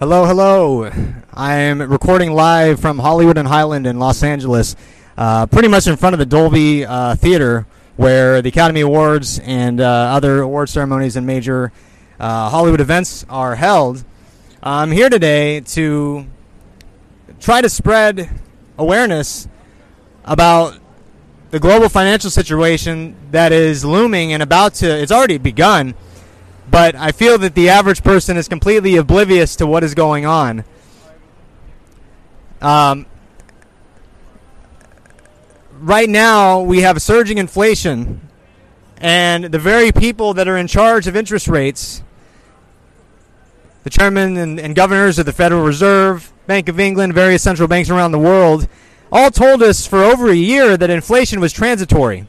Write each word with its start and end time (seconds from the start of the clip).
Hello, 0.00 0.26
hello. 0.26 0.90
I 1.32 1.54
am 1.54 1.80
recording 1.80 2.32
live 2.32 2.80
from 2.80 2.98
Hollywood 2.98 3.38
and 3.38 3.46
Highland 3.46 3.86
in 3.86 4.00
Los 4.00 4.24
Angeles, 4.24 4.74
uh, 5.16 5.46
pretty 5.46 5.68
much 5.68 5.86
in 5.86 5.96
front 5.96 6.14
of 6.14 6.18
the 6.18 6.26
Dolby 6.26 6.84
uh, 6.84 7.14
Theater, 7.14 7.64
where 7.94 8.42
the 8.42 8.48
Academy 8.48 8.80
Awards 8.80 9.38
and 9.38 9.80
uh, 9.80 9.84
other 9.84 10.40
award 10.40 10.68
ceremonies 10.68 11.14
and 11.14 11.24
major 11.24 11.70
uh, 12.18 12.50
Hollywood 12.50 12.80
events 12.80 13.24
are 13.28 13.54
held. 13.54 14.04
I'm 14.64 14.90
here 14.90 15.08
today 15.08 15.60
to 15.60 16.26
try 17.38 17.60
to 17.60 17.68
spread 17.68 18.28
awareness 18.76 19.46
about 20.24 20.76
the 21.50 21.60
global 21.60 21.88
financial 21.88 22.30
situation 22.30 23.14
that 23.30 23.52
is 23.52 23.84
looming 23.84 24.32
and 24.32 24.42
about 24.42 24.74
to, 24.74 24.86
it's 24.88 25.12
already 25.12 25.38
begun 25.38 25.94
but 26.70 26.94
I 26.94 27.12
feel 27.12 27.38
that 27.38 27.54
the 27.54 27.68
average 27.68 28.02
person 28.02 28.36
is 28.36 28.48
completely 28.48 28.96
oblivious 28.96 29.56
to 29.56 29.66
what 29.66 29.84
is 29.84 29.94
going 29.94 30.26
on. 30.26 30.64
Um, 32.60 33.06
right 35.72 36.08
now, 36.08 36.60
we 36.60 36.80
have 36.80 37.00
surging 37.02 37.38
inflation, 37.38 38.20
and 38.98 39.44
the 39.44 39.58
very 39.58 39.92
people 39.92 40.34
that 40.34 40.48
are 40.48 40.56
in 40.56 40.66
charge 40.66 41.06
of 41.06 41.14
interest 41.14 41.46
rates, 41.46 42.02
the 43.82 43.90
chairman 43.90 44.36
and, 44.36 44.58
and 44.58 44.74
governors 44.74 45.18
of 45.18 45.26
the 45.26 45.32
Federal 45.32 45.62
Reserve, 45.62 46.32
Bank 46.46 46.68
of 46.68 46.80
England, 46.80 47.12
various 47.12 47.42
central 47.42 47.68
banks 47.68 47.90
around 47.90 48.12
the 48.12 48.18
world, 48.18 48.66
all 49.12 49.30
told 49.30 49.62
us 49.62 49.86
for 49.86 50.02
over 50.02 50.30
a 50.30 50.34
year 50.34 50.76
that 50.76 50.90
inflation 50.90 51.40
was 51.40 51.52
transitory. 51.52 52.26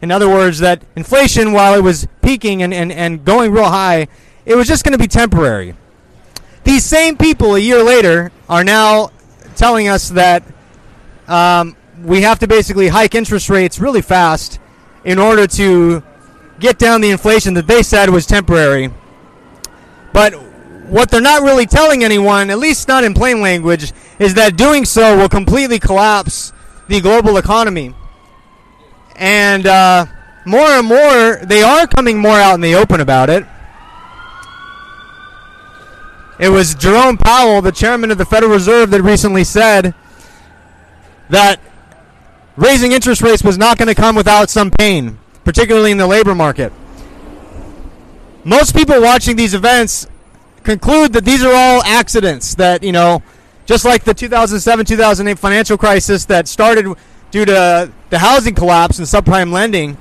In 0.00 0.10
other 0.10 0.28
words, 0.28 0.60
that 0.60 0.82
inflation, 0.94 1.52
while 1.52 1.74
it 1.74 1.82
was 1.82 2.06
peaking 2.22 2.62
and, 2.62 2.72
and, 2.72 2.92
and 2.92 3.24
going 3.24 3.52
real 3.52 3.64
high, 3.64 4.06
it 4.44 4.54
was 4.54 4.68
just 4.68 4.84
going 4.84 4.92
to 4.92 4.98
be 4.98 5.08
temporary. 5.08 5.74
These 6.64 6.84
same 6.84 7.16
people 7.16 7.54
a 7.54 7.58
year 7.58 7.82
later 7.82 8.30
are 8.48 8.62
now 8.62 9.10
telling 9.56 9.88
us 9.88 10.10
that 10.10 10.44
um, 11.26 11.76
we 12.02 12.22
have 12.22 12.38
to 12.38 12.46
basically 12.46 12.88
hike 12.88 13.14
interest 13.14 13.50
rates 13.50 13.78
really 13.78 14.02
fast 14.02 14.60
in 15.04 15.18
order 15.18 15.46
to 15.46 16.02
get 16.60 16.78
down 16.78 17.00
the 17.00 17.10
inflation 17.10 17.54
that 17.54 17.66
they 17.66 17.82
said 17.82 18.10
was 18.10 18.26
temporary. 18.26 18.90
But 20.12 20.34
what 20.88 21.10
they're 21.10 21.20
not 21.20 21.42
really 21.42 21.66
telling 21.66 22.04
anyone, 22.04 22.50
at 22.50 22.58
least 22.58 22.88
not 22.88 23.04
in 23.04 23.14
plain 23.14 23.40
language, 23.40 23.92
is 24.18 24.34
that 24.34 24.56
doing 24.56 24.84
so 24.84 25.16
will 25.16 25.28
completely 25.28 25.78
collapse 25.78 26.52
the 26.88 27.00
global 27.00 27.36
economy 27.36 27.94
and 29.18 29.66
uh, 29.66 30.06
more 30.46 30.68
and 30.68 30.86
more 30.86 31.44
they 31.44 31.62
are 31.62 31.86
coming 31.86 32.18
more 32.18 32.36
out 32.36 32.54
in 32.54 32.60
the 32.60 32.74
open 32.74 33.00
about 33.00 33.28
it. 33.28 33.44
It 36.38 36.48
was 36.50 36.76
Jerome 36.76 37.18
Powell, 37.18 37.60
the 37.60 37.72
chairman 37.72 38.12
of 38.12 38.18
the 38.18 38.24
Federal 38.24 38.52
Reserve, 38.52 38.90
that 38.90 39.02
recently 39.02 39.42
said 39.42 39.92
that 41.30 41.60
raising 42.56 42.92
interest 42.92 43.22
rates 43.22 43.42
was 43.42 43.58
not 43.58 43.76
going 43.76 43.88
to 43.88 43.94
come 43.94 44.14
without 44.14 44.48
some 44.48 44.70
pain, 44.70 45.18
particularly 45.42 45.90
in 45.90 45.98
the 45.98 46.06
labor 46.06 46.36
market. 46.36 46.72
Most 48.44 48.74
people 48.74 49.00
watching 49.02 49.34
these 49.34 49.52
events 49.52 50.06
conclude 50.62 51.12
that 51.14 51.24
these 51.24 51.42
are 51.42 51.52
all 51.52 51.82
accidents, 51.82 52.54
that, 52.54 52.84
you 52.84 52.92
know, 52.92 53.20
just 53.66 53.84
like 53.84 54.04
the 54.04 54.14
2007 54.14 54.86
2008 54.86 55.38
financial 55.38 55.76
crisis 55.76 56.24
that 56.26 56.46
started 56.46 56.94
due 57.30 57.44
to 57.44 57.92
the 58.10 58.18
housing 58.18 58.54
collapse 58.54 58.98
and 58.98 59.06
subprime 59.06 59.52
lending 59.52 59.96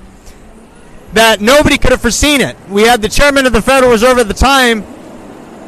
that 1.13 1.41
nobody 1.41 1.77
could 1.77 1.91
have 1.91 2.01
foreseen 2.01 2.41
it. 2.41 2.55
We 2.69 2.83
had 2.83 3.01
the 3.01 3.09
chairman 3.09 3.45
of 3.45 3.53
the 3.53 3.61
Federal 3.61 3.91
Reserve 3.91 4.19
at 4.19 4.27
the 4.27 4.33
time, 4.33 4.81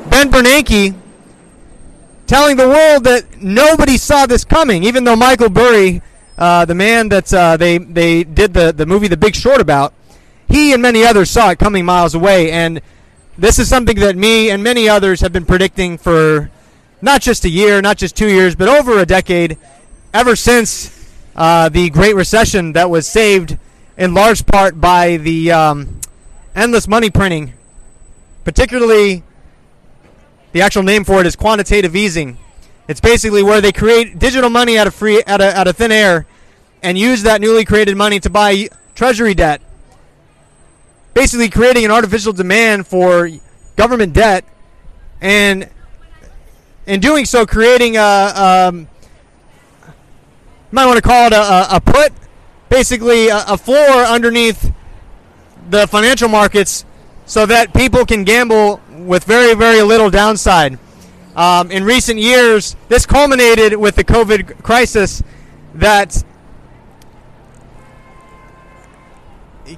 Ben 0.09 0.29
Bernanke, 0.29 0.95
telling 2.27 2.57
the 2.57 2.67
world 2.67 3.05
that 3.05 3.41
nobody 3.41 3.97
saw 3.97 4.25
this 4.25 4.43
coming, 4.43 4.83
even 4.83 5.03
though 5.03 5.15
Michael 5.15 5.49
Burry, 5.49 6.01
uh, 6.37 6.65
the 6.65 6.75
man 6.75 7.09
that 7.09 7.33
uh, 7.33 7.57
they, 7.57 7.77
they 7.77 8.23
did 8.23 8.53
the, 8.53 8.71
the 8.71 8.85
movie 8.85 9.07
The 9.07 9.17
Big 9.17 9.35
Short 9.35 9.59
about, 9.59 9.93
he 10.47 10.73
and 10.73 10.81
many 10.81 11.03
others 11.03 11.29
saw 11.29 11.51
it 11.51 11.59
coming 11.59 11.85
miles 11.85 12.15
away. 12.15 12.51
And 12.51 12.81
this 13.37 13.59
is 13.59 13.69
something 13.69 13.97
that 13.97 14.15
me 14.15 14.49
and 14.49 14.63
many 14.63 14.89
others 14.89 15.21
have 15.21 15.31
been 15.31 15.45
predicting 15.45 15.97
for 15.97 16.51
not 17.01 17.21
just 17.21 17.45
a 17.45 17.49
year, 17.49 17.81
not 17.81 17.97
just 17.97 18.15
two 18.15 18.27
years, 18.27 18.55
but 18.55 18.67
over 18.67 18.99
a 18.99 19.05
decade, 19.05 19.57
ever 20.13 20.35
since 20.35 20.98
uh, 21.35 21.69
the 21.69 21.89
Great 21.89 22.15
Recession 22.15 22.73
that 22.73 22.89
was 22.89 23.07
saved 23.07 23.57
in 23.97 24.13
large 24.13 24.45
part 24.45 24.79
by 24.79 25.17
the 25.17 25.51
um, 25.51 25.99
endless 26.55 26.87
money 26.87 27.09
printing, 27.09 27.53
particularly 28.43 29.23
the 30.51 30.61
actual 30.61 30.83
name 30.83 31.03
for 31.03 31.19
it 31.19 31.27
is 31.27 31.35
quantitative 31.35 31.95
easing. 31.95 32.37
It's 32.87 32.99
basically 32.99 33.43
where 33.43 33.61
they 33.61 33.71
create 33.71 34.17
digital 34.17 34.49
money 34.49 34.77
out 34.77 34.87
of 34.87 34.95
free 34.95 35.23
out 35.27 35.41
of, 35.41 35.53
out 35.53 35.67
of 35.67 35.77
thin 35.77 35.91
air 35.91 36.25
and 36.81 36.97
use 36.97 37.23
that 37.23 37.39
newly 37.39 37.65
created 37.65 37.95
money 37.95 38.19
to 38.21 38.29
buy 38.29 38.69
treasury 38.95 39.33
debt. 39.33 39.61
Basically 41.13 41.49
creating 41.49 41.85
an 41.85 41.91
artificial 41.91 42.33
demand 42.33 42.87
for 42.87 43.29
government 43.75 44.13
debt 44.13 44.43
and 45.21 45.69
in 46.87 46.99
doing 46.99 47.25
so 47.25 47.45
creating 47.45 47.97
a 47.97 48.69
um, 48.71 48.87
might 50.71 50.85
want 50.85 50.97
to 50.97 51.01
call 51.01 51.27
it 51.27 51.33
a, 51.33 51.75
a 51.75 51.81
put, 51.81 52.13
basically 52.69 53.29
a, 53.29 53.43
a 53.47 53.57
floor 53.57 54.03
underneath 54.03 54.71
the 55.69 55.87
financial 55.87 56.29
markets 56.29 56.85
so 57.25 57.45
that 57.45 57.73
people 57.73 58.05
can 58.05 58.23
gamble 58.23 58.81
with 58.91 59.23
very, 59.23 59.53
very 59.53 59.81
little 59.81 60.09
downside. 60.09 60.79
Um, 61.35 61.71
in 61.71 61.83
recent 61.83 62.19
years, 62.19 62.75
this 62.87 63.05
culminated 63.05 63.75
with 63.75 63.95
the 63.95 64.03
COVID 64.03 64.63
crisis 64.63 65.23
that 65.75 66.23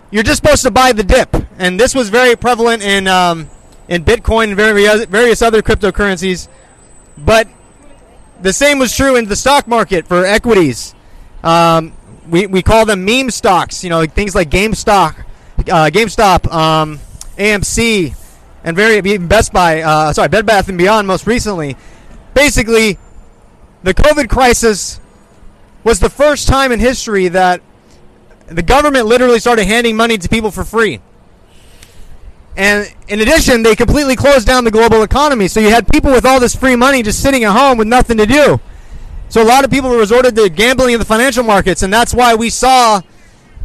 you're 0.10 0.24
just 0.24 0.42
supposed 0.42 0.64
to 0.64 0.72
buy 0.72 0.94
the 0.94 1.04
dip. 1.04 1.36
And 1.58 1.80
this 1.80 1.94
was 1.94 2.10
very 2.10 2.36
prevalent 2.36 2.82
in, 2.82 3.08
um, 3.08 3.50
in 3.88 4.04
Bitcoin 4.04 4.58
and 4.58 5.10
various 5.10 5.42
other 5.42 5.62
cryptocurrencies. 5.62 6.48
But 7.18 7.48
the 8.42 8.54
same 8.54 8.80
was 8.80 8.96
true 8.96 9.16
in 9.16 9.26
the 9.26 9.36
stock 9.36 9.68
market 9.68 10.08
for 10.08 10.26
equities. 10.26 10.96
Um, 11.44 11.94
we, 12.28 12.48
we 12.48 12.62
call 12.62 12.86
them 12.86 13.06
meme 13.06 13.30
stocks, 13.30 13.84
you 13.84 13.90
know, 13.90 14.06
things 14.06 14.36
like 14.36 14.50
GameStop, 14.50 15.20
uh, 15.60 15.90
GameStop, 15.92 16.52
um, 16.52 17.00
AMC, 17.38 18.16
and 18.64 18.76
very 18.76 18.98
even 18.98 19.28
Best 19.28 19.52
Buy. 19.52 19.82
Uh, 19.82 20.14
sorry, 20.14 20.30
Bed 20.30 20.46
Bath 20.46 20.70
and 20.70 20.78
Beyond. 20.78 21.08
Most 21.08 21.28
recently, 21.28 21.76
basically, 22.34 22.98
the 23.84 23.94
COVID 23.94 24.30
crisis 24.30 25.00
was 25.84 26.00
the 26.00 26.10
first 26.10 26.48
time 26.48 26.72
in 26.72 26.80
history 26.80 27.28
that 27.30 27.62
the 28.48 28.62
government 28.62 29.08
literally 29.08 29.40
started 29.40 29.66
handing 29.66 29.96
money 29.96 30.18
to 30.18 30.30
people 30.30 30.52
for 30.52 30.64
free. 30.64 31.00
And 32.58 32.94
in 33.08 33.22
addition, 33.22 33.64
they 33.64 33.76
completely 33.76 34.16
closed 34.16 34.46
down 34.46 34.64
the 34.64 34.72
global 34.72 35.04
economy. 35.04 35.48
So 35.48 35.60
you 35.60 35.70
had 35.70 35.88
people 35.88 36.12
with 36.12 36.26
all 36.26 36.40
this 36.40 36.56
free 36.56 36.76
money 36.76 37.02
just 37.02 37.22
sitting 37.22 37.44
at 37.44 37.52
home 37.52 37.78
with 37.78 37.88
nothing 37.88 38.18
to 38.18 38.26
do. 38.26 38.60
So 39.30 39.42
a 39.42 39.46
lot 39.46 39.64
of 39.64 39.72
people 39.72 39.90
resorted 39.92 40.36
to 40.36 40.50
gambling 40.50 40.94
in 40.94 41.00
the 41.00 41.06
financial 41.06 41.44
markets, 41.44 41.84
and 41.84 41.94
that's 41.94 42.14
why 42.14 42.36
we 42.36 42.50
saw 42.50 43.02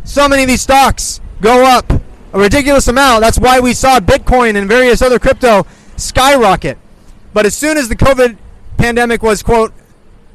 so 0.05 0.29
many 0.29 0.43
of 0.43 0.49
these 0.49 0.63
stocks 0.63 1.21
go 1.41 1.65
up 1.65 1.93
a 2.33 2.39
ridiculous 2.39 2.87
amount. 2.87 3.23
That's 3.23 3.39
why 3.39 3.59
we 3.59 3.75
saw 3.75 3.99
Bitcoin 3.99 4.57
and 4.57 4.69
various 4.69 5.03
other 5.03 5.19
crypto 5.19 5.67
skyrocket. 5.97 6.79
But 7.33 7.47
as 7.47 7.57
soon 7.57 7.77
as 7.77 7.89
the 7.89 7.97
COVID 7.97 8.37
pandemic 8.77 9.23
was 9.23 9.43
quote 9.43 9.73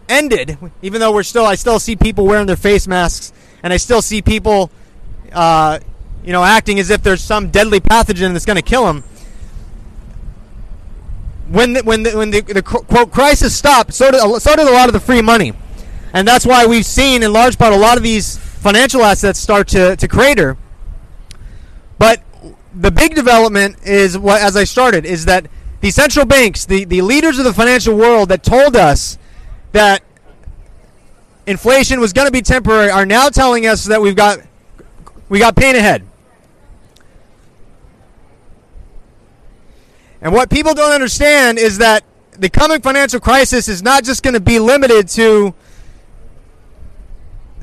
ended, 0.09 0.57
even 0.81 0.99
though 0.99 1.13
we're 1.13 1.23
still, 1.23 1.45
I 1.45 1.55
still 1.55 1.79
see 1.79 1.95
people 1.95 2.25
wearing 2.25 2.47
their 2.47 2.57
face 2.57 2.87
masks, 2.87 3.31
and 3.63 3.71
I 3.71 3.77
still 3.77 4.01
see 4.01 4.21
people, 4.21 4.69
uh, 5.31 5.79
you 6.23 6.31
know, 6.31 6.43
acting 6.43 6.79
as 6.79 6.89
if 6.89 7.01
there's 7.01 7.23
some 7.23 7.49
deadly 7.49 7.79
pathogen 7.79 8.33
that's 8.33 8.45
going 8.45 8.57
to 8.57 8.61
kill 8.61 8.85
them. 8.85 9.03
When 11.49 11.73
the, 11.73 11.83
when 11.83 12.03
the, 12.03 12.11
when 12.11 12.31
the, 12.31 12.41
the 12.41 12.61
quote 12.61 13.11
crisis 13.11 13.55
stopped, 13.55 13.93
so 13.93 14.11
did 14.11 14.21
so 14.41 14.55
did 14.55 14.67
a 14.67 14.71
lot 14.71 14.87
of 14.87 14.93
the 14.93 14.99
free 14.99 15.21
money, 15.21 15.53
and 16.13 16.25
that's 16.27 16.45
why 16.45 16.65
we've 16.65 16.85
seen 16.85 17.23
in 17.23 17.33
large 17.33 17.57
part 17.57 17.73
a 17.73 17.77
lot 17.77 17.97
of 17.97 18.03
these 18.03 18.37
financial 18.37 19.03
assets 19.03 19.39
start 19.39 19.67
to, 19.69 19.95
to 19.97 20.07
crater. 20.07 20.55
But 21.97 22.23
the 22.73 22.91
big 22.91 23.15
development 23.15 23.77
is 23.83 24.17
what, 24.17 24.41
as 24.41 24.55
I 24.55 24.63
started, 24.63 25.05
is 25.05 25.25
that 25.25 25.47
the 25.81 25.91
central 25.91 26.25
banks, 26.25 26.65
the, 26.65 26.85
the 26.85 27.01
leaders 27.01 27.37
of 27.37 27.45
the 27.45 27.53
financial 27.53 27.97
world 27.97 28.29
that 28.29 28.43
told 28.43 28.75
us 28.75 29.17
that 29.71 30.03
inflation 31.45 31.99
was 31.99 32.13
going 32.13 32.27
to 32.27 32.31
be 32.31 32.41
temporary, 32.41 32.89
are 32.89 33.05
now 33.05 33.29
telling 33.29 33.65
us 33.65 33.85
that 33.85 34.01
we've 34.01 34.15
got 34.15 34.39
we 35.27 35.39
got 35.39 35.55
pain 35.55 35.75
ahead. 35.75 36.05
And 40.21 40.33
what 40.33 40.49
people 40.49 40.73
don't 40.73 40.91
understand 40.91 41.57
is 41.57 41.79
that 41.79 42.03
the 42.37 42.49
coming 42.49 42.81
financial 42.81 43.19
crisis 43.19 43.67
is 43.67 43.81
not 43.81 44.03
just 44.03 44.23
going 44.23 44.35
to 44.35 44.39
be 44.39 44.59
limited 44.59 45.07
to 45.09 45.53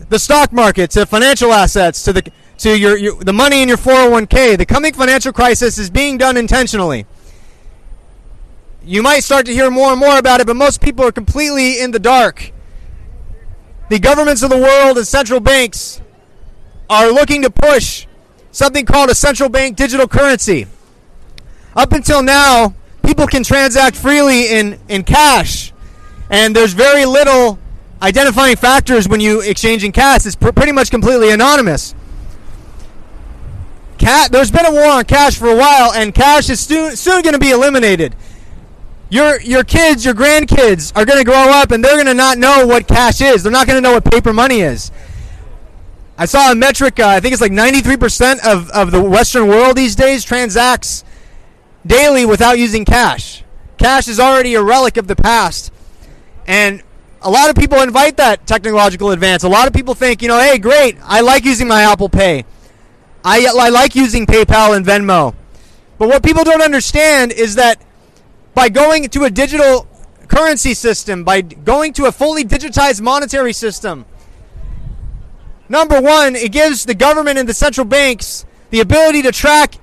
the 0.08 0.18
stock 0.18 0.52
market, 0.52 0.90
to 0.92 1.06
financial 1.06 1.52
assets, 1.52 2.02
to 2.04 2.12
the 2.12 2.32
to 2.58 2.76
your, 2.76 2.96
your 2.96 3.16
the 3.22 3.32
money 3.32 3.62
in 3.62 3.68
your 3.68 3.76
401k. 3.76 4.58
The 4.58 4.66
coming 4.66 4.92
financial 4.92 5.32
crisis 5.32 5.78
is 5.78 5.90
being 5.90 6.18
done 6.18 6.36
intentionally. 6.36 7.06
you 8.84 9.02
might 9.02 9.20
start 9.20 9.46
to 9.46 9.52
hear 9.52 9.70
more 9.70 9.90
and 9.90 10.00
more 10.00 10.18
about 10.18 10.40
it, 10.40 10.46
but 10.46 10.56
most 10.56 10.80
people 10.80 11.04
are 11.04 11.12
completely 11.12 11.80
in 11.80 11.90
the 11.90 11.98
dark. 11.98 12.52
The 13.90 13.98
governments 13.98 14.42
of 14.42 14.50
the 14.50 14.56
world 14.58 14.96
and 14.96 15.06
central 15.06 15.40
banks 15.40 16.00
are 16.88 17.10
looking 17.10 17.42
to 17.42 17.50
push 17.50 18.06
something 18.50 18.86
called 18.86 19.10
a 19.10 19.14
central 19.14 19.48
bank 19.48 19.76
digital 19.76 20.08
currency. 20.08 20.66
Up 21.78 21.92
until 21.92 22.24
now, 22.24 22.74
people 23.06 23.28
can 23.28 23.44
transact 23.44 23.94
freely 23.94 24.48
in, 24.48 24.80
in 24.88 25.04
cash, 25.04 25.72
and 26.28 26.54
there's 26.54 26.72
very 26.72 27.04
little 27.04 27.56
identifying 28.02 28.56
factors 28.56 29.08
when 29.08 29.20
you 29.20 29.42
exchange 29.42 29.84
in 29.84 29.92
cash. 29.92 30.26
It's 30.26 30.34
pr- 30.34 30.50
pretty 30.50 30.72
much 30.72 30.90
completely 30.90 31.30
anonymous. 31.30 31.94
There's 34.30 34.50
been 34.50 34.66
a 34.66 34.72
war 34.72 34.86
on 34.86 35.04
cash 35.04 35.36
for 35.36 35.48
a 35.48 35.56
while, 35.56 35.92
and 35.92 36.12
cash 36.12 36.50
is 36.50 36.58
soon, 36.58 36.96
soon 36.96 37.22
going 37.22 37.34
to 37.34 37.38
be 37.38 37.50
eliminated. 37.50 38.16
Your 39.10 39.40
your 39.40 39.62
kids, 39.62 40.04
your 40.04 40.14
grandkids 40.14 40.92
are 40.96 41.04
going 41.04 41.18
to 41.18 41.24
grow 41.24 41.50
up, 41.50 41.70
and 41.70 41.84
they're 41.84 41.94
going 41.94 42.06
to 42.06 42.14
not 42.14 42.38
know 42.38 42.66
what 42.66 42.88
cash 42.88 43.20
is. 43.20 43.44
They're 43.44 43.52
not 43.52 43.68
going 43.68 43.76
to 43.76 43.80
know 43.80 43.92
what 43.92 44.04
paper 44.04 44.32
money 44.32 44.62
is. 44.62 44.90
I 46.16 46.24
saw 46.24 46.50
a 46.50 46.56
metric. 46.56 46.98
Uh, 46.98 47.06
I 47.06 47.20
think 47.20 47.34
it's 47.34 47.40
like 47.40 47.52
93% 47.52 48.44
of, 48.44 48.68
of 48.70 48.90
the 48.90 49.00
Western 49.00 49.46
world 49.46 49.76
these 49.76 49.94
days 49.94 50.24
transacts 50.24 51.04
daily 51.86 52.26
without 52.26 52.58
using 52.58 52.84
cash. 52.84 53.44
Cash 53.78 54.08
is 54.08 54.18
already 54.18 54.54
a 54.54 54.62
relic 54.62 54.96
of 54.96 55.06
the 55.06 55.16
past, 55.16 55.72
and 56.46 56.82
a 57.22 57.30
lot 57.30 57.50
of 57.50 57.56
people 57.56 57.80
invite 57.80 58.16
that 58.16 58.46
technological 58.46 59.10
advance. 59.10 59.42
A 59.42 59.48
lot 59.48 59.66
of 59.66 59.72
people 59.72 59.94
think, 59.94 60.22
you 60.22 60.28
know, 60.28 60.38
hey, 60.38 60.58
great, 60.58 60.96
I 61.02 61.20
like 61.20 61.44
using 61.44 61.68
my 61.68 61.82
Apple 61.82 62.08
Pay. 62.08 62.44
I, 63.24 63.46
I 63.46 63.68
like 63.68 63.94
using 63.94 64.26
PayPal 64.26 64.76
and 64.76 64.86
Venmo. 64.86 65.34
But 65.98 66.08
what 66.08 66.22
people 66.22 66.44
don't 66.44 66.62
understand 66.62 67.32
is 67.32 67.56
that 67.56 67.82
by 68.54 68.68
going 68.68 69.08
to 69.08 69.24
a 69.24 69.30
digital 69.30 69.88
currency 70.28 70.74
system, 70.74 71.24
by 71.24 71.42
going 71.42 71.92
to 71.94 72.06
a 72.06 72.12
fully 72.12 72.44
digitized 72.44 73.00
monetary 73.00 73.52
system, 73.52 74.06
number 75.68 76.00
one, 76.00 76.36
it 76.36 76.52
gives 76.52 76.84
the 76.84 76.94
government 76.94 77.38
and 77.38 77.48
the 77.48 77.54
central 77.54 77.84
banks 77.84 78.46
the 78.70 78.80
ability 78.80 79.22
to 79.22 79.32
track 79.32 79.74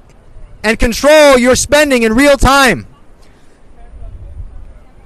and 0.65 0.79
control 0.79 1.37
your 1.37 1.55
spending 1.55 2.01
in 2.03 2.13
real 2.13 2.37
time. 2.37 2.87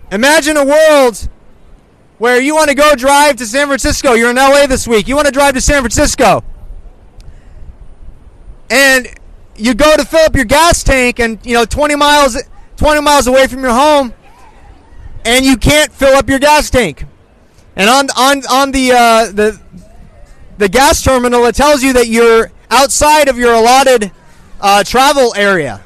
Imagine 0.09 0.55
a 0.55 0.65
world 0.65 1.27
where 2.17 2.39
you 2.41 2.55
want 2.55 2.69
to 2.69 2.75
go 2.75 2.95
drive 2.95 3.35
to 3.35 3.45
San 3.45 3.67
Francisco. 3.67 4.13
You're 4.13 4.29
in 4.29 4.37
LA 4.37 4.67
this 4.67 4.87
week. 4.87 5.07
You 5.07 5.15
want 5.15 5.27
to 5.27 5.33
drive 5.33 5.53
to 5.55 5.61
San 5.61 5.81
Francisco 5.81 6.43
and 8.69 9.07
you 9.57 9.73
go 9.73 9.97
to 9.97 10.05
fill 10.05 10.21
up 10.21 10.35
your 10.35 10.45
gas 10.45 10.81
tank 10.81 11.19
and 11.19 11.43
you 11.45 11.53
know 11.53 11.65
20 11.65 11.95
miles 11.95 12.41
20 12.77 13.01
miles 13.01 13.27
away 13.27 13.47
from 13.47 13.61
your 13.61 13.73
home 13.73 14.13
and 15.25 15.43
you 15.43 15.57
can't 15.57 15.91
fill 15.91 16.15
up 16.15 16.29
your 16.29 16.39
gas 16.39 16.69
tank 16.69 17.05
and 17.75 17.89
on 17.89 18.07
on 18.15 18.43
on 18.49 18.71
the 18.71 18.91
uh, 18.91 19.31
the 19.31 19.59
the 20.57 20.69
gas 20.69 21.03
terminal 21.03 21.45
it 21.45 21.55
tells 21.55 21.83
you 21.83 21.93
that 21.93 22.07
you're 22.07 22.51
outside 22.69 23.27
of 23.27 23.37
your 23.37 23.53
allotted 23.53 24.11
uh, 24.61 24.83
travel 24.83 25.33
area 25.35 25.81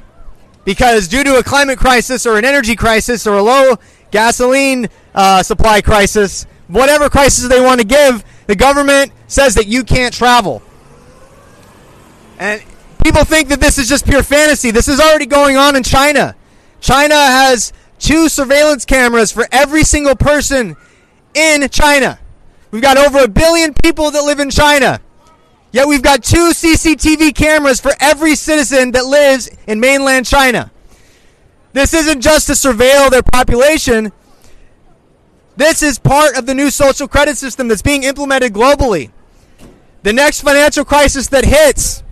because 0.66 1.08
due 1.08 1.24
to 1.24 1.36
a 1.36 1.44
climate 1.44 1.78
crisis 1.78 2.26
or 2.26 2.38
an 2.38 2.46
energy 2.46 2.76
crisis 2.76 3.28
or 3.28 3.38
a 3.38 3.42
low 3.42 3.76
gasoline 4.12 4.88
uh, 5.14 5.44
supply 5.44 5.82
crisis 5.82 6.46
whatever 6.68 7.10
crisis 7.10 7.48
they 7.48 7.62
want 7.62 7.80
to 7.80 7.86
give 7.86 8.24
the 8.48 8.56
government 8.56 9.12
says 9.28 9.56
that 9.56 9.68
you 9.68 9.84
can't 9.84 10.14
travel 10.14 10.62
and 12.40 12.64
People 13.04 13.26
think 13.26 13.50
that 13.50 13.60
this 13.60 13.78
is 13.78 13.90
just 13.90 14.06
pure 14.06 14.24
fantasy. 14.24 14.72
This 14.72 14.88
is 14.88 15.00
already 15.00 15.26
going 15.26 15.58
on 15.58 15.76
in 15.76 15.84
China. 15.84 16.36
China 16.80 17.16
has 17.16 17.74
two 18.00 18.30
surveillance 18.30 18.86
cameras 18.86 19.30
for 19.30 19.46
every 19.52 19.84
single 19.84 20.16
person 20.16 20.78
in 21.34 21.68
China. 21.70 22.18
We've 22.72 22.82
got 22.82 22.98
over 22.98 23.20
a 23.20 23.28
billion 23.28 23.74
people 23.74 24.10
that 24.12 24.24
live 24.24 24.40
in 24.40 24.50
China. 24.50 25.02
Yet 25.74 25.88
we've 25.88 26.02
got 26.02 26.24
two 26.24 26.52
CCTV 26.52 27.36
cameras 27.36 27.82
for 27.82 27.92
every 28.00 28.36
citizen 28.36 28.92
that 28.92 29.06
lives 29.06 29.50
in 29.68 29.82
mainland 29.82 30.26
China. 30.26 30.72
This 31.74 31.94
isn't 31.94 32.22
just 32.22 32.48
to 32.48 32.54
surveil 32.54 33.10
their 33.10 33.24
population. 33.24 34.14
This 35.58 35.84
is 35.84 36.00
part 36.00 36.38
of 36.38 36.46
the 36.46 36.54
new 36.54 36.70
social 36.70 37.10
credit 37.10 37.38
system 37.38 37.68
that's 37.68 37.82
being 37.82 38.04
implemented 38.04 38.54
globally. 38.54 39.12
The 40.04 40.14
next 40.14 40.42
financial 40.42 40.86
crisis 40.86 41.28
that 41.28 41.44
hits 41.44 42.04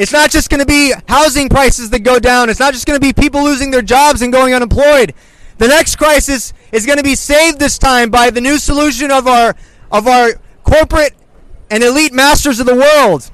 it's 0.00 0.12
not 0.12 0.30
just 0.30 0.48
going 0.48 0.60
to 0.60 0.66
be 0.66 0.94
housing 1.08 1.50
prices 1.50 1.90
that 1.90 1.98
go 1.98 2.18
down. 2.18 2.48
It's 2.48 2.58
not 2.58 2.72
just 2.72 2.86
going 2.86 2.98
to 2.98 3.06
be 3.06 3.12
people 3.12 3.44
losing 3.44 3.70
their 3.70 3.82
jobs 3.82 4.22
and 4.22 4.32
going 4.32 4.54
unemployed. 4.54 5.12
The 5.58 5.68
next 5.68 5.96
crisis 5.96 6.54
is 6.72 6.86
going 6.86 6.96
to 6.96 7.04
be 7.04 7.14
saved 7.14 7.58
this 7.58 7.76
time 7.76 8.08
by 8.10 8.30
the 8.30 8.40
new 8.40 8.56
solution 8.56 9.10
of 9.10 9.26
our 9.26 9.54
of 9.92 10.06
our 10.06 10.40
corporate 10.64 11.12
and 11.70 11.82
elite 11.82 12.12
masters 12.12 12.60
of 12.60 12.66
the 12.66 12.74
world. 12.74 13.30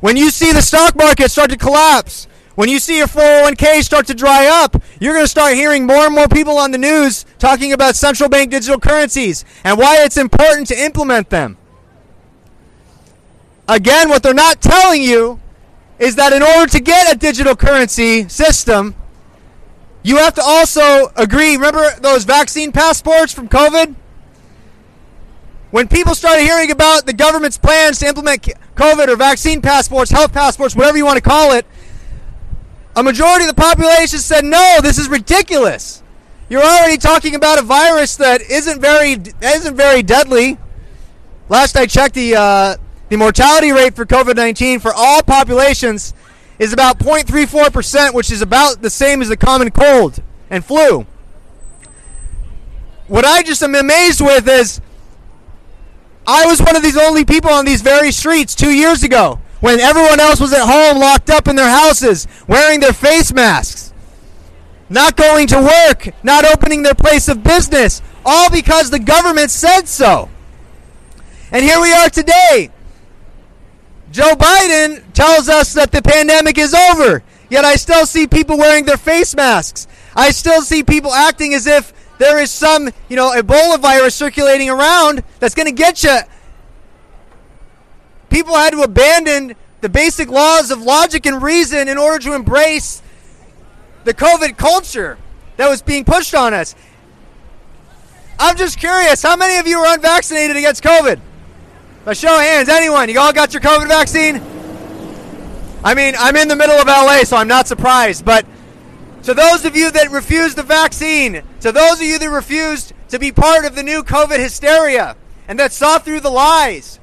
When 0.00 0.16
you 0.16 0.30
see 0.30 0.52
the 0.52 0.62
stock 0.62 0.96
market 0.96 1.30
start 1.30 1.50
to 1.50 1.56
collapse, 1.56 2.26
when 2.54 2.68
you 2.68 2.78
see 2.78 2.98
your 2.98 3.06
401k 3.06 3.82
start 3.82 4.06
to 4.08 4.14
dry 4.14 4.46
up, 4.46 4.82
you're 5.00 5.14
going 5.14 5.24
to 5.24 5.30
start 5.30 5.54
hearing 5.54 5.86
more 5.86 6.06
and 6.06 6.14
more 6.14 6.28
people 6.28 6.58
on 6.58 6.70
the 6.70 6.78
news 6.78 7.24
talking 7.38 7.72
about 7.72 7.96
central 7.96 8.28
bank 8.28 8.50
digital 8.50 8.78
currencies 8.78 9.44
and 9.64 9.78
why 9.78 10.04
it's 10.04 10.16
important 10.16 10.68
to 10.68 10.78
implement 10.78 11.30
them. 11.30 11.56
Again, 13.68 14.08
what 14.08 14.22
they're 14.22 14.34
not 14.34 14.60
telling 14.60 15.02
you 15.02 15.40
is 15.98 16.16
that 16.16 16.32
in 16.32 16.42
order 16.42 16.70
to 16.72 16.80
get 16.80 17.14
a 17.14 17.16
digital 17.16 17.56
currency 17.56 18.28
system, 18.28 18.94
you 20.02 20.16
have 20.16 20.34
to 20.34 20.42
also 20.42 21.12
agree. 21.16 21.54
Remember 21.54 21.90
those 22.00 22.24
vaccine 22.24 22.72
passports 22.72 23.32
from 23.32 23.48
COVID? 23.48 23.94
When 25.72 25.88
people 25.88 26.14
started 26.14 26.42
hearing 26.42 26.70
about 26.70 27.06
the 27.06 27.14
government's 27.14 27.56
plans 27.56 27.98
to 28.00 28.06
implement 28.06 28.42
COVID 28.76 29.08
or 29.08 29.16
vaccine 29.16 29.62
passports, 29.62 30.10
health 30.10 30.30
passports, 30.30 30.76
whatever 30.76 30.98
you 30.98 31.06
want 31.06 31.16
to 31.16 31.22
call 31.22 31.52
it, 31.52 31.64
a 32.94 33.02
majority 33.02 33.46
of 33.46 33.56
the 33.56 33.60
population 33.60 34.18
said, 34.18 34.44
"No, 34.44 34.80
this 34.82 34.98
is 34.98 35.08
ridiculous. 35.08 36.02
You're 36.50 36.62
already 36.62 36.98
talking 36.98 37.34
about 37.34 37.58
a 37.58 37.62
virus 37.62 38.16
that 38.16 38.42
isn't 38.42 38.82
very 38.82 39.16
isn't 39.40 39.74
very 39.74 40.02
deadly." 40.02 40.58
Last 41.48 41.74
I 41.74 41.86
checked, 41.86 42.16
the 42.16 42.36
uh, 42.36 42.76
the 43.08 43.16
mortality 43.16 43.72
rate 43.72 43.96
for 43.96 44.04
COVID 44.04 44.36
19 44.36 44.78
for 44.78 44.92
all 44.94 45.22
populations 45.22 46.12
is 46.58 46.74
about 46.74 46.98
0.34%, 46.98 48.12
which 48.12 48.30
is 48.30 48.42
about 48.42 48.82
the 48.82 48.90
same 48.90 49.22
as 49.22 49.30
the 49.30 49.38
common 49.38 49.70
cold 49.70 50.22
and 50.50 50.62
flu. 50.62 51.06
What 53.08 53.24
I 53.24 53.42
just 53.42 53.62
am 53.62 53.74
amazed 53.74 54.20
with 54.20 54.46
is 54.46 54.82
I 56.26 56.46
was 56.46 56.60
one 56.60 56.76
of 56.76 56.82
these 56.82 56.96
only 56.96 57.24
people 57.24 57.50
on 57.50 57.64
these 57.64 57.82
very 57.82 58.12
streets 58.12 58.54
two 58.54 58.70
years 58.70 59.02
ago 59.02 59.40
when 59.60 59.80
everyone 59.80 60.20
else 60.20 60.40
was 60.40 60.52
at 60.52 60.66
home 60.66 60.98
locked 61.00 61.30
up 61.30 61.48
in 61.48 61.56
their 61.56 61.70
houses 61.70 62.26
wearing 62.46 62.80
their 62.80 62.92
face 62.92 63.32
masks, 63.32 63.92
not 64.88 65.16
going 65.16 65.46
to 65.48 65.60
work, 65.60 66.08
not 66.22 66.44
opening 66.44 66.82
their 66.82 66.94
place 66.94 67.28
of 67.28 67.42
business, 67.42 68.02
all 68.24 68.50
because 68.50 68.90
the 68.90 68.98
government 68.98 69.50
said 69.50 69.82
so. 69.82 70.28
And 71.50 71.64
here 71.64 71.80
we 71.80 71.92
are 71.92 72.08
today. 72.08 72.70
Joe 74.10 74.34
Biden 74.34 75.02
tells 75.14 75.48
us 75.48 75.72
that 75.74 75.90
the 75.90 76.02
pandemic 76.02 76.58
is 76.58 76.74
over, 76.74 77.22
yet 77.48 77.64
I 77.64 77.76
still 77.76 78.06
see 78.06 78.26
people 78.26 78.58
wearing 78.58 78.84
their 78.84 78.96
face 78.96 79.34
masks. 79.34 79.86
I 80.14 80.30
still 80.30 80.62
see 80.62 80.82
people 80.82 81.12
acting 81.12 81.54
as 81.54 81.66
if 81.66 81.92
there 82.22 82.38
is 82.38 82.52
some, 82.52 82.88
you 83.08 83.16
know, 83.16 83.32
Ebola 83.32 83.80
virus 83.80 84.14
circulating 84.14 84.70
around 84.70 85.24
that's 85.40 85.56
going 85.56 85.66
to 85.66 85.72
get 85.72 86.04
you. 86.04 86.18
People 88.30 88.54
had 88.54 88.70
to 88.70 88.82
abandon 88.82 89.56
the 89.80 89.88
basic 89.88 90.30
laws 90.30 90.70
of 90.70 90.80
logic 90.80 91.26
and 91.26 91.42
reason 91.42 91.88
in 91.88 91.98
order 91.98 92.20
to 92.20 92.34
embrace 92.34 93.02
the 94.04 94.14
COVID 94.14 94.56
culture 94.56 95.18
that 95.56 95.68
was 95.68 95.82
being 95.82 96.04
pushed 96.04 96.32
on 96.32 96.54
us. 96.54 96.76
I'm 98.38 98.56
just 98.56 98.78
curious, 98.78 99.20
how 99.20 99.34
many 99.34 99.58
of 99.58 99.66
you 99.66 99.80
are 99.80 99.94
unvaccinated 99.94 100.56
against 100.56 100.84
COVID? 100.84 101.18
By 102.04 102.12
show 102.12 102.36
of 102.36 102.42
hands, 102.42 102.68
anyone, 102.68 103.08
you 103.08 103.18
all 103.18 103.32
got 103.32 103.52
your 103.52 103.62
COVID 103.62 103.88
vaccine? 103.88 104.36
I 105.82 105.94
mean, 105.94 106.14
I'm 106.16 106.36
in 106.36 106.46
the 106.46 106.56
middle 106.56 106.76
of 106.76 106.86
LA, 106.86 107.24
so 107.24 107.36
I'm 107.36 107.48
not 107.48 107.66
surprised. 107.66 108.24
But 108.24 108.46
to 109.24 109.34
those 109.34 109.64
of 109.64 109.74
you 109.74 109.90
that 109.90 110.12
refuse 110.12 110.54
the 110.54 110.62
vaccine, 110.62 111.42
to 111.62 111.72
those 111.72 112.00
of 112.00 112.06
you 112.06 112.18
that 112.18 112.28
refused 112.30 112.92
to 113.08 113.18
be 113.18 113.32
part 113.32 113.64
of 113.64 113.74
the 113.74 113.82
new 113.82 114.02
COVID 114.02 114.38
hysteria 114.38 115.16
and 115.48 115.58
that 115.58 115.72
saw 115.72 115.98
through 115.98 116.20
the 116.20 116.30
lies, 116.30 116.98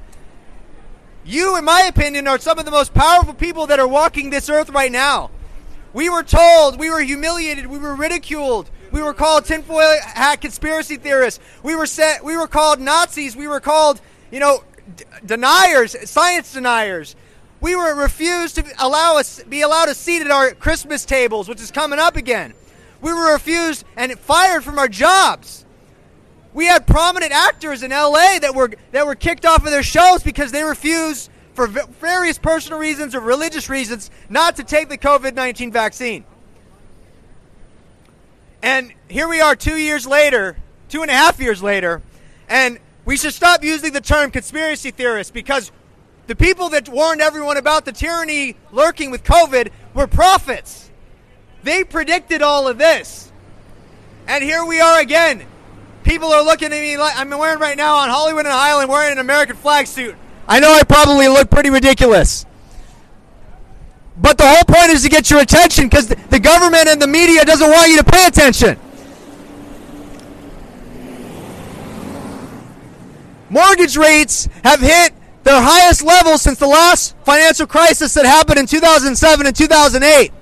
you, 1.24 1.56
in 1.56 1.64
my 1.64 1.82
opinion, 1.82 2.26
are 2.26 2.38
some 2.38 2.58
of 2.58 2.64
the 2.64 2.70
most 2.70 2.94
powerful 2.94 3.34
people 3.34 3.66
that 3.66 3.80
are 3.80 3.88
walking 3.88 4.30
this 4.30 4.48
earth 4.48 4.70
right 4.70 4.92
now. 4.92 5.30
We 5.92 6.08
were 6.08 6.22
told, 6.22 6.78
we 6.78 6.90
were 6.90 7.00
humiliated, 7.00 7.66
we 7.66 7.78
were 7.78 7.94
ridiculed, 7.94 8.70
we 8.92 9.02
were 9.02 9.14
called 9.14 9.44
tinfoil 9.44 10.00
hat 10.02 10.40
conspiracy 10.40 10.96
theorists. 10.96 11.40
We 11.62 11.74
were 11.74 11.86
set, 11.86 12.24
we 12.24 12.36
were 12.36 12.48
called 12.48 12.80
Nazis. 12.80 13.36
We 13.36 13.46
were 13.46 13.60
called, 13.60 14.00
you 14.30 14.40
know, 14.40 14.64
deniers, 15.24 15.96
science 16.08 16.52
deniers. 16.52 17.14
We 17.60 17.76
were 17.76 17.94
refused 17.94 18.56
to 18.56 18.64
allow 18.78 19.16
us 19.16 19.42
be 19.44 19.60
allowed 19.60 19.88
a 19.88 19.94
seat 19.94 20.22
at 20.22 20.30
our 20.30 20.52
Christmas 20.52 21.04
tables, 21.04 21.48
which 21.48 21.60
is 21.60 21.70
coming 21.70 21.98
up 21.98 22.16
again. 22.16 22.54
We 23.00 23.12
were 23.12 23.32
refused 23.32 23.84
and 23.96 24.18
fired 24.18 24.64
from 24.64 24.78
our 24.78 24.88
jobs. 24.88 25.64
We 26.52 26.66
had 26.66 26.86
prominent 26.86 27.32
actors 27.32 27.82
in 27.82 27.90
LA 27.90 28.38
that 28.40 28.54
were 28.54 28.70
that 28.92 29.06
were 29.06 29.14
kicked 29.14 29.46
off 29.46 29.64
of 29.64 29.70
their 29.70 29.82
shows 29.82 30.22
because 30.22 30.52
they 30.52 30.64
refused 30.64 31.30
for 31.54 31.66
various 31.66 32.38
personal 32.38 32.78
reasons 32.78 33.14
or 33.14 33.20
religious 33.20 33.68
reasons 33.68 34.10
not 34.28 34.56
to 34.56 34.64
take 34.64 34.88
the 34.88 34.98
COVID-19 34.98 35.72
vaccine. 35.72 36.24
And 38.62 38.92
here 39.08 39.28
we 39.28 39.40
are 39.40 39.56
2 39.56 39.76
years 39.76 40.06
later, 40.06 40.56
two 40.88 41.02
and 41.02 41.10
a 41.10 41.14
half 41.14 41.40
years 41.40 41.62
later, 41.62 42.02
and 42.48 42.78
we 43.04 43.16
should 43.16 43.32
stop 43.32 43.64
using 43.64 43.92
the 43.92 44.00
term 44.00 44.30
conspiracy 44.30 44.90
theorist 44.90 45.32
because 45.32 45.72
the 46.26 46.36
people 46.36 46.68
that 46.70 46.88
warned 46.88 47.20
everyone 47.20 47.56
about 47.56 47.84
the 47.84 47.92
tyranny 47.92 48.56
lurking 48.70 49.10
with 49.10 49.24
COVID 49.24 49.70
were 49.94 50.06
prophets. 50.06 50.79
They 51.62 51.84
predicted 51.84 52.42
all 52.42 52.68
of 52.68 52.78
this. 52.78 53.30
And 54.26 54.42
here 54.42 54.64
we 54.64 54.80
are 54.80 55.00
again. 55.00 55.44
People 56.04 56.28
are 56.28 56.42
looking 56.42 56.72
at 56.72 56.80
me 56.80 56.96
like 56.96 57.16
I'm 57.16 57.30
wearing 57.30 57.58
right 57.58 57.76
now 57.76 57.96
on 57.96 58.08
Hollywood 58.08 58.46
and 58.46 58.52
Highland 58.52 58.88
wearing 58.88 59.12
an 59.12 59.18
American 59.18 59.56
flag 59.56 59.86
suit. 59.86 60.16
I 60.48 60.60
know 60.60 60.72
I 60.72 60.82
probably 60.82 61.28
look 61.28 61.50
pretty 61.50 61.70
ridiculous. 61.70 62.46
But 64.16 64.38
the 64.38 64.46
whole 64.46 64.64
point 64.64 64.90
is 64.90 65.02
to 65.02 65.08
get 65.08 65.30
your 65.30 65.40
attention 65.40 65.84
because 65.84 66.08
the 66.08 66.40
government 66.40 66.88
and 66.88 67.00
the 67.00 67.06
media 67.06 67.44
doesn't 67.44 67.70
want 67.70 67.90
you 67.90 67.98
to 67.98 68.04
pay 68.04 68.26
attention. 68.26 68.78
Mortgage 73.48 73.96
rates 73.96 74.48
have 74.62 74.80
hit 74.80 75.12
their 75.42 75.60
highest 75.60 76.02
level 76.02 76.38
since 76.38 76.58
the 76.58 76.66
last 76.66 77.16
financial 77.24 77.66
crisis 77.66 78.14
that 78.14 78.24
happened 78.24 78.58
in 78.58 78.66
2007 78.66 79.46
and 79.46 79.56
2008. 79.56 80.32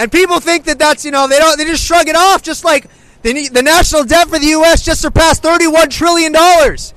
And 0.00 0.10
people 0.10 0.40
think 0.40 0.64
that 0.64 0.78
that's, 0.78 1.04
you 1.04 1.10
know, 1.10 1.28
they 1.28 1.38
don't 1.38 1.58
they 1.58 1.66
just 1.66 1.84
shrug 1.84 2.08
it 2.08 2.16
off 2.16 2.42
just 2.42 2.64
like 2.64 2.86
the, 3.20 3.50
the 3.50 3.60
national 3.60 4.04
debt 4.04 4.28
for 4.28 4.38
the 4.38 4.46
US 4.46 4.82
just 4.82 5.02
surpassed 5.02 5.42
31 5.42 5.90
trillion 5.90 6.32
dollars. 6.32 6.94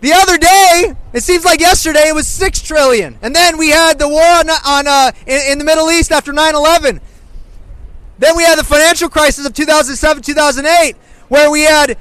The 0.00 0.14
other 0.14 0.38
day, 0.38 0.94
it 1.12 1.22
seems 1.22 1.44
like 1.44 1.60
yesterday 1.60 2.08
it 2.08 2.14
was 2.14 2.26
6 2.26 2.62
trillion. 2.62 3.18
And 3.20 3.36
then 3.36 3.58
we 3.58 3.68
had 3.68 3.98
the 3.98 4.08
war 4.08 4.24
on, 4.24 4.48
on 4.48 4.86
uh, 4.86 5.12
in, 5.26 5.52
in 5.52 5.58
the 5.58 5.66
Middle 5.66 5.90
East 5.90 6.12
after 6.12 6.32
9/11. 6.32 7.02
Then 8.18 8.36
we 8.38 8.42
had 8.42 8.58
the 8.58 8.64
financial 8.64 9.10
crisis 9.10 9.44
of 9.44 9.52
2007, 9.52 10.22
2008 10.22 10.96
where 11.28 11.50
we 11.50 11.64
had 11.64 11.98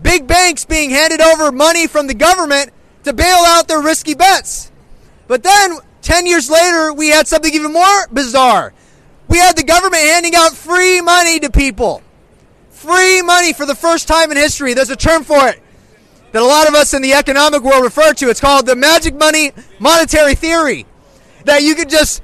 big 0.00 0.26
banks 0.26 0.64
being 0.64 0.88
handed 0.88 1.20
over 1.20 1.52
money 1.52 1.86
from 1.86 2.06
the 2.06 2.14
government 2.14 2.70
to 3.04 3.12
bail 3.12 3.44
out 3.44 3.68
their 3.68 3.82
risky 3.82 4.14
bets. 4.14 4.72
But 5.26 5.42
then, 5.42 5.76
10 6.00 6.24
years 6.24 6.48
later, 6.48 6.94
we 6.94 7.08
had 7.08 7.28
something 7.28 7.52
even 7.52 7.74
more 7.74 8.08
bizarre. 8.10 8.72
We 9.28 9.38
had 9.38 9.56
the 9.56 9.62
government 9.62 10.02
handing 10.02 10.34
out 10.34 10.54
free 10.54 11.00
money 11.00 11.38
to 11.40 11.50
people. 11.50 12.02
Free 12.70 13.22
money 13.22 13.52
for 13.52 13.66
the 13.66 13.74
first 13.74 14.08
time 14.08 14.30
in 14.30 14.36
history. 14.36 14.74
There's 14.74 14.90
a 14.90 14.96
term 14.96 15.24
for 15.24 15.48
it 15.48 15.62
that 16.32 16.42
a 16.42 16.44
lot 16.44 16.68
of 16.68 16.74
us 16.74 16.94
in 16.94 17.02
the 17.02 17.14
economic 17.14 17.62
world 17.62 17.84
refer 17.84 18.12
to. 18.14 18.28
It's 18.30 18.40
called 18.40 18.66
the 18.66 18.76
magic 18.76 19.14
money 19.14 19.52
monetary 19.78 20.34
theory. 20.34 20.86
That 21.44 21.62
you 21.62 21.74
could 21.74 21.88
just 21.88 22.22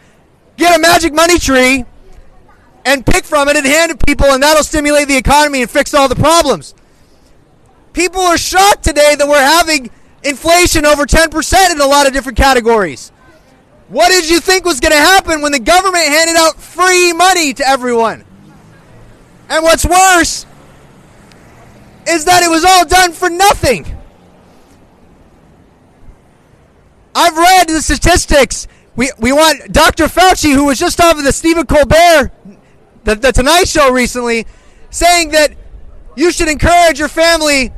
get 0.57 0.77
a 0.77 0.81
magic 0.81 1.13
money 1.13 1.39
tree 1.39 1.85
and 2.85 3.05
pick 3.05 3.25
from 3.25 3.49
it 3.49 3.57
and 3.57 3.67
hand 3.67 3.91
it 3.91 3.99
to 3.99 4.07
people, 4.07 4.27
and 4.27 4.43
that'll 4.43 4.63
stimulate 4.63 5.09
the 5.09 5.17
economy 5.17 5.63
and 5.63 5.71
fix 5.71 5.95
all 5.95 6.09
the 6.09 6.17
problems. 6.17 6.75
People 7.93 8.21
are 8.21 8.37
shocked 8.37 8.85
today 8.85 9.15
that 9.15 9.27
we're 9.27 9.41
having 9.41 9.91
inflation 10.23 10.85
over 10.85 11.07
10% 11.07 11.71
in 11.71 11.81
a 11.81 11.87
lot 11.87 12.07
of 12.07 12.13
different 12.13 12.37
categories. 12.37 13.13
What 13.89 14.09
did 14.09 14.29
you 14.29 14.41
think 14.41 14.65
was 14.65 14.81
going 14.81 14.93
to 14.93 14.99
happen 14.99 15.43
when 15.43 15.53
the 15.53 15.59
government 15.59 16.05
handed 16.05 16.37
out 16.37 16.57
free 16.61 17.13
money 17.13 17.53
to 17.55 17.67
everyone? 17.67 18.25
And 19.49 19.63
what's 19.63 19.85
worse 19.85 20.47
is 22.07 22.25
that 22.25 22.43
it 22.43 22.51
was 22.51 22.65
all 22.65 22.87
done 22.87 23.13
for 23.13 23.29
nothing. 23.29 23.87
I've 27.15 27.37
read 27.37 27.69
the 27.69 27.81
statistics. 27.81 28.67
We, 28.97 29.11
we 29.19 29.33
want 29.33 29.73
Dr. 29.73 30.05
Fauci, 30.05 30.55
who 30.55 30.65
was 30.65 30.79
just 30.79 31.01
off 31.01 31.19
of 31.19 31.25
the 31.25 31.33
Stephen 31.33 31.67
Colbert, 31.67 32.33
the, 33.05 33.15
the 33.15 33.33
Tonight 33.33 33.69
Show 33.69 33.91
recently, 33.93 34.47
saying 34.91 35.31
that 35.31 35.55
you 36.17 36.33
should 36.33 36.49
encourage 36.49 36.99
your 36.99 37.09
family 37.09 37.73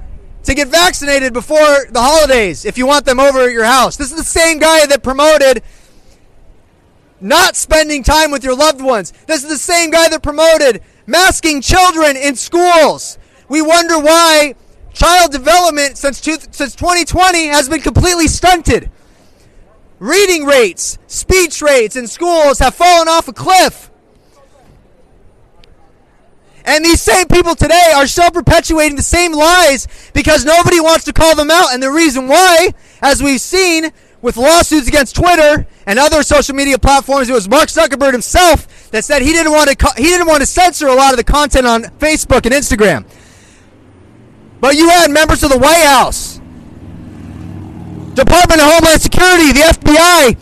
to 0.44 0.54
get 0.54 0.68
vaccinated 0.68 1.32
before 1.32 1.86
the 1.90 2.00
holidays 2.00 2.64
if 2.64 2.78
you 2.78 2.86
want 2.86 3.04
them 3.04 3.18
over 3.18 3.40
at 3.40 3.52
your 3.52 3.64
house. 3.64 3.96
This 3.96 4.12
is 4.12 4.16
the 4.16 4.24
same 4.24 4.58
guy 4.58 4.86
that 4.86 5.02
promoted 5.02 5.62
not 7.20 7.56
spending 7.56 8.02
time 8.02 8.30
with 8.30 8.44
your 8.44 8.56
loved 8.56 8.80
ones. 8.80 9.12
This 9.26 9.42
is 9.42 9.48
the 9.50 9.58
same 9.58 9.90
guy 9.90 10.08
that 10.08 10.22
promoted 10.22 10.82
masking 11.06 11.60
children 11.60 12.16
in 12.16 12.36
schools. 12.36 13.18
We 13.48 13.62
wonder 13.62 13.98
why 13.98 14.54
child 14.92 15.32
development 15.32 15.98
since 15.98 16.20
two, 16.20 16.36
since 16.50 16.74
2020 16.74 17.46
has 17.46 17.68
been 17.68 17.80
completely 17.80 18.26
stunted. 18.26 18.90
Reading 19.98 20.44
rates, 20.44 20.98
speech 21.06 21.62
rates 21.62 21.96
in 21.96 22.06
schools 22.06 22.58
have 22.58 22.74
fallen 22.74 23.08
off 23.08 23.28
a 23.28 23.32
cliff. 23.32 23.90
And 26.66 26.84
these 26.84 27.00
same 27.00 27.28
people 27.28 27.54
today 27.54 27.92
are 27.94 28.08
still 28.08 28.30
perpetuating 28.30 28.96
the 28.96 29.02
same 29.02 29.32
lies 29.32 29.86
because 30.12 30.44
nobody 30.44 30.80
wants 30.80 31.04
to 31.04 31.12
call 31.12 31.36
them 31.36 31.50
out. 31.50 31.72
And 31.72 31.80
the 31.80 31.90
reason 31.90 32.26
why, 32.26 32.74
as 33.00 33.22
we've 33.22 33.40
seen 33.40 33.92
with 34.22 34.36
lawsuits 34.36 34.88
against 34.88 35.14
Twitter 35.14 35.66
and 35.86 35.98
other 35.98 36.22
social 36.22 36.54
media 36.54 36.78
platforms, 36.78 37.28
it 37.28 37.32
was 37.32 37.48
Mark 37.48 37.68
Zuckerberg 37.68 38.12
himself 38.12 38.90
that 38.90 39.04
said 39.04 39.22
he 39.22 39.32
didn't 39.32 39.52
want 39.52 39.70
to 39.70 39.92
he 39.96 40.04
didn't 40.04 40.26
want 40.26 40.40
to 40.40 40.46
censor 40.46 40.88
a 40.88 40.94
lot 40.94 41.12
of 41.12 41.16
the 41.16 41.24
content 41.24 41.66
on 41.66 41.82
Facebook 41.82 42.46
and 42.46 42.54
Instagram. 42.54 43.04
But 44.60 44.76
you 44.76 44.88
had 44.88 45.10
members 45.10 45.42
of 45.42 45.50
the 45.50 45.58
White 45.58 45.84
House, 45.84 46.38
Department 48.14 48.60
of 48.60 48.72
Homeland 48.72 49.00
Security, 49.00 49.52
the 49.52 49.60
FBI, 49.60 50.36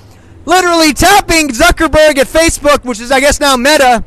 literally 0.47 0.93
tapping 0.93 1.49
Zuckerberg 1.49 2.19
at 2.19 2.27
Facebook, 2.27 2.85
which 2.85 3.01
is 3.01 3.11
I 3.11 3.21
guess 3.21 3.41
now 3.41 3.57
Meta 3.57 4.05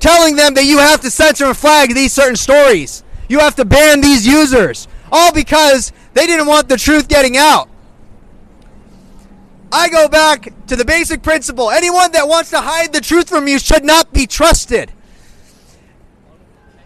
telling 0.00 0.36
them 0.36 0.54
that 0.54 0.64
you 0.64 0.78
have 0.78 1.00
to 1.02 1.10
censor 1.10 1.46
and 1.46 1.56
flag 1.56 1.94
these 1.94 2.12
certain 2.12 2.36
stories. 2.36 3.04
You 3.28 3.40
have 3.40 3.56
to 3.56 3.64
ban 3.64 4.00
these 4.00 4.26
users. 4.26 4.88
All 5.10 5.32
because 5.32 5.92
they 6.14 6.26
didn't 6.26 6.46
want 6.46 6.68
the 6.68 6.76
truth 6.76 7.08
getting 7.08 7.36
out. 7.36 7.68
I 9.70 9.88
go 9.88 10.08
back 10.08 10.52
to 10.66 10.76
the 10.76 10.84
basic 10.84 11.22
principle 11.22 11.70
anyone 11.70 12.12
that 12.12 12.26
wants 12.26 12.50
to 12.50 12.60
hide 12.60 12.92
the 12.92 13.00
truth 13.00 13.28
from 13.28 13.48
you 13.48 13.58
should 13.58 13.84
not 13.84 14.12
be 14.12 14.26
trusted. 14.26 14.92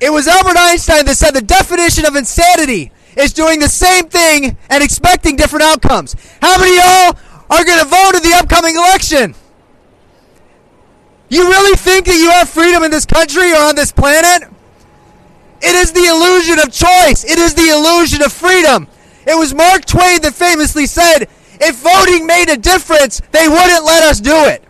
It 0.00 0.10
was 0.10 0.26
Albert 0.26 0.56
Einstein 0.58 1.04
that 1.06 1.16
said 1.16 1.30
the 1.30 1.42
definition 1.42 2.04
of 2.06 2.16
insanity 2.16 2.90
is 3.16 3.32
doing 3.32 3.60
the 3.60 3.68
same 3.68 4.08
thing 4.08 4.56
and 4.68 4.82
expecting 4.82 5.36
different 5.36 5.62
outcomes. 5.62 6.16
How 6.40 6.58
many 6.58 6.76
of 6.76 6.84
y'all 6.84 7.18
are 7.50 7.64
going 7.64 7.78
to 7.78 7.84
vote 7.84 8.16
in 8.16 8.22
the 8.22 8.36
upcoming 8.36 8.74
election? 8.74 9.34
You 11.28 11.48
really 11.48 11.76
think 11.76 12.06
that 12.06 12.16
you 12.16 12.30
have 12.30 12.48
freedom 12.48 12.82
in 12.82 12.90
this 12.90 13.06
country 13.06 13.52
or 13.52 13.58
on 13.58 13.76
this 13.76 13.92
planet? 13.92 14.48
It 15.62 15.74
is 15.76 15.92
the 15.92 16.04
illusion 16.04 16.58
of 16.58 16.72
choice. 16.72 17.24
It 17.24 17.38
is 17.38 17.54
the 17.54 17.68
illusion 17.68 18.22
of 18.22 18.32
freedom. 18.32 18.88
It 19.26 19.38
was 19.38 19.54
Mark 19.54 19.84
Twain 19.84 20.20
that 20.22 20.34
famously 20.34 20.86
said, 20.86 21.28
if 21.62 21.76
voting 21.76 22.26
made 22.26 22.48
a 22.48 22.56
difference, 22.56 23.20
they 23.30 23.48
wouldn't 23.48 23.84
let 23.84 24.02
us 24.02 24.20
do 24.20 24.34
it. 24.46 24.62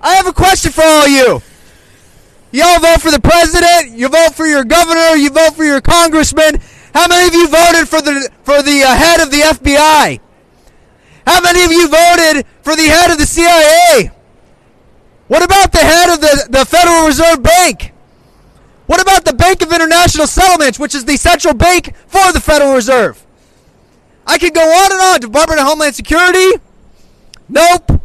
I 0.00 0.14
have 0.14 0.26
a 0.26 0.32
question 0.32 0.72
for 0.72 0.82
all 0.82 1.06
you. 1.06 1.42
Y'all 2.50 2.80
vote 2.80 3.00
for 3.00 3.10
the 3.10 3.20
president, 3.20 3.96
you 3.96 4.08
vote 4.08 4.34
for 4.34 4.46
your 4.46 4.64
governor, 4.64 5.16
you 5.16 5.30
vote 5.30 5.54
for 5.54 5.64
your 5.64 5.80
congressman. 5.80 6.60
How 6.92 7.08
many 7.08 7.28
of 7.28 7.34
you 7.34 7.48
voted 7.48 7.88
for 7.88 8.02
the 8.02 8.28
for 8.42 8.62
the 8.62 8.82
uh, 8.82 8.94
head 8.94 9.20
of 9.20 9.30
the 9.30 9.40
FBI? 9.40 10.20
How 11.26 11.40
many 11.40 11.64
of 11.64 11.72
you 11.72 11.88
voted 11.88 12.46
for 12.62 12.76
the 12.76 12.88
head 12.88 13.10
of 13.10 13.18
the 13.18 13.26
CIA? 13.26 14.10
What 15.28 15.42
about 15.42 15.72
the 15.72 15.78
head 15.78 16.12
of 16.12 16.20
the, 16.20 16.46
the 16.50 16.64
Federal 16.66 17.06
Reserve 17.06 17.42
Bank? 17.42 17.92
What 18.86 19.00
about 19.00 19.24
the 19.24 19.32
Bank 19.32 19.62
of 19.62 19.72
International 19.72 20.26
Settlements, 20.26 20.78
which 20.78 20.94
is 20.94 21.06
the 21.06 21.16
central 21.16 21.54
bank 21.54 21.94
for 22.06 22.32
the 22.32 22.40
Federal 22.40 22.74
Reserve? 22.74 23.24
I 24.26 24.38
could 24.38 24.54
go 24.54 24.62
on 24.62 24.92
and 24.92 25.00
on. 25.00 25.20
Department 25.20 25.60
of 25.60 25.66
Homeland 25.66 25.94
Security? 25.94 26.62
Nope. 27.48 28.00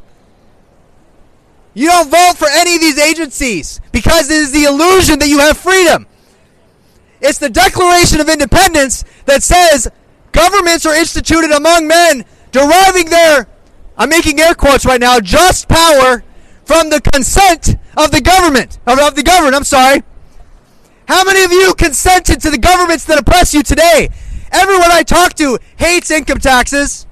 You 1.74 1.88
don't 1.88 2.10
vote 2.10 2.34
for 2.38 2.48
any 2.50 2.76
of 2.76 2.82
these 2.82 2.98
agencies 2.98 3.80
because 3.92 4.32
it 4.32 4.38
is 4.38 4.52
the 4.52 4.64
illusion 4.64 5.20
that 5.20 5.28
you 5.28 5.40
have 5.40 5.58
freedom. 5.58 6.08
It's 7.22 7.38
the 7.38 7.50
Declaration 7.50 8.20
of 8.20 8.30
Independence 8.30 9.04
that 9.26 9.44
says 9.44 9.88
governments 10.32 10.86
are 10.86 10.96
instituted 10.96 11.52
among 11.52 11.88
men, 11.88 12.26
deriving 12.52 13.10
their, 13.10 13.48
I'm 13.98 14.10
making 14.10 14.40
air 14.40 14.56
quotes 14.56 14.86
right 14.86 15.00
now, 15.00 15.20
just 15.20 15.68
power 15.68 16.24
from 16.66 16.90
the 16.90 17.00
consent 17.14 17.76
of 17.96 18.12
the 18.12 18.22
government, 18.22 18.80
of, 18.86 19.00
of 19.00 19.16
the 19.16 19.24
government, 19.24 19.56
I'm 19.56 19.64
sorry. 19.64 20.04
How 21.08 21.24
many 21.24 21.44
of 21.44 21.52
you 21.52 21.74
consented 21.76 22.42
to 22.42 22.50
the 22.50 22.58
governments 22.58 23.06
that 23.06 23.20
oppress 23.20 23.54
you 23.54 23.64
today? 23.64 24.10
Everyone 24.58 24.92
I 24.92 25.04
talk 25.04 25.34
to 25.36 25.60
hates 25.78 26.12
income 26.12 26.40
taxes. 26.40 27.06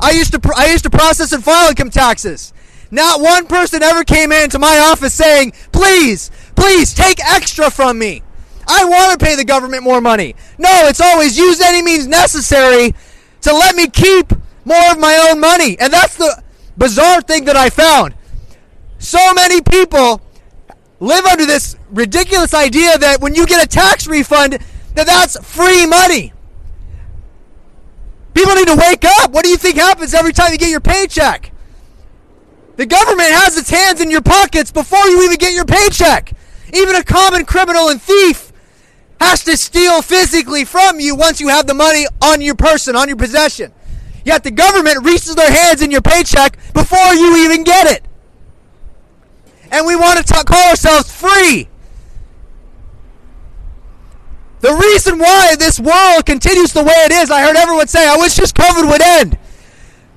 I 0.00 0.10
used 0.12 0.32
to 0.32 0.52
I 0.56 0.70
used 0.70 0.84
to 0.84 0.90
process 0.90 1.32
and 1.32 1.42
file 1.42 1.70
income 1.70 1.90
taxes. 1.90 2.52
Not 2.90 3.20
one 3.20 3.46
person 3.46 3.82
ever 3.82 4.04
came 4.04 4.32
into 4.32 4.58
my 4.58 4.78
office 4.78 5.14
saying, 5.14 5.52
"Please, 5.72 6.30
Please 6.54 6.94
take 6.94 7.18
extra 7.24 7.70
from 7.70 7.98
me. 7.98 8.22
I 8.68 8.84
want 8.84 9.18
to 9.18 9.24
pay 9.24 9.34
the 9.34 9.44
government 9.44 9.82
more 9.82 10.00
money. 10.00 10.36
No, 10.58 10.86
it's 10.86 11.00
always 11.00 11.36
use 11.36 11.60
any 11.60 11.82
means 11.82 12.06
necessary 12.06 12.94
to 13.40 13.52
let 13.52 13.74
me 13.74 13.88
keep 13.88 14.32
more 14.64 14.90
of 14.92 14.98
my 14.98 15.28
own 15.28 15.40
money. 15.40 15.76
And 15.80 15.92
that's 15.92 16.16
the 16.16 16.42
bizarre 16.78 17.20
thing 17.20 17.46
that 17.46 17.56
I 17.56 17.68
found. 17.70 18.14
So 18.98 19.34
many 19.34 19.60
people 19.60 20.20
live 21.00 21.24
under 21.24 21.46
this 21.46 21.76
ridiculous 21.90 22.54
idea 22.54 22.96
that 22.98 23.20
when 23.20 23.34
you 23.34 23.46
get 23.46 23.64
a 23.64 23.68
tax 23.68 24.06
refund, 24.06 24.58
that 24.94 25.06
that's 25.06 25.36
free 25.44 25.84
money. 25.84 26.32
People 28.34 28.54
need 28.54 28.66
to 28.66 28.76
wake 28.76 29.04
up. 29.04 29.30
What 29.32 29.44
do 29.44 29.50
you 29.50 29.56
think 29.56 29.76
happens 29.76 30.14
every 30.14 30.32
time 30.32 30.52
you 30.52 30.58
get 30.58 30.70
your 30.70 30.80
paycheck? 30.80 31.52
The 32.76 32.86
government 32.86 33.30
has 33.30 33.56
its 33.56 33.70
hands 33.70 34.00
in 34.00 34.10
your 34.10 34.22
pockets 34.22 34.72
before 34.72 35.06
you 35.06 35.24
even 35.24 35.36
get 35.36 35.52
your 35.52 35.66
paycheck. 35.66 36.32
Even 36.72 36.96
a 36.96 37.04
common 37.04 37.44
criminal 37.44 37.88
and 37.88 38.00
thief 38.00 38.52
has 39.20 39.44
to 39.44 39.56
steal 39.56 40.02
physically 40.02 40.64
from 40.64 40.98
you 40.98 41.14
once 41.14 41.40
you 41.40 41.48
have 41.48 41.66
the 41.66 41.74
money 41.74 42.06
on 42.22 42.40
your 42.40 42.54
person, 42.54 42.96
on 42.96 43.08
your 43.08 43.16
possession. 43.16 43.72
Yet 44.24 44.44
the 44.44 44.50
government 44.50 45.04
reaches 45.04 45.34
their 45.34 45.50
hands 45.50 45.82
in 45.82 45.90
your 45.90 46.00
paycheck 46.00 46.56
before 46.72 47.14
you 47.14 47.44
even 47.44 47.64
get 47.64 47.86
it. 47.86 48.04
And 49.70 49.86
we 49.86 49.96
want 49.96 50.18
to 50.18 50.24
talk, 50.24 50.46
call 50.46 50.70
ourselves 50.70 51.12
free. 51.12 51.68
The 54.62 54.72
reason 54.72 55.18
why 55.18 55.56
this 55.58 55.80
world 55.80 56.24
continues 56.24 56.72
the 56.72 56.84
way 56.84 56.94
it 57.04 57.10
is, 57.10 57.32
I 57.32 57.42
heard 57.42 57.56
everyone 57.56 57.88
say, 57.88 58.06
I 58.06 58.16
wish 58.16 58.36
just 58.36 58.54
COVID 58.54 58.88
would 58.88 59.02
end. 59.02 59.36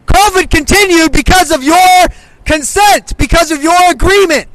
COVID 0.05 0.51
continued 0.51 1.11
because 1.11 1.49
of 1.49 1.63
your 1.63 2.05
consent, 2.45 3.17
because 3.17 3.49
of 3.49 3.63
your 3.63 3.89
agreement. 3.89 4.47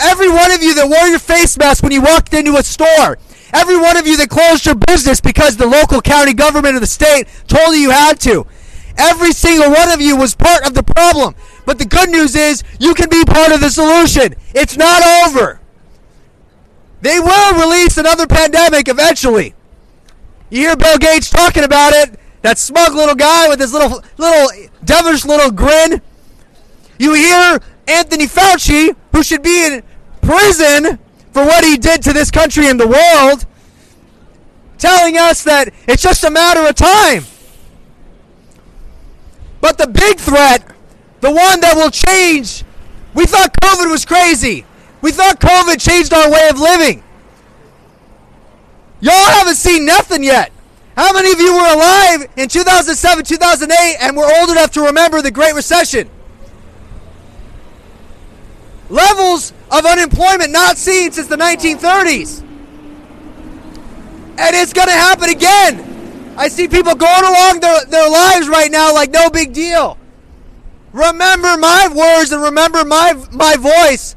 Every 0.00 0.28
one 0.28 0.50
of 0.50 0.60
you 0.60 0.74
that 0.74 0.88
wore 0.88 1.06
your 1.06 1.20
face 1.20 1.56
mask 1.56 1.84
when 1.84 1.92
you 1.92 2.02
walked 2.02 2.34
into 2.34 2.56
a 2.56 2.64
store, 2.64 3.16
every 3.52 3.78
one 3.78 3.96
of 3.96 4.08
you 4.08 4.16
that 4.16 4.28
closed 4.28 4.66
your 4.66 4.74
business 4.74 5.20
because 5.20 5.56
the 5.56 5.68
local 5.68 6.00
county 6.00 6.34
government 6.34 6.74
or 6.74 6.80
the 6.80 6.86
state 6.88 7.28
told 7.46 7.76
you 7.76 7.82
you 7.82 7.90
had 7.90 8.18
to. 8.20 8.44
Every 8.96 9.30
single 9.30 9.70
one 9.70 9.90
of 9.90 10.00
you 10.00 10.16
was 10.16 10.34
part 10.34 10.66
of 10.66 10.74
the 10.74 10.82
problem. 10.82 11.36
But 11.64 11.78
the 11.78 11.86
good 11.86 12.10
news 12.10 12.34
is 12.34 12.64
you 12.80 12.92
can 12.92 13.08
be 13.08 13.24
part 13.24 13.52
of 13.52 13.60
the 13.60 13.70
solution. 13.70 14.34
It's 14.52 14.76
not 14.76 15.28
over. 15.28 15.57
They 17.00 17.20
will 17.20 17.54
release 17.54 17.96
another 17.96 18.26
pandemic 18.26 18.88
eventually. 18.88 19.54
You 20.50 20.60
hear 20.60 20.76
Bill 20.76 20.98
Gates 20.98 21.30
talking 21.30 21.62
about 21.62 21.92
it, 21.92 22.18
that 22.42 22.58
smug 22.58 22.94
little 22.94 23.14
guy 23.14 23.48
with 23.48 23.60
his 23.60 23.72
little 23.72 24.02
little 24.16 24.48
devilish 24.84 25.24
little 25.24 25.50
grin. 25.50 26.00
You 26.98 27.14
hear 27.14 27.60
Anthony 27.86 28.26
Fauci, 28.26 28.96
who 29.12 29.22
should 29.22 29.42
be 29.42 29.66
in 29.66 29.82
prison 30.22 30.98
for 31.32 31.44
what 31.44 31.64
he 31.64 31.76
did 31.76 32.02
to 32.02 32.12
this 32.12 32.30
country 32.30 32.66
and 32.66 32.80
the 32.80 32.88
world, 32.88 33.46
telling 34.78 35.16
us 35.16 35.44
that 35.44 35.72
it's 35.86 36.02
just 36.02 36.24
a 36.24 36.30
matter 36.30 36.66
of 36.66 36.74
time. 36.74 37.24
But 39.60 39.78
the 39.78 39.86
big 39.86 40.18
threat, 40.18 40.64
the 41.20 41.30
one 41.30 41.60
that 41.60 41.74
will 41.76 41.90
change, 41.90 42.64
we 43.14 43.26
thought 43.26 43.52
COVID 43.60 43.90
was 43.90 44.04
crazy. 44.04 44.64
We 45.00 45.12
thought 45.12 45.40
COVID 45.40 45.80
changed 45.80 46.12
our 46.12 46.30
way 46.30 46.48
of 46.50 46.58
living. 46.58 47.02
Y'all 49.00 49.30
haven't 49.30 49.54
seen 49.54 49.84
nothing 49.84 50.24
yet. 50.24 50.52
How 50.96 51.12
many 51.12 51.30
of 51.30 51.38
you 51.38 51.54
were 51.54 51.74
alive 51.74 52.26
in 52.36 52.48
2007, 52.48 53.24
2008, 53.24 53.96
and 54.00 54.16
were 54.16 54.28
old 54.40 54.50
enough 54.50 54.72
to 54.72 54.86
remember 54.86 55.22
the 55.22 55.30
Great 55.30 55.54
Recession? 55.54 56.10
Levels 58.90 59.52
of 59.70 59.86
unemployment 59.86 60.50
not 60.50 60.76
seen 60.76 61.12
since 61.12 61.28
the 61.28 61.36
1930s. 61.36 62.40
And 64.40 64.56
it's 64.56 64.72
going 64.72 64.88
to 64.88 64.94
happen 64.94 65.28
again. 65.30 66.34
I 66.36 66.48
see 66.48 66.66
people 66.66 66.94
going 66.94 67.24
along 67.24 67.60
their, 67.60 67.84
their 67.84 68.08
lives 68.08 68.48
right 68.48 68.70
now 68.70 68.92
like 68.92 69.10
no 69.10 69.30
big 69.30 69.52
deal. 69.52 69.98
Remember 70.92 71.56
my 71.58 71.88
words 71.94 72.32
and 72.32 72.42
remember 72.42 72.84
my, 72.84 73.12
my 73.30 73.56
voice 73.56 74.16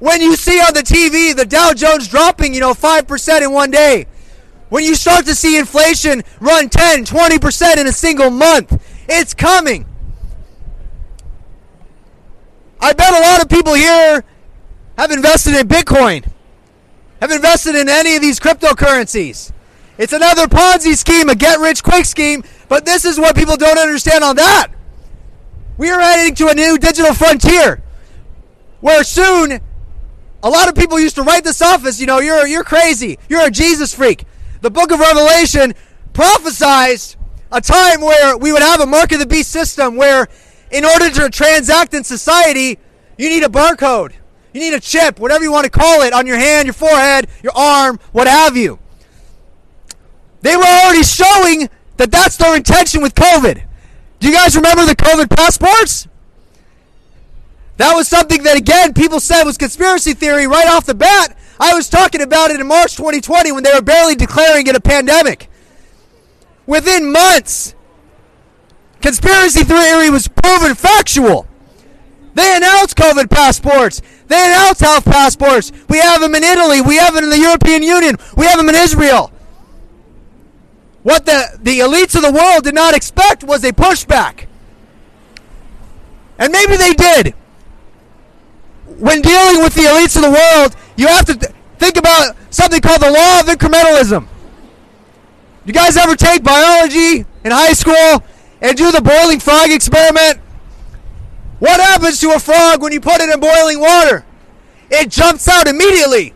when 0.00 0.20
you 0.20 0.34
see 0.34 0.58
on 0.60 0.74
the 0.74 0.82
TV 0.82 1.36
the 1.36 1.44
Dow 1.44 1.72
Jones 1.72 2.08
dropping, 2.08 2.52
you 2.52 2.60
know, 2.60 2.74
5% 2.74 3.42
in 3.42 3.52
one 3.52 3.70
day, 3.70 4.06
when 4.70 4.82
you 4.82 4.94
start 4.94 5.26
to 5.26 5.34
see 5.34 5.58
inflation 5.58 6.22
run 6.40 6.68
10, 6.68 7.04
20% 7.04 7.76
in 7.76 7.86
a 7.86 7.92
single 7.92 8.30
month, 8.30 8.82
it's 9.08 9.34
coming. 9.34 9.86
I 12.80 12.92
bet 12.94 13.12
a 13.12 13.20
lot 13.20 13.42
of 13.42 13.48
people 13.48 13.74
here 13.74 14.24
have 14.96 15.10
invested 15.10 15.54
in 15.54 15.68
Bitcoin, 15.68 16.26
have 17.20 17.30
invested 17.30 17.74
in 17.74 17.88
any 17.88 18.16
of 18.16 18.22
these 18.22 18.40
cryptocurrencies. 18.40 19.52
It's 19.98 20.14
another 20.14 20.46
Ponzi 20.46 20.96
scheme, 20.96 21.28
a 21.28 21.34
get 21.34 21.58
rich 21.58 21.82
quick 21.82 22.06
scheme, 22.06 22.42
but 22.70 22.86
this 22.86 23.04
is 23.04 23.18
what 23.18 23.36
people 23.36 23.56
don't 23.58 23.78
understand 23.78 24.24
on 24.24 24.36
that. 24.36 24.68
We 25.76 25.90
are 25.90 26.00
heading 26.00 26.34
to 26.36 26.48
a 26.48 26.54
new 26.54 26.78
digital 26.78 27.12
frontier 27.12 27.82
where 28.80 29.04
soon 29.04 29.60
a 30.42 30.48
lot 30.48 30.68
of 30.68 30.74
people 30.74 30.98
used 30.98 31.16
to 31.16 31.22
write 31.22 31.44
this 31.44 31.60
off 31.60 31.84
as, 31.84 32.00
you 32.00 32.06
know, 32.06 32.18
you're, 32.18 32.46
you're 32.46 32.64
crazy. 32.64 33.18
You're 33.28 33.46
a 33.46 33.50
Jesus 33.50 33.94
freak. 33.94 34.24
The 34.62 34.70
book 34.70 34.90
of 34.90 35.00
Revelation 35.00 35.74
prophesies 36.12 37.16
a 37.52 37.60
time 37.60 38.00
where 38.00 38.36
we 38.36 38.52
would 38.52 38.62
have 38.62 38.80
a 38.80 38.86
mark 38.86 39.12
of 39.12 39.18
the 39.18 39.26
beast 39.26 39.50
system 39.50 39.96
where, 39.96 40.28
in 40.70 40.84
order 40.84 41.10
to 41.10 41.28
transact 41.30 41.94
in 41.94 42.04
society, 42.04 42.78
you 43.18 43.28
need 43.28 43.42
a 43.42 43.48
barcode. 43.48 44.12
You 44.52 44.60
need 44.60 44.74
a 44.74 44.80
chip, 44.80 45.18
whatever 45.18 45.44
you 45.44 45.52
want 45.52 45.64
to 45.64 45.70
call 45.70 46.02
it, 46.02 46.12
on 46.12 46.26
your 46.26 46.38
hand, 46.38 46.66
your 46.66 46.74
forehead, 46.74 47.28
your 47.42 47.52
arm, 47.54 48.00
what 48.12 48.26
have 48.26 48.56
you. 48.56 48.78
They 50.42 50.56
were 50.56 50.64
already 50.64 51.02
showing 51.02 51.68
that 51.98 52.10
that's 52.10 52.36
their 52.36 52.56
intention 52.56 53.02
with 53.02 53.14
COVID. 53.14 53.62
Do 54.18 54.28
you 54.28 54.34
guys 54.34 54.56
remember 54.56 54.86
the 54.86 54.96
COVID 54.96 55.28
passports? 55.28 56.08
That 57.80 57.94
was 57.94 58.08
something 58.08 58.42
that, 58.42 58.58
again, 58.58 58.92
people 58.92 59.20
said 59.20 59.44
was 59.44 59.56
conspiracy 59.56 60.12
theory 60.12 60.46
right 60.46 60.68
off 60.68 60.84
the 60.84 60.94
bat. 60.94 61.34
I 61.58 61.72
was 61.72 61.88
talking 61.88 62.20
about 62.20 62.50
it 62.50 62.60
in 62.60 62.66
March 62.66 62.94
2020 62.94 63.52
when 63.52 63.62
they 63.62 63.72
were 63.72 63.80
barely 63.80 64.14
declaring 64.14 64.66
it 64.66 64.76
a 64.76 64.80
pandemic. 64.82 65.48
Within 66.66 67.10
months, 67.10 67.74
conspiracy 69.00 69.64
theory 69.64 70.10
was 70.10 70.28
proven 70.28 70.74
factual. 70.74 71.46
They 72.34 72.54
announced 72.54 72.98
COVID 72.98 73.30
passports. 73.30 74.02
They 74.26 74.44
announced 74.44 74.82
health 74.82 75.06
passports. 75.06 75.72
We 75.88 76.00
have 76.00 76.20
them 76.20 76.34
in 76.34 76.44
Italy. 76.44 76.82
We 76.82 76.96
have 76.96 77.14
them 77.14 77.24
in 77.24 77.30
the 77.30 77.38
European 77.38 77.82
Union. 77.82 78.16
We 78.36 78.44
have 78.44 78.58
them 78.58 78.68
in 78.68 78.74
Israel. 78.74 79.32
What 81.02 81.24
the, 81.24 81.58
the 81.62 81.78
elites 81.78 82.14
of 82.14 82.20
the 82.20 82.30
world 82.30 82.64
did 82.64 82.74
not 82.74 82.94
expect 82.94 83.42
was 83.42 83.64
a 83.64 83.72
pushback. 83.72 84.44
And 86.38 86.52
maybe 86.52 86.76
they 86.76 86.92
did 86.92 87.34
when 89.00 89.22
dealing 89.22 89.62
with 89.62 89.74
the 89.74 89.82
elites 89.82 90.16
of 90.16 90.22
the 90.22 90.30
world, 90.30 90.76
you 90.96 91.06
have 91.06 91.24
to 91.26 91.34
th- 91.34 91.52
think 91.78 91.96
about 91.96 92.36
something 92.50 92.80
called 92.80 93.00
the 93.00 93.10
law 93.10 93.40
of 93.40 93.46
incrementalism. 93.46 94.26
You 95.64 95.72
guys 95.72 95.96
ever 95.96 96.16
take 96.16 96.42
biology 96.42 97.24
in 97.44 97.50
high 97.50 97.72
school 97.72 98.22
and 98.60 98.76
do 98.76 98.92
the 98.92 99.00
boiling 99.00 99.40
frog 99.40 99.70
experiment? 99.70 100.38
What 101.58 101.80
happens 101.80 102.20
to 102.20 102.32
a 102.32 102.38
frog 102.38 102.82
when 102.82 102.92
you 102.92 103.00
put 103.00 103.20
it 103.20 103.28
in 103.28 103.40
boiling 103.40 103.80
water? 103.80 104.24
It 104.90 105.10
jumps 105.10 105.48
out 105.48 105.66
immediately. 105.66 106.34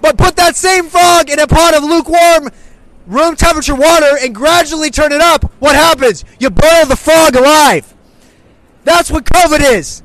But 0.00 0.18
put 0.18 0.36
that 0.36 0.56
same 0.56 0.88
frog 0.88 1.30
in 1.30 1.38
a 1.38 1.46
pot 1.46 1.74
of 1.74 1.84
lukewarm 1.84 2.50
room 3.06 3.36
temperature 3.36 3.74
water 3.74 4.16
and 4.20 4.34
gradually 4.34 4.90
turn 4.90 5.12
it 5.12 5.20
up. 5.20 5.44
What 5.58 5.74
happens? 5.74 6.24
You 6.38 6.50
boil 6.50 6.86
the 6.86 6.96
frog 6.96 7.36
alive. 7.36 7.94
That's 8.84 9.10
what 9.10 9.24
COVID 9.24 9.60
is. 9.74 10.02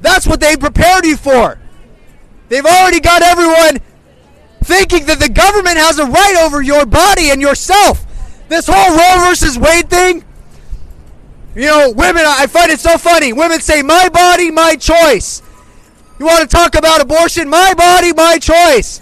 That's 0.00 0.26
what 0.26 0.40
they 0.40 0.56
prepared 0.56 1.04
you 1.04 1.16
for. 1.16 1.58
They've 2.48 2.64
already 2.64 3.00
got 3.00 3.22
everyone 3.22 3.78
thinking 4.64 5.06
that 5.06 5.20
the 5.20 5.28
government 5.28 5.76
has 5.76 5.98
a 5.98 6.06
right 6.06 6.36
over 6.44 6.62
your 6.62 6.86
body 6.86 7.30
and 7.30 7.40
yourself. 7.40 8.06
This 8.48 8.66
whole 8.68 8.96
Roe 8.96 9.28
versus 9.28 9.58
Wade 9.58 9.88
thing, 9.88 10.24
you 11.54 11.66
know, 11.66 11.92
women, 11.94 12.24
I 12.26 12.46
find 12.46 12.70
it 12.70 12.80
so 12.80 12.96
funny. 12.96 13.32
Women 13.32 13.60
say, 13.60 13.82
my 13.82 14.08
body, 14.08 14.50
my 14.50 14.76
choice. 14.76 15.42
You 16.18 16.26
want 16.26 16.48
to 16.48 16.56
talk 16.56 16.74
about 16.76 17.00
abortion? 17.00 17.48
My 17.48 17.74
body, 17.74 18.12
my 18.12 18.38
choice. 18.38 19.00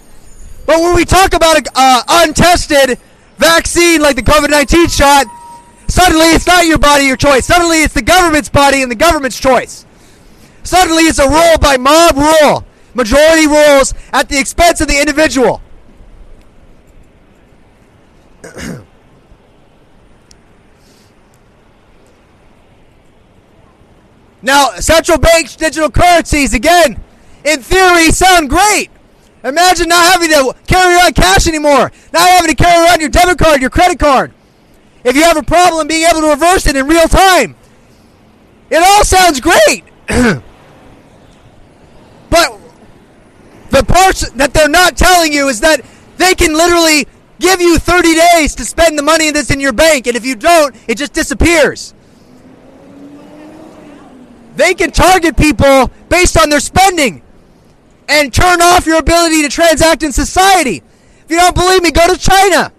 But 0.65 0.79
when 0.79 0.95
we 0.95 1.05
talk 1.05 1.33
about 1.33 1.57
an 1.57 1.63
uh, 1.75 2.03
untested 2.07 2.99
vaccine 3.37 4.01
like 4.01 4.15
the 4.15 4.21
COVID 4.21 4.49
19 4.49 4.87
shot, 4.87 5.25
suddenly 5.87 6.27
it's 6.27 6.47
not 6.47 6.65
your 6.65 6.77
body, 6.77 7.05
your 7.05 7.17
choice. 7.17 7.45
Suddenly 7.45 7.83
it's 7.83 7.93
the 7.93 8.01
government's 8.01 8.49
body 8.49 8.81
and 8.81 8.91
the 8.91 8.95
government's 8.95 9.39
choice. 9.39 9.85
Suddenly 10.63 11.03
it's 11.03 11.19
a 11.19 11.27
rule 11.27 11.57
by 11.59 11.77
mob 11.77 12.15
rule, 12.17 12.65
majority 12.93 13.47
rules 13.47 13.93
at 14.13 14.29
the 14.29 14.39
expense 14.39 14.81
of 14.81 14.87
the 14.87 14.99
individual. 14.99 15.61
now, 24.41 24.69
central 24.75 25.17
banks, 25.17 25.55
digital 25.55 25.89
currencies, 25.89 26.53
again, 26.53 27.01
in 27.43 27.61
theory, 27.61 28.11
sound 28.11 28.49
great. 28.49 28.89
Imagine 29.43 29.87
not 29.87 30.11
having 30.11 30.29
to 30.29 30.53
carry 30.67 30.95
around 30.95 31.15
cash 31.15 31.47
anymore, 31.47 31.91
not 32.11 32.29
having 32.29 32.49
to 32.49 32.55
carry 32.55 32.85
around 32.85 32.99
your 32.99 33.09
debit 33.09 33.37
card, 33.37 33.61
your 33.61 33.69
credit 33.69 33.97
card. 33.99 34.33
If 35.03 35.15
you 35.15 35.23
have 35.23 35.37
a 35.37 35.43
problem, 35.43 35.87
being 35.87 36.05
able 36.09 36.21
to 36.21 36.27
reverse 36.27 36.67
it 36.67 36.75
in 36.75 36.85
real 36.87 37.07
time. 37.07 37.55
It 38.69 38.83
all 38.83 39.03
sounds 39.05 39.39
great. 39.39 39.83
but 42.29 42.59
the 43.69 43.83
parts 43.83 44.29
that 44.31 44.53
they're 44.53 44.69
not 44.69 44.97
telling 44.97 45.31
you 45.31 45.47
is 45.47 45.59
that 45.61 45.81
they 46.17 46.35
can 46.35 46.53
literally 46.53 47.07
give 47.39 47.61
you 47.61 47.77
30 47.77 48.15
days 48.15 48.55
to 48.55 48.65
spend 48.65 48.97
the 48.97 49.03
money 49.03 49.31
that's 49.31 49.51
in 49.51 49.59
your 49.59 49.73
bank, 49.73 50.07
and 50.07 50.15
if 50.15 50.25
you 50.25 50.35
don't, 50.35 50.75
it 50.87 50.97
just 50.97 51.13
disappears. 51.13 51.93
They 54.55 54.73
can 54.73 54.91
target 54.91 55.37
people 55.37 55.89
based 56.09 56.37
on 56.37 56.49
their 56.49 56.59
spending 56.59 57.21
and 58.09 58.33
turn 58.33 58.61
off 58.61 58.85
your 58.85 58.97
ability 58.97 59.43
to 59.43 59.49
transact 59.49 60.03
in 60.03 60.11
society. 60.11 60.83
If 61.23 61.31
you 61.31 61.37
don't 61.37 61.55
believe 61.55 61.81
me, 61.81 61.91
go 61.91 62.13
to 62.13 62.19
China. 62.19 62.73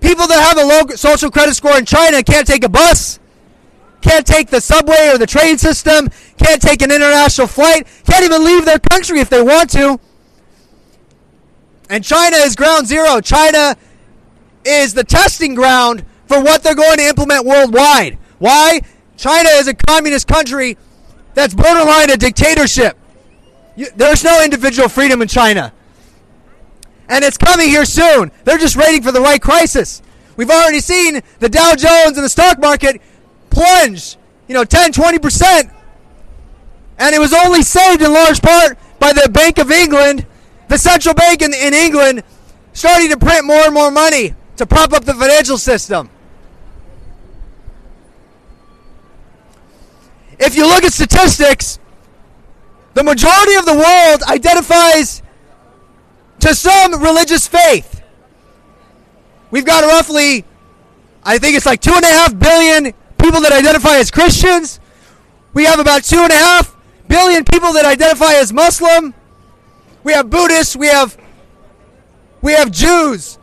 People 0.00 0.26
that 0.28 0.40
have 0.40 0.58
a 0.58 0.64
low 0.64 0.94
social 0.94 1.30
credit 1.30 1.54
score 1.54 1.76
in 1.76 1.86
China 1.86 2.22
can't 2.22 2.46
take 2.46 2.62
a 2.62 2.68
bus, 2.68 3.18
can't 4.06 4.26
take 4.26 4.48
the 4.50 4.60
subway 4.60 5.10
or 5.12 5.18
the 5.18 5.26
train 5.26 5.58
system, 5.58 6.08
can't 6.38 6.62
take 6.62 6.80
an 6.82 6.92
international 6.92 7.48
flight, 7.48 7.86
can't 8.06 8.24
even 8.24 8.44
leave 8.44 8.64
their 8.64 8.78
country 8.78 9.18
if 9.18 9.28
they 9.28 9.42
want 9.42 9.70
to. 9.70 9.98
And 11.90 12.04
China 12.04 12.36
is 12.36 12.54
ground 12.54 12.86
zero. 12.86 13.20
China 13.20 13.76
is 14.64 14.94
the 14.94 15.04
testing 15.04 15.54
ground 15.54 16.04
for 16.26 16.40
what 16.42 16.62
they're 16.62 16.74
going 16.74 16.98
to 16.98 17.04
implement 17.04 17.44
worldwide. 17.44 18.18
Why? 18.38 18.80
China 19.16 19.48
is 19.54 19.66
a 19.68 19.74
communist 19.74 20.28
country 20.28 20.76
that's 21.34 21.54
borderline 21.54 22.10
a 22.10 22.16
dictatorship. 22.16 22.96
You, 23.76 23.88
there's 23.96 24.24
no 24.24 24.42
individual 24.42 24.88
freedom 24.88 25.20
in 25.22 25.28
China. 25.28 25.72
And 27.08 27.24
it's 27.24 27.36
coming 27.36 27.68
here 27.68 27.84
soon. 27.84 28.32
They're 28.44 28.58
just 28.58 28.76
waiting 28.76 29.02
for 29.02 29.12
the 29.12 29.20
right 29.20 29.40
crisis. 29.40 30.02
We've 30.36 30.50
already 30.50 30.80
seen 30.80 31.22
the 31.38 31.48
Dow 31.48 31.74
Jones 31.76 32.16
and 32.16 32.24
the 32.24 32.28
stock 32.28 32.58
market 32.58 33.00
plunge, 33.56 34.18
you 34.48 34.54
know, 34.54 34.64
10, 34.64 34.92
20%. 34.92 35.72
And 36.98 37.14
it 37.14 37.18
was 37.18 37.32
only 37.32 37.62
saved 37.62 38.02
in 38.02 38.12
large 38.12 38.42
part 38.42 38.78
by 38.98 39.14
the 39.14 39.30
Bank 39.30 39.58
of 39.58 39.70
England, 39.70 40.26
the 40.68 40.76
central 40.76 41.14
bank 41.14 41.40
in, 41.40 41.54
in 41.54 41.72
England, 41.72 42.22
starting 42.74 43.08
to 43.10 43.16
print 43.16 43.46
more 43.46 43.64
and 43.64 43.72
more 43.72 43.90
money 43.90 44.34
to 44.56 44.66
prop 44.66 44.92
up 44.92 45.04
the 45.04 45.14
financial 45.14 45.56
system. 45.56 46.10
If 50.38 50.54
you 50.54 50.66
look 50.66 50.84
at 50.84 50.92
statistics, 50.92 51.78
the 52.92 53.02
majority 53.02 53.54
of 53.54 53.64
the 53.64 53.74
world 53.74 54.22
identifies 54.28 55.22
to 56.40 56.54
some 56.54 57.02
religious 57.02 57.48
faith. 57.48 58.02
We've 59.50 59.64
got 59.64 59.84
roughly, 59.84 60.44
I 61.24 61.38
think 61.38 61.56
it's 61.56 61.64
like 61.64 61.80
two 61.80 61.94
and 61.94 62.04
a 62.04 62.08
half 62.08 62.38
billion 62.38 62.92
people 63.26 63.40
that 63.40 63.52
identify 63.52 63.96
as 63.96 64.10
Christians. 64.10 64.78
We 65.52 65.64
have 65.64 65.80
about 65.80 66.04
two 66.04 66.20
and 66.20 66.30
a 66.30 66.36
half 66.36 66.76
billion 67.08 67.44
people 67.44 67.72
that 67.72 67.84
identify 67.84 68.34
as 68.34 68.52
Muslim. 68.52 69.14
We 70.04 70.12
have 70.12 70.30
Buddhists. 70.30 70.76
We 70.76 70.86
have 70.86 71.18
we 72.40 72.52
have 72.52 72.70
Jews. 72.70 73.38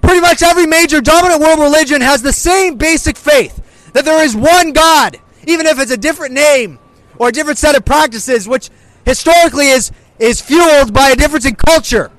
Pretty 0.00 0.20
much 0.20 0.42
every 0.42 0.66
major 0.66 1.00
dominant 1.00 1.40
world 1.40 1.60
religion 1.60 2.00
has 2.00 2.20
the 2.20 2.32
same 2.32 2.76
basic 2.76 3.16
faith 3.16 3.62
that 3.92 4.04
there 4.04 4.22
is 4.24 4.34
one 4.34 4.72
God, 4.72 5.18
even 5.46 5.66
if 5.66 5.78
it's 5.78 5.92
a 5.92 5.96
different 5.96 6.34
name 6.34 6.80
or 7.18 7.28
a 7.28 7.32
different 7.32 7.58
set 7.58 7.76
of 7.76 7.84
practices, 7.84 8.48
which 8.48 8.70
historically 9.04 9.68
is, 9.68 9.92
is 10.18 10.40
fueled 10.40 10.92
by 10.92 11.10
a 11.10 11.16
difference 11.16 11.46
in 11.46 11.54
culture. 11.54 12.10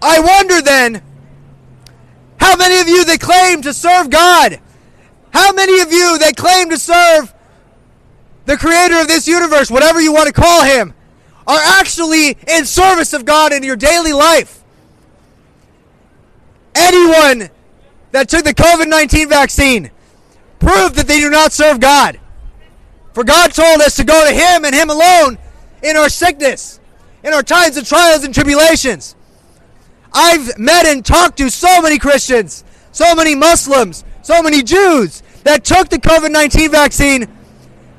I 0.00 0.20
wonder 0.20 0.62
then, 0.62 1.02
how 2.38 2.56
many 2.56 2.80
of 2.80 2.88
you 2.88 3.04
that 3.04 3.20
claim 3.20 3.62
to 3.62 3.72
serve 3.72 4.10
God, 4.10 4.60
how 5.32 5.52
many 5.52 5.80
of 5.80 5.92
you 5.92 6.18
that 6.18 6.36
claim 6.36 6.70
to 6.70 6.78
serve 6.78 7.32
the 8.46 8.56
creator 8.56 9.00
of 9.00 9.08
this 9.08 9.26
universe, 9.26 9.70
whatever 9.70 10.00
you 10.00 10.12
want 10.12 10.26
to 10.26 10.32
call 10.32 10.62
him, 10.62 10.94
are 11.46 11.60
actually 11.60 12.36
in 12.48 12.64
service 12.64 13.12
of 13.12 13.24
God 13.24 13.52
in 13.52 13.62
your 13.62 13.76
daily 13.76 14.12
life? 14.12 14.62
Anyone 16.74 17.50
that 18.12 18.28
took 18.28 18.44
the 18.44 18.54
COVID 18.54 18.88
19 18.88 19.28
vaccine 19.28 19.90
prove 20.58 20.94
that 20.94 21.06
they 21.06 21.20
do 21.20 21.30
not 21.30 21.52
serve 21.52 21.80
God. 21.80 22.20
For 23.12 23.22
God 23.22 23.52
told 23.52 23.80
us 23.80 23.96
to 23.96 24.04
go 24.04 24.26
to 24.26 24.32
Him 24.32 24.64
and 24.64 24.74
Him 24.74 24.90
alone 24.90 25.38
in 25.82 25.96
our 25.96 26.08
sickness, 26.08 26.80
in 27.22 27.32
our 27.32 27.42
times 27.42 27.76
of 27.76 27.86
trials 27.86 28.24
and 28.24 28.34
tribulations. 28.34 29.14
I've 30.14 30.58
met 30.58 30.86
and 30.86 31.04
talked 31.04 31.38
to 31.38 31.50
so 31.50 31.82
many 31.82 31.98
Christians, 31.98 32.64
so 32.92 33.14
many 33.14 33.34
Muslims, 33.34 34.04
so 34.22 34.42
many 34.42 34.62
Jews 34.62 35.22
that 35.42 35.64
took 35.64 35.88
the 35.88 35.98
COVID 35.98 36.30
19 36.30 36.70
vaccine 36.70 37.28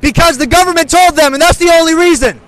because 0.01 0.38
the 0.38 0.47
government 0.47 0.89
told 0.89 1.15
them, 1.15 1.34
and 1.34 1.41
that's 1.41 1.58
the 1.58 1.69
only 1.69 1.93
reason. 1.93 2.39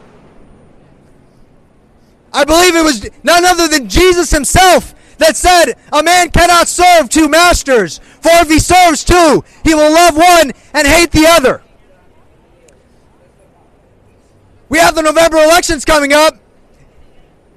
I 2.34 2.44
believe 2.44 2.76
it 2.76 2.84
was 2.84 3.10
none 3.24 3.46
other 3.46 3.68
than 3.68 3.90
Jesus 3.90 4.32
himself 4.32 4.94
that 5.18 5.36
said, 5.36 5.74
A 5.92 6.04
man 6.04 6.30
cannot 6.30 6.68
serve 6.68 7.10
two 7.10 7.28
masters, 7.28 7.98
for 7.98 8.32
if 8.34 8.50
he 8.50 8.60
serves 8.60 9.04
two, 9.04 9.44
he 9.64 9.74
will 9.74 9.92
love 9.92 10.16
one 10.16 10.52
and 10.74 10.88
hate 10.88 11.12
the 11.12 11.26
other. 11.28 11.62
We 14.70 14.80
have 14.80 14.96
the 14.96 15.02
November 15.02 15.38
elections 15.38 15.86
coming 15.86 16.14
up. 16.14 16.36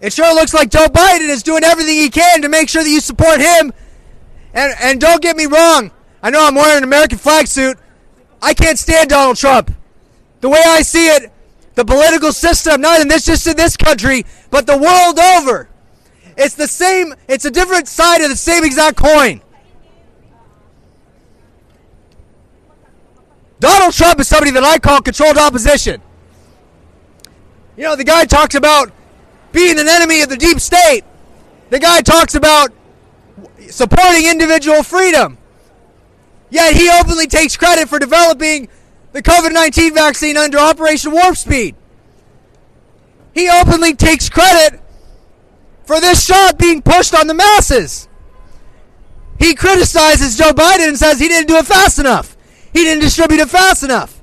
It 0.00 0.12
sure 0.12 0.34
looks 0.34 0.54
like 0.54 0.70
Joe 0.70 0.86
Biden 0.86 1.28
is 1.28 1.42
doing 1.42 1.62
everything 1.62 1.94
he 1.94 2.08
can 2.08 2.42
to 2.42 2.48
make 2.48 2.68
sure 2.68 2.82
that 2.82 2.88
you 2.88 3.00
support 3.00 3.40
him. 3.40 3.72
And, 4.54 4.74
and 4.80 5.00
don't 5.00 5.22
get 5.22 5.36
me 5.36 5.46
wrong, 5.46 5.90
I 6.22 6.30
know 6.30 6.46
I'm 6.46 6.54
wearing 6.54 6.78
an 6.78 6.84
American 6.84 7.18
flag 7.18 7.46
suit. 7.46 7.78
I 8.42 8.54
can't 8.54 8.78
stand 8.78 9.10
Donald 9.10 9.36
Trump. 9.36 9.74
The 10.40 10.48
way 10.48 10.62
I 10.64 10.82
see 10.82 11.08
it, 11.08 11.30
the 11.74 11.84
political 11.84 12.32
system, 12.32 12.80
not 12.80 13.00
in 13.00 13.08
this 13.08 13.26
just 13.26 13.46
in 13.46 13.56
this 13.56 13.76
country, 13.76 14.24
but 14.50 14.66
the 14.66 14.76
world 14.76 15.18
over, 15.18 15.68
it's 16.36 16.54
the 16.54 16.66
same, 16.66 17.14
it's 17.28 17.44
a 17.44 17.50
different 17.50 17.86
side 17.86 18.22
of 18.22 18.30
the 18.30 18.36
same 18.36 18.64
exact 18.64 18.96
coin. 18.96 19.42
Donald 23.60 23.92
Trump 23.92 24.18
is 24.18 24.28
somebody 24.28 24.50
that 24.52 24.64
I 24.64 24.78
call 24.78 25.02
controlled 25.02 25.36
opposition. 25.36 26.00
You 27.76 27.84
know, 27.84 27.94
the 27.94 28.04
guy 28.04 28.24
talks 28.24 28.54
about 28.54 28.90
being 29.52 29.78
an 29.78 29.88
enemy 29.88 30.22
of 30.22 30.28
the 30.28 30.36
deep 30.36 30.60
state. 30.60 31.02
The 31.70 31.78
guy 31.78 32.00
talks 32.00 32.34
about 32.34 32.72
supporting 33.68 34.26
individual 34.26 34.82
freedom. 34.82 35.38
Yet 36.50 36.74
he 36.74 36.90
openly 36.90 37.26
takes 37.26 37.56
credit 37.56 37.88
for 37.88 37.98
developing 37.98 38.68
the 39.12 39.22
COVID 39.22 39.52
19 39.52 39.94
vaccine 39.94 40.36
under 40.36 40.58
Operation 40.58 41.12
Warp 41.12 41.36
Speed. 41.36 41.76
He 43.32 43.48
openly 43.48 43.94
takes 43.94 44.28
credit 44.28 44.80
for 45.84 46.00
this 46.00 46.24
shot 46.24 46.58
being 46.58 46.82
pushed 46.82 47.14
on 47.14 47.26
the 47.26 47.34
masses. 47.34 48.08
He 49.38 49.54
criticizes 49.54 50.36
Joe 50.36 50.52
Biden 50.52 50.88
and 50.88 50.98
says 50.98 51.18
he 51.18 51.28
didn't 51.28 51.48
do 51.48 51.56
it 51.56 51.66
fast 51.66 51.98
enough. 51.98 52.36
He 52.72 52.84
didn't 52.84 53.00
distribute 53.02 53.40
it 53.40 53.48
fast 53.48 53.82
enough. 53.82 54.19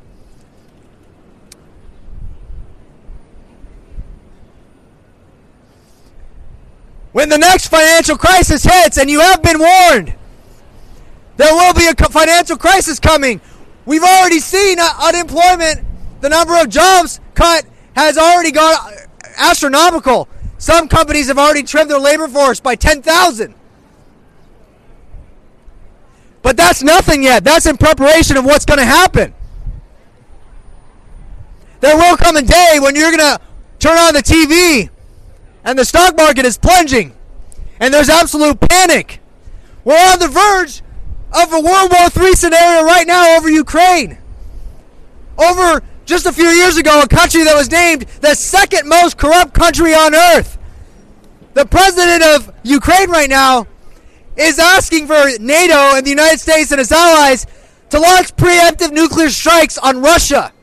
When 7.18 7.30
the 7.30 7.38
next 7.40 7.70
financial 7.70 8.16
crisis 8.16 8.64
hits, 8.64 9.00
and 9.00 9.10
you 9.10 9.22
have 9.22 9.42
been 9.42 9.58
warned, 9.58 10.14
there 11.36 11.52
will 11.52 11.74
be 11.74 11.88
a 11.88 11.96
financial 11.96 12.58
crisis 12.58 13.00
coming. 13.00 13.42
We've 13.88 14.04
already 14.04 14.40
seen 14.40 14.78
uh, 14.80 14.88
unemployment, 15.02 15.84
the 16.22 16.30
number 16.30 16.62
of 16.62 16.70
jobs 16.70 17.20
cut 17.34 17.66
has 17.96 18.20
already 18.20 18.52
gone 18.52 18.76
astronomical. 19.36 20.30
Some 20.60 20.88
companies 20.88 21.30
have 21.30 21.40
already 21.40 21.64
trimmed 21.64 21.90
their 21.90 21.98
labor 21.98 22.28
force 22.28 22.60
by 22.60 22.76
10,000. 22.76 23.56
But 26.44 26.56
that's 26.56 26.84
nothing 26.84 27.24
yet. 27.24 27.44
That's 27.44 27.66
in 27.66 27.78
preparation 27.78 28.38
of 28.38 28.46
what's 28.46 28.64
going 28.64 28.78
to 28.78 28.86
happen. 28.86 29.34
There 31.80 31.98
will 31.98 32.16
come 32.16 32.38
a 32.38 32.44
day 32.44 32.78
when 32.80 32.96
you're 32.96 33.10
going 33.10 33.38
to 33.38 33.42
turn 33.80 33.98
on 33.98 34.14
the 34.14 34.22
TV 34.22 34.92
and 35.68 35.78
the 35.78 35.84
stock 35.84 36.16
market 36.16 36.46
is 36.46 36.58
plunging 36.58 37.14
and 37.80 37.94
there's 37.94 38.10
absolute 38.10 38.58
panic. 38.62 39.20
We're 39.84 39.96
on 39.96 40.18
the 40.18 40.30
verge 40.30 40.82
of 41.34 41.52
a 41.52 41.60
World 41.60 41.92
War 41.92 42.26
III 42.26 42.34
scenario 42.34 42.86
right 42.86 43.06
now 43.06 43.38
over 43.38 43.50
Ukraine. 43.50 44.18
Over 45.38 45.84
just 46.06 46.26
a 46.26 46.32
few 46.32 46.48
years 46.48 46.78
ago, 46.78 47.02
a 47.02 47.08
country 47.08 47.44
that 47.44 47.54
was 47.54 47.70
named 47.70 48.04
the 48.22 48.34
second 48.34 48.88
most 48.88 49.18
corrupt 49.18 49.54
country 49.54 49.94
on 49.94 50.16
earth. 50.16 50.58
The 51.54 51.66
president 51.66 52.24
of 52.24 52.54
Ukraine 52.64 53.12
right 53.12 53.30
now 53.30 53.68
is 54.38 54.60
asking 54.60 55.08
for 55.08 55.22
NATO 55.40 55.96
and 55.98 56.06
the 56.06 56.10
United 56.10 56.40
States 56.40 56.72
and 56.72 56.80
its 56.80 56.94
allies 56.94 57.46
to 57.90 58.00
launch 58.00 58.34
preemptive 58.38 58.94
nuclear 58.94 59.30
strikes 59.30 59.78
on 59.78 60.02
Russia. 60.02 60.54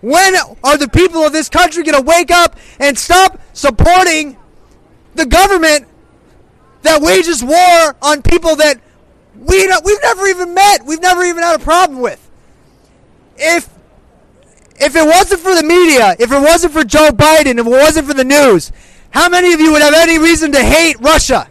When 0.00 0.34
are 0.64 0.78
the 0.78 0.88
people 0.88 1.22
of 1.22 1.32
this 1.32 1.48
country 1.48 1.82
going 1.82 2.02
to 2.02 2.06
wake 2.06 2.30
up 2.30 2.56
and 2.78 2.98
stop 2.98 3.38
supporting 3.52 4.36
the 5.14 5.26
government 5.26 5.86
that 6.82 7.02
wages 7.02 7.44
war 7.44 7.96
on 8.00 8.22
people 8.22 8.56
that 8.56 8.80
we 9.36 9.66
don't, 9.66 9.84
we've 9.84 10.02
never 10.02 10.26
even 10.26 10.54
met, 10.54 10.84
we've 10.86 11.02
never 11.02 11.22
even 11.24 11.42
had 11.42 11.60
a 11.60 11.62
problem 11.62 12.00
with? 12.00 12.30
If 13.36 13.68
if 14.76 14.96
it 14.96 15.06
wasn't 15.06 15.40
for 15.40 15.54
the 15.54 15.62
media, 15.62 16.16
if 16.18 16.32
it 16.32 16.40
wasn't 16.40 16.72
for 16.72 16.84
Joe 16.84 17.10
Biden, 17.10 17.58
if 17.58 17.66
it 17.66 17.70
wasn't 17.70 18.06
for 18.06 18.14
the 18.14 18.24
news, 18.24 18.72
how 19.10 19.28
many 19.28 19.52
of 19.52 19.60
you 19.60 19.72
would 19.72 19.82
have 19.82 19.92
any 19.92 20.18
reason 20.18 20.52
to 20.52 20.62
hate 20.62 20.98
Russia? 21.00 21.46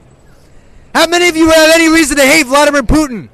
How 0.95 1.05
many 1.05 1.29
of 1.29 1.37
you 1.37 1.45
would 1.45 1.55
have 1.55 1.75
any 1.75 1.89
reason 1.89 2.17
to 2.17 2.25
hate 2.25 2.47
Vladimir 2.47 2.81
Putin? 2.81 3.29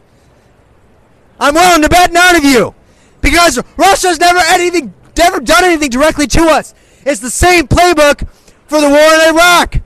I'm 1.39 1.53
willing 1.53 1.81
to 1.81 1.89
bet 1.89 2.11
none 2.11 2.35
of 2.35 2.43
you. 2.43 2.75
Because 3.21 3.61
Russia's 3.77 4.19
never 4.19 4.39
anything 4.49 4.93
never 5.17 5.39
done 5.39 5.63
anything 5.63 5.89
directly 5.89 6.27
to 6.27 6.43
us. 6.43 6.73
It's 7.05 7.19
the 7.19 7.29
same 7.29 7.67
playbook 7.67 8.27
for 8.67 8.81
the 8.81 8.89
war 8.89 8.97
in 8.97 9.35
Iraq, 9.35 9.81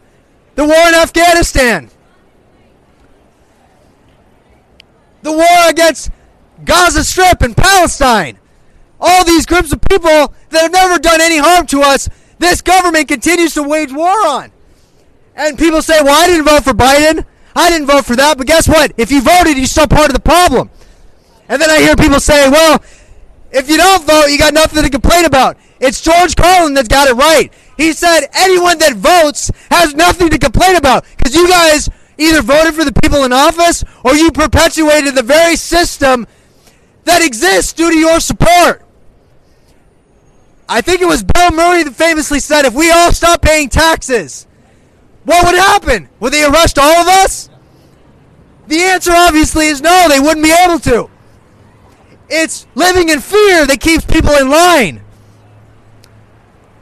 the 0.56 0.66
war 0.66 0.88
in 0.88 0.96
Afghanistan, 0.96 1.90
the 5.22 5.32
war 5.32 5.70
against 5.70 6.12
Gaza 6.64 7.04
Strip 7.04 7.42
and 7.42 7.56
Palestine. 7.56 8.38
All 9.02 9.24
these 9.24 9.46
groups 9.46 9.72
of 9.72 9.82
people 9.82 10.34
that 10.50 10.62
have 10.62 10.72
never 10.72 11.00
done 11.00 11.22
any 11.22 11.38
harm 11.38 11.66
to 11.68 11.82
us, 11.82 12.10
this 12.38 12.62
government 12.62 13.08
continues 13.08 13.54
to 13.54 13.64
wage 13.64 13.94
war 13.94 14.28
on. 14.28 14.52
And 15.36 15.58
people 15.58 15.82
say, 15.82 16.02
well, 16.02 16.22
I 16.22 16.28
didn't 16.28 16.46
vote 16.46 16.64
for 16.66 16.74
Biden. 16.74 17.26
I 17.56 17.70
didn't 17.70 17.88
vote 17.88 18.06
for 18.06 18.16
that. 18.18 18.38
But 18.38 18.48
guess 18.48 18.68
what? 18.68 18.92
If 18.98 19.12
you 19.12 19.22
voted, 19.22 19.58
you're 19.58 19.68
still 19.68 19.88
part 19.88 20.08
of 20.08 20.14
the 20.14 20.20
problem. 20.20 20.70
And 21.48 21.62
then 21.62 21.70
I 21.70 21.80
hear 21.80 21.96
people 21.96 22.20
say, 22.20 22.50
well, 22.50 22.84
if 23.52 23.70
you 23.70 23.78
don't 23.78 24.06
vote, 24.06 24.28
you 24.28 24.38
got 24.38 24.54
nothing 24.54 24.84
to 24.84 24.90
complain 24.90 25.26
about. 25.26 25.58
It's 25.80 26.02
George 26.02 26.36
Carlin 26.36 26.74
that's 26.74 26.88
got 26.88 27.08
it 27.08 27.14
right. 27.14 27.52
He 27.78 27.94
said 27.94 28.28
anyone 28.34 28.78
that 28.80 28.96
votes 28.96 29.52
has 29.72 29.96
nothing 29.96 30.30
to 30.30 30.38
complain 30.38 30.76
about 30.76 31.06
because 31.18 31.34
you 31.34 31.48
guys 31.48 31.90
either 32.18 32.42
voted 32.42 32.76
for 32.76 32.84
the 32.84 32.94
people 33.02 33.24
in 33.24 33.32
office 33.32 33.84
or 34.04 34.14
you 34.16 34.32
perpetuated 34.32 35.16
the 35.16 35.24
very 35.24 35.56
system 35.56 36.28
that 37.06 37.26
exists 37.26 37.74
due 37.74 37.90
to 37.90 37.98
your 37.98 38.20
support. 38.20 38.84
I 40.68 40.82
think 40.82 41.02
it 41.02 41.08
was 41.08 41.24
Bill 41.24 41.52
Murray 41.52 41.84
that 41.84 41.96
famously 41.96 42.40
said, 42.40 42.66
if 42.66 42.76
we 42.76 42.92
all 42.92 43.12
stop 43.12 43.42
paying 43.42 43.70
taxes, 43.70 44.46
what 45.24 45.46
would 45.46 45.56
happen? 45.56 46.10
Would 46.20 46.34
they 46.34 46.44
arrest 46.44 46.78
all 46.78 47.02
of 47.02 47.08
us? 47.08 47.50
The 48.68 48.80
answer 48.82 49.12
obviously 49.14 49.66
is 49.68 49.82
no, 49.82 50.08
they 50.10 50.20
wouldn't 50.20 50.44
be 50.44 50.52
able 50.52 50.80
to. 50.80 51.10
It's 52.30 52.68
living 52.76 53.10
in 53.10 53.20
fear 53.22 53.66
that 53.66 53.80
keeps 53.80 54.06
people 54.06 54.32
in 54.34 54.50
line. 54.50 55.02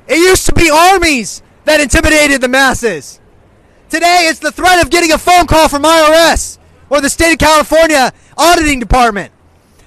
It 0.07 0.17
used 0.17 0.45
to 0.47 0.53
be 0.53 0.69
armies 0.69 1.41
that 1.65 1.79
intimidated 1.79 2.41
the 2.41 2.47
masses. 2.47 3.19
Today, 3.89 4.27
it's 4.29 4.39
the 4.39 4.51
threat 4.51 4.83
of 4.83 4.89
getting 4.89 5.11
a 5.11 5.17
phone 5.17 5.47
call 5.47 5.69
from 5.69 5.83
IRS 5.83 6.57
or 6.89 7.01
the 7.01 7.09
state 7.09 7.33
of 7.33 7.39
California 7.39 8.11
auditing 8.37 8.79
department. 8.79 9.31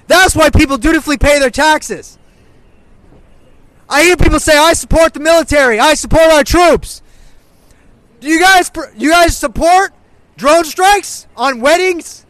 That's 0.07 0.35
why 0.35 0.49
people 0.49 0.77
dutifully 0.77 1.17
pay 1.17 1.39
their 1.39 1.49
taxes. 1.49 2.17
I 3.89 4.03
hear 4.03 4.17
people 4.17 4.39
say, 4.39 4.57
"I 4.57 4.73
support 4.73 5.13
the 5.13 5.19
military. 5.19 5.79
I 5.79 5.93
support 5.93 6.31
our 6.31 6.43
troops." 6.43 7.01
Do 8.19 8.27
you 8.27 8.39
guys 8.39 8.71
you 8.95 9.11
guys 9.11 9.37
support 9.37 9.93
drone 10.37 10.63
strikes 10.63 11.27
on 11.35 11.59
weddings? 11.59 12.20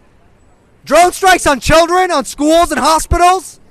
Drone 0.91 1.13
strikes 1.13 1.47
on 1.47 1.61
children, 1.61 2.11
on 2.11 2.25
schools 2.25 2.69
and 2.69 2.77
hospitals? 2.77 3.61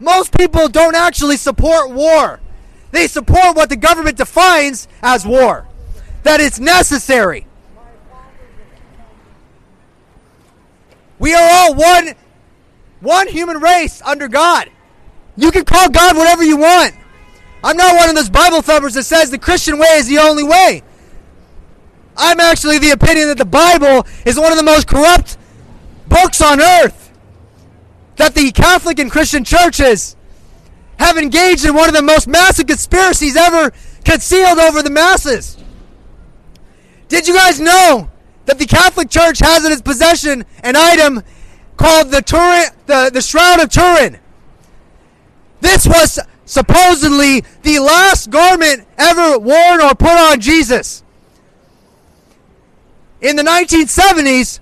Most 0.00 0.32
people 0.32 0.68
don't 0.68 0.94
actually 0.94 1.36
support 1.36 1.90
war. 1.90 2.40
They 2.90 3.06
support 3.06 3.54
what 3.54 3.68
the 3.68 3.76
government 3.76 4.16
defines 4.16 4.88
as 5.02 5.26
war. 5.26 5.66
That 6.22 6.40
it's 6.40 6.58
necessary. 6.58 7.46
We 11.18 11.34
are 11.34 11.50
all 11.52 11.74
one 11.74 12.14
one 13.00 13.28
human 13.28 13.60
race 13.60 14.00
under 14.00 14.26
God. 14.26 14.70
You 15.36 15.50
can 15.50 15.66
call 15.66 15.90
God 15.90 16.16
whatever 16.16 16.44
you 16.44 16.56
want. 16.56 16.94
I'm 17.62 17.76
not 17.76 17.94
one 17.94 18.08
of 18.08 18.14
those 18.14 18.30
Bible 18.30 18.62
thumpers 18.62 18.94
that 18.94 19.02
says 19.02 19.30
the 19.30 19.36
Christian 19.36 19.78
way 19.78 19.98
is 19.98 20.08
the 20.08 20.16
only 20.16 20.44
way. 20.44 20.82
I'm 22.16 22.40
actually 22.40 22.78
the 22.78 22.92
opinion 22.92 23.28
that 23.28 23.36
the 23.36 23.44
Bible 23.44 24.06
is 24.24 24.38
one 24.38 24.50
of 24.50 24.56
the 24.56 24.64
most 24.64 24.88
corrupt 24.88 25.37
books 26.08 26.40
on 26.40 26.60
earth. 26.60 27.12
That 28.16 28.34
the 28.34 28.50
Catholic 28.50 28.98
and 28.98 29.10
Christian 29.10 29.44
churches 29.44 30.16
have 30.98 31.16
engaged 31.16 31.64
in 31.64 31.74
one 31.74 31.88
of 31.88 31.94
the 31.94 32.02
most 32.02 32.26
massive 32.26 32.66
conspiracies 32.66 33.36
ever 33.36 33.72
concealed 34.04 34.58
over 34.58 34.82
the 34.82 34.90
masses. 34.90 35.56
Did 37.08 37.28
you 37.28 37.34
guys 37.34 37.60
know 37.60 38.10
that 38.46 38.58
the 38.58 38.66
Catholic 38.66 39.08
Church 39.08 39.38
has 39.38 39.64
in 39.64 39.72
its 39.72 39.82
possession 39.82 40.44
an 40.62 40.76
item 40.76 41.22
called 41.76 42.10
the 42.10 42.20
Turin, 42.20 42.66
the, 42.86 43.10
the 43.12 43.22
Shroud 43.22 43.60
of 43.60 43.70
Turin? 43.70 44.18
This 45.60 45.86
was 45.86 46.18
supposedly 46.44 47.42
the 47.62 47.78
last 47.78 48.30
garment 48.30 48.86
ever 48.96 49.38
worn 49.38 49.82
or 49.82 49.94
put 49.94 50.10
on 50.10 50.40
Jesus. 50.40 51.02
In 53.20 53.36
the 53.36 53.42
1970s, 53.42 54.60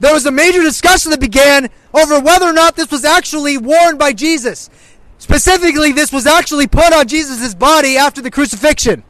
there 0.00 0.12
was 0.12 0.26
a 0.26 0.30
major 0.30 0.62
discussion 0.62 1.10
that 1.10 1.20
began 1.20 1.70
over 1.92 2.20
whether 2.20 2.46
or 2.46 2.52
not 2.52 2.76
this 2.76 2.90
was 2.90 3.04
actually 3.04 3.56
worn 3.58 3.96
by 3.96 4.12
Jesus. 4.12 4.70
Specifically, 5.18 5.92
this 5.92 6.12
was 6.12 6.26
actually 6.26 6.66
put 6.66 6.92
on 6.92 7.06
Jesus' 7.08 7.54
body 7.54 7.96
after 7.96 8.20
the 8.20 8.30
crucifixion. 8.30 9.04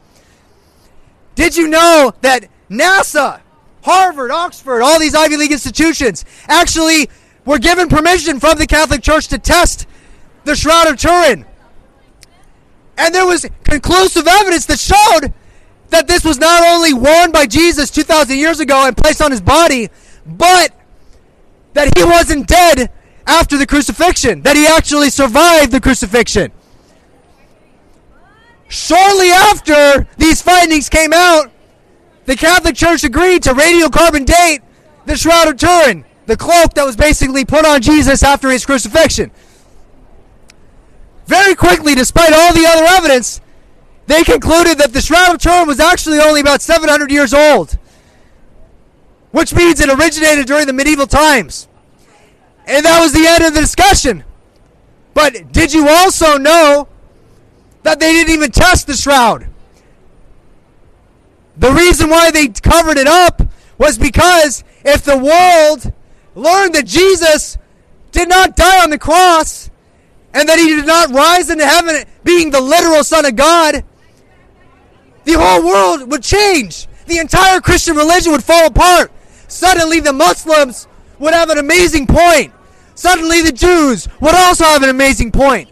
Did 1.33 1.57
you 1.57 1.67
know 1.67 2.13
that 2.21 2.47
NASA, 2.69 3.41
Harvard, 3.83 4.31
Oxford, 4.31 4.81
all 4.81 4.99
these 4.99 5.15
Ivy 5.15 5.37
League 5.37 5.51
institutions 5.51 6.23
actually 6.47 7.09
were 7.45 7.59
given 7.59 7.89
permission 7.89 8.39
from 8.39 8.57
the 8.57 8.65
Catholic 8.65 9.01
Church 9.01 9.27
to 9.27 9.37
test 9.37 9.87
the 10.45 10.55
Shroud 10.55 10.87
of 10.87 10.97
Turin? 10.97 11.45
And 12.97 13.13
there 13.13 13.25
was 13.25 13.45
conclusive 13.63 14.27
evidence 14.27 14.65
that 14.67 14.79
showed 14.79 15.33
that 15.89 16.07
this 16.07 16.23
was 16.23 16.39
not 16.39 16.63
only 16.63 16.93
worn 16.93 17.31
by 17.31 17.45
Jesus 17.45 17.91
2,000 17.91 18.37
years 18.37 18.59
ago 18.59 18.85
and 18.87 18.95
placed 18.95 19.21
on 19.21 19.31
his 19.31 19.41
body, 19.41 19.89
but 20.25 20.73
that 21.75 21.95
he 21.97 22.03
wasn't 22.03 22.47
dead 22.47 22.89
after 23.27 23.57
the 23.57 23.67
crucifixion, 23.67 24.41
that 24.41 24.55
he 24.55 24.65
actually 24.65 25.09
survived 25.09 25.71
the 25.71 25.81
crucifixion. 25.81 26.51
Shortly 28.69 29.29
after 29.29 30.07
these 30.17 30.41
findings 30.41 30.89
came 30.89 31.13
out, 31.13 31.51
the 32.25 32.35
Catholic 32.35 32.75
Church 32.75 33.03
agreed 33.03 33.43
to 33.43 33.51
radiocarbon 33.51 34.25
date 34.25 34.61
the 35.05 35.15
Shroud 35.15 35.49
of 35.49 35.57
Turin, 35.57 36.05
the 36.25 36.37
cloak 36.37 36.73
that 36.73 36.85
was 36.85 36.95
basically 36.95 37.45
put 37.45 37.65
on 37.65 37.81
Jesus 37.81 38.23
after 38.23 38.49
his 38.49 38.65
crucifixion. 38.65 39.29
Very 41.27 41.55
quickly, 41.55 41.93
despite 41.93 42.33
all 42.33 42.53
the 42.53 42.65
other 42.65 42.85
evidence, 42.85 43.41
they 44.07 44.23
concluded 44.23 44.77
that 44.77 44.93
the 44.93 45.01
Shroud 45.01 45.35
of 45.35 45.41
Turin 45.41 45.67
was 45.67 45.79
actually 45.79 46.19
only 46.19 46.39
about 46.39 46.61
700 46.61 47.11
years 47.11 47.33
old, 47.33 47.77
which 49.35 49.53
means 49.53 49.81
it 49.81 49.89
originated 49.89 50.45
during 50.45 50.65
the 50.65 50.71
medieval 50.71 51.05
times. 51.05 51.67
And 52.65 52.85
that 52.85 53.01
was 53.01 53.11
the 53.11 53.27
end 53.27 53.43
of 53.43 53.53
the 53.53 53.59
discussion. 53.59 54.23
But 55.13 55.51
did 55.51 55.73
you 55.73 55.89
also 55.89 56.37
know 56.37 56.87
that 57.83 57.99
they 57.99 58.13
didn't 58.13 58.33
even 58.33 58.51
test 58.51 58.87
the 58.87 58.93
shroud? 58.93 59.47
The 61.57 61.69
reason 61.69 62.09
why 62.09 62.31
they 62.31 62.47
covered 62.47 62.97
it 62.97 63.07
up 63.07 63.41
was 63.77 63.97
because 63.97 64.63
if 64.85 65.03
the 65.03 65.17
world 65.17 65.91
learned 66.33 66.75
that 66.75 66.85
Jesus 66.85 67.57
did 68.13 68.29
not 68.29 68.55
die 68.55 68.83
on 68.83 68.89
the 68.89 68.97
cross, 68.97 69.69
and 70.33 70.47
that 70.47 70.59
he 70.59 70.77
did 70.77 70.87
not 70.87 71.09
rise 71.09 71.49
into 71.49 71.65
heaven 71.65 72.05
being 72.23 72.51
the 72.51 72.61
literal 72.61 73.03
Son 73.03 73.25
of 73.25 73.35
God, 73.35 73.83
the 75.25 75.33
whole 75.33 75.65
world 75.65 76.09
would 76.09 76.23
change. 76.23 76.87
The 77.07 77.17
entire 77.17 77.59
Christian 77.59 77.97
religion 77.97 78.31
would 78.31 78.43
fall 78.43 78.67
apart. 78.67 79.11
Suddenly, 79.47 79.99
the 79.99 80.13
Muslims 80.13 80.87
would 81.19 81.33
have 81.33 81.49
an 81.49 81.57
amazing 81.57 82.07
point. 82.07 82.53
Suddenly, 82.95 83.41
the 83.41 83.51
Jews 83.51 84.07
would 84.19 84.35
also 84.35 84.65
have 84.65 84.83
an 84.83 84.89
amazing 84.89 85.31
point. 85.31 85.69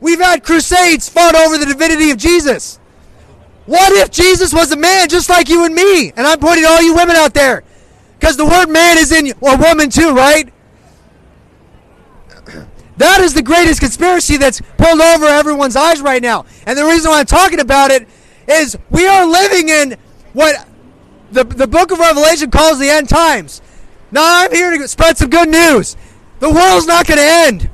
We've 0.00 0.20
had 0.20 0.44
crusades 0.44 1.08
fought 1.08 1.34
over 1.34 1.56
the 1.56 1.66
divinity 1.66 2.10
of 2.10 2.18
Jesus. 2.18 2.78
What 3.66 3.92
if 3.92 4.10
Jesus 4.10 4.52
was 4.52 4.70
a 4.72 4.76
man 4.76 5.08
just 5.08 5.28
like 5.28 5.48
you 5.48 5.64
and 5.64 5.74
me? 5.74 6.12
And 6.14 6.26
I'm 6.26 6.38
pointing 6.38 6.64
to 6.64 6.70
all 6.70 6.82
you 6.82 6.94
women 6.94 7.16
out 7.16 7.32
there. 7.32 7.64
Because 8.18 8.36
the 8.36 8.44
word 8.44 8.66
man 8.66 8.98
is 8.98 9.12
in, 9.12 9.26
you 9.26 9.34
or 9.40 9.56
woman 9.56 9.90
too, 9.90 10.14
right? 10.14 10.52
That 12.96 13.22
is 13.22 13.34
the 13.34 13.42
greatest 13.42 13.80
conspiracy 13.80 14.36
that's 14.36 14.60
pulled 14.76 15.00
over 15.00 15.26
everyone's 15.26 15.74
eyes 15.74 16.00
right 16.00 16.22
now. 16.22 16.44
And 16.64 16.78
the 16.78 16.84
reason 16.84 17.10
why 17.10 17.18
I'm 17.18 17.26
talking 17.26 17.58
about 17.58 17.90
it 17.90 18.06
is 18.46 18.78
we 18.88 19.08
are 19.08 19.26
living 19.26 19.68
in 19.68 19.96
what 20.32 20.64
the, 21.34 21.44
the 21.44 21.66
book 21.66 21.90
of 21.90 21.98
Revelation 21.98 22.50
calls 22.50 22.78
the 22.78 22.88
end 22.88 23.08
times. 23.08 23.60
Now, 24.10 24.22
I'm 24.24 24.52
here 24.52 24.70
to 24.78 24.88
spread 24.88 25.18
some 25.18 25.28
good 25.28 25.48
news. 25.48 25.96
The 26.38 26.48
world's 26.48 26.86
not 26.86 27.06
going 27.06 27.18
to 27.18 27.24
end. 27.24 27.70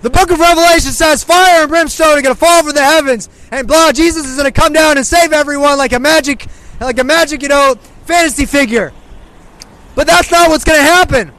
The 0.00 0.10
book 0.10 0.30
of 0.30 0.38
Revelation 0.38 0.92
says 0.92 1.22
fire 1.24 1.62
and 1.62 1.68
brimstone 1.68 2.18
are 2.18 2.22
going 2.22 2.34
to 2.34 2.40
fall 2.40 2.62
from 2.62 2.72
the 2.72 2.84
heavens, 2.84 3.28
and 3.50 3.66
blah. 3.66 3.92
Jesus 3.92 4.26
is 4.26 4.36
going 4.36 4.52
to 4.52 4.60
come 4.60 4.72
down 4.72 4.96
and 4.96 5.06
save 5.06 5.32
everyone 5.32 5.78
like 5.78 5.92
a 5.92 5.98
magic, 5.98 6.46
like 6.80 6.98
a 6.98 7.04
magic, 7.04 7.42
you 7.42 7.48
know, 7.48 7.76
fantasy 8.04 8.44
figure. 8.44 8.92
But 9.94 10.06
that's 10.06 10.30
not 10.30 10.50
what's 10.50 10.64
going 10.64 10.78
to 10.78 10.84
happen, 10.84 11.32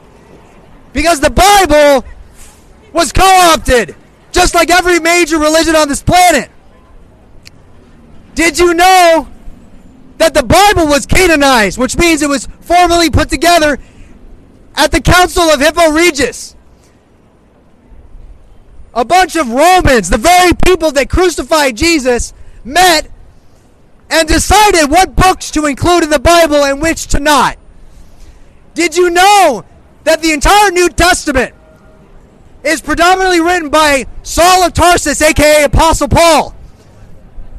because 0.92 1.20
the 1.20 1.30
Bible 1.30 2.08
was 2.92 3.12
co-opted, 3.12 3.94
just 4.32 4.54
like 4.54 4.70
every 4.70 4.98
major 4.98 5.38
religion 5.38 5.76
on 5.76 5.88
this 5.88 6.02
planet. 6.02 6.50
Did 8.34 8.58
you 8.58 8.74
know 8.74 9.28
that 10.18 10.34
the 10.34 10.42
Bible 10.42 10.86
was 10.86 11.06
canonized, 11.06 11.78
which 11.78 11.96
means 11.96 12.22
it 12.22 12.28
was 12.28 12.46
formally 12.60 13.10
put 13.10 13.28
together 13.28 13.78
at 14.74 14.90
the 14.90 15.00
Council 15.00 15.44
of 15.44 15.60
Hippo 15.60 15.92
Regius? 15.92 16.56
A 18.94 19.04
bunch 19.04 19.36
of 19.36 19.50
Romans, 19.50 20.08
the 20.08 20.18
very 20.18 20.52
people 20.64 20.90
that 20.92 21.10
crucified 21.10 21.76
Jesus, 21.76 22.32
met 22.64 23.10
and 24.10 24.26
decided 24.26 24.90
what 24.90 25.14
books 25.16 25.50
to 25.50 25.66
include 25.66 26.04
in 26.04 26.10
the 26.10 26.18
Bible 26.18 26.64
and 26.64 26.80
which 26.80 27.06
to 27.08 27.20
not. 27.20 27.58
Did 28.74 28.96
you 28.96 29.10
know 29.10 29.64
that 30.04 30.22
the 30.22 30.32
entire 30.32 30.70
New 30.70 30.88
Testament 30.88 31.54
is 32.62 32.80
predominantly 32.80 33.40
written 33.40 33.68
by 33.68 34.06
Saul 34.22 34.64
of 34.64 34.72
Tarsus, 34.72 35.20
aka 35.20 35.64
Apostle 35.64 36.08
Paul? 36.08 36.54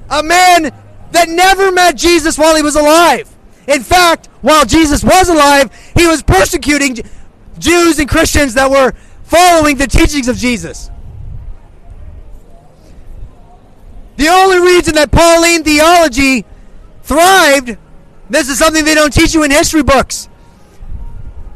A 0.10 0.24
man 0.24 0.72
that 1.12 1.30
never 1.30 1.72
met 1.72 1.96
Jesus 1.96 2.38
while 2.38 2.56
he 2.56 2.62
was 2.62 2.76
alive. 2.76 3.34
In 3.68 3.84
fact, 3.84 4.28
while 4.42 4.66
Jesus 4.66 5.04
was 5.04 5.30
alive, 5.30 5.72
he 5.96 6.08
was 6.08 6.24
persecuting 6.24 6.98
Jews 7.60 8.00
and 8.00 8.08
Christians 8.08 8.54
that 8.54 8.70
were 8.70 8.94
following 9.24 9.78
the 9.78 9.88
teachings 9.88 10.28
of 10.28 10.38
Jesus. 10.38 10.90
The 14.16 14.30
only 14.30 14.60
reason 14.60 14.96
that 14.96 15.12
Pauline 15.12 15.64
theology 15.64 16.46
thrived, 17.04 17.78
this 18.30 18.50
is 18.50 18.58
something 18.58 18.84
they 18.84 18.96
don't 18.96 19.14
teach 19.14 19.34
you 19.34 19.44
in 19.44 19.52
history 19.52 19.84
books. 19.84 20.28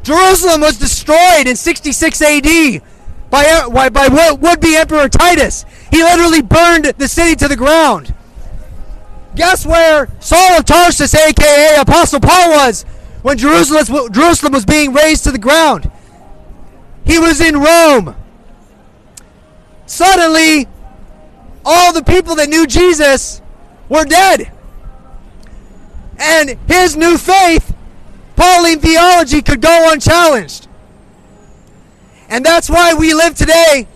Jerusalem 0.02 0.60
was 0.60 0.78
destroyed 0.78 1.46
in 1.46 1.56
66 1.56 2.22
AD 2.22 2.82
by, 3.30 3.88
by 3.88 4.08
what 4.08 4.40
would 4.40 4.60
be 4.60 4.76
Emperor 4.76 5.08
Titus. 5.08 5.64
He 5.90 6.02
literally 6.02 6.42
burned 6.42 6.84
the 6.84 7.08
city 7.08 7.34
to 7.36 7.48
the 7.48 7.56
ground. 7.56 8.14
Guess 9.34 9.64
where 9.66 10.08
Saul 10.20 10.58
of 10.58 10.64
Tarsus, 10.64 11.14
aka 11.14 11.76
Apostle 11.80 12.20
Paul, 12.20 12.50
was 12.50 12.84
when 13.22 13.38
Jerusalem, 13.38 14.12
Jerusalem 14.12 14.52
was 14.52 14.64
being 14.64 14.92
razed 14.92 15.24
to 15.24 15.30
the 15.30 15.38
ground? 15.38 15.90
He 17.04 17.18
was 17.18 17.40
in 17.40 17.56
Rome. 17.56 18.14
Suddenly, 19.86 20.68
all 21.64 21.92
the 21.92 22.02
people 22.02 22.34
that 22.36 22.48
knew 22.48 22.66
Jesus 22.66 23.40
were 23.88 24.04
dead. 24.04 24.52
And 26.18 26.56
his 26.68 26.96
new 26.96 27.18
faith, 27.18 27.74
Pauline 28.36 28.80
theology, 28.80 29.42
could 29.42 29.60
go 29.60 29.90
unchallenged. 29.92 30.68
And 32.28 32.44
that's 32.44 32.70
why 32.70 32.94
we 32.94 33.12
live 33.12 33.34
today. 33.34 33.86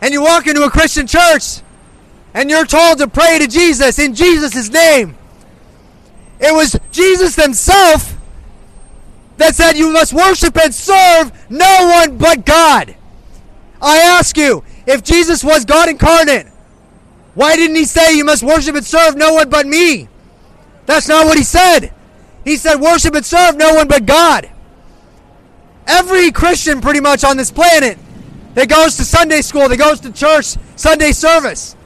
And 0.00 0.12
you 0.12 0.22
walk 0.22 0.46
into 0.46 0.62
a 0.62 0.70
Christian 0.70 1.06
church 1.06 1.60
and 2.34 2.50
you're 2.50 2.66
told 2.66 2.98
to 2.98 3.08
pray 3.08 3.38
to 3.38 3.46
Jesus 3.46 3.98
in 3.98 4.14
Jesus' 4.14 4.70
name. 4.70 5.16
It 6.40 6.54
was 6.54 6.78
Jesus 6.90 7.36
himself 7.36 8.16
that 9.36 9.54
said 9.54 9.76
you 9.76 9.92
must 9.92 10.12
worship 10.12 10.56
and 10.56 10.74
serve 10.74 11.32
no 11.50 11.92
one 11.94 12.18
but 12.18 12.44
God. 12.46 12.94
I 13.82 13.98
ask 13.98 14.36
you, 14.36 14.62
if 14.86 15.02
Jesus 15.02 15.42
was 15.42 15.64
God 15.64 15.88
incarnate, 15.88 16.46
why 17.34 17.56
didn't 17.56 17.76
he 17.76 17.84
say 17.84 18.16
you 18.16 18.24
must 18.24 18.42
worship 18.42 18.74
and 18.74 18.84
serve 18.84 19.16
no 19.16 19.34
one 19.34 19.48
but 19.48 19.66
me? 19.66 20.08
That's 20.86 21.08
not 21.08 21.26
what 21.26 21.38
he 21.38 21.44
said. 21.44 21.92
He 22.44 22.56
said 22.56 22.80
worship 22.80 23.14
and 23.14 23.24
serve 23.24 23.56
no 23.56 23.74
one 23.74 23.88
but 23.88 24.06
God. 24.06 24.50
Every 25.86 26.30
Christian 26.30 26.80
pretty 26.80 27.00
much 27.00 27.24
on 27.24 27.36
this 27.36 27.50
planet 27.50 27.98
that 28.54 28.68
goes 28.68 28.96
to 28.96 29.04
Sunday 29.04 29.42
school, 29.42 29.68
that 29.68 29.76
goes 29.76 30.00
to 30.00 30.12
church 30.12 30.56
Sunday 30.76 31.12
service, 31.12 31.76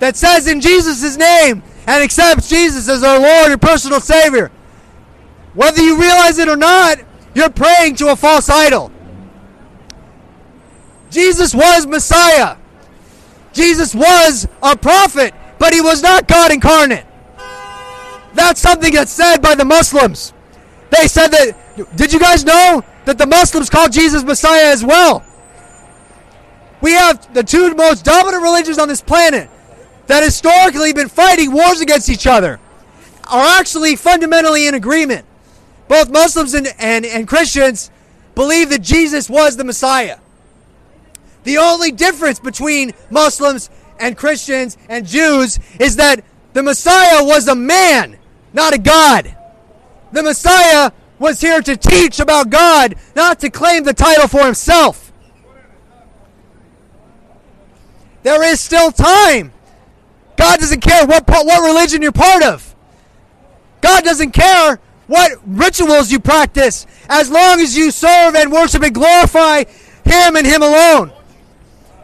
that 0.00 0.16
says 0.16 0.48
in 0.48 0.60
Jesus' 0.60 1.16
name 1.16 1.62
and 1.86 2.02
accepts 2.02 2.48
Jesus 2.48 2.88
as 2.88 3.04
our 3.04 3.20
Lord 3.20 3.52
and 3.52 3.62
personal 3.62 4.00
Savior. 4.00 4.50
Whether 5.54 5.82
you 5.82 6.00
realize 6.00 6.38
it 6.38 6.48
or 6.48 6.56
not, 6.56 6.98
you're 7.34 7.50
praying 7.50 7.96
to 7.96 8.08
a 8.08 8.16
false 8.16 8.48
idol. 8.48 8.90
Jesus 11.10 11.54
was 11.54 11.86
Messiah. 11.86 12.56
Jesus 13.52 13.94
was 13.94 14.48
a 14.62 14.76
prophet, 14.76 15.34
but 15.58 15.74
he 15.74 15.80
was 15.80 16.02
not 16.02 16.26
God 16.26 16.52
incarnate. 16.52 17.04
That's 18.34 18.60
something 18.60 18.94
that's 18.94 19.12
said 19.12 19.38
by 19.42 19.54
the 19.54 19.64
Muslims. 19.64 20.32
They 20.90 21.08
said 21.08 21.28
that. 21.28 21.96
Did 21.96 22.12
you 22.12 22.20
guys 22.20 22.44
know 22.44 22.84
that 23.04 23.18
the 23.18 23.26
Muslims 23.26 23.70
call 23.70 23.88
Jesus 23.88 24.22
Messiah 24.22 24.72
as 24.72 24.84
well? 24.84 25.24
We 26.80 26.92
have 26.92 27.32
the 27.34 27.42
two 27.42 27.74
most 27.74 28.04
dominant 28.04 28.42
religions 28.42 28.78
on 28.78 28.88
this 28.88 29.02
planet 29.02 29.50
that 30.10 30.24
historically 30.24 30.92
been 30.92 31.08
fighting 31.08 31.52
wars 31.52 31.80
against 31.80 32.08
each 32.08 32.26
other 32.26 32.58
are 33.28 33.58
actually 33.60 33.94
fundamentally 33.94 34.66
in 34.66 34.74
agreement. 34.74 35.24
Both 35.86 36.10
Muslims 36.10 36.54
and, 36.54 36.68
and, 36.78 37.06
and 37.06 37.28
Christians 37.28 37.90
believe 38.34 38.70
that 38.70 38.82
Jesus 38.82 39.30
was 39.30 39.56
the 39.56 39.64
Messiah. 39.64 40.18
The 41.44 41.58
only 41.58 41.92
difference 41.92 42.40
between 42.40 42.92
Muslims 43.08 43.70
and 44.00 44.16
Christians 44.16 44.76
and 44.88 45.06
Jews 45.06 45.58
is 45.78 45.96
that 45.96 46.24
the 46.54 46.62
Messiah 46.62 47.24
was 47.24 47.46
a 47.46 47.54
man, 47.54 48.18
not 48.52 48.74
a 48.74 48.78
God. 48.78 49.36
The 50.10 50.24
Messiah 50.24 50.90
was 51.20 51.40
here 51.40 51.60
to 51.60 51.76
teach 51.76 52.18
about 52.18 52.50
God, 52.50 52.96
not 53.14 53.38
to 53.40 53.50
claim 53.50 53.84
the 53.84 53.94
title 53.94 54.26
for 54.26 54.44
himself. 54.44 55.12
There 58.22 58.42
is 58.42 58.60
still 58.60 58.90
time 58.90 59.52
God 60.40 60.58
doesn't 60.58 60.80
care 60.80 61.06
what 61.06 61.28
what 61.28 61.68
religion 61.68 62.00
you're 62.00 62.12
part 62.12 62.42
of. 62.42 62.74
God 63.82 64.04
doesn't 64.04 64.30
care 64.30 64.80
what 65.06 65.32
rituals 65.44 66.10
you 66.10 66.18
practice 66.18 66.86
as 67.10 67.30
long 67.30 67.60
as 67.60 67.76
you 67.76 67.90
serve 67.90 68.34
and 68.34 68.50
worship 68.50 68.82
and 68.82 68.94
glorify 68.94 69.64
him 70.04 70.36
and 70.36 70.46
him 70.46 70.62
alone. 70.62 71.12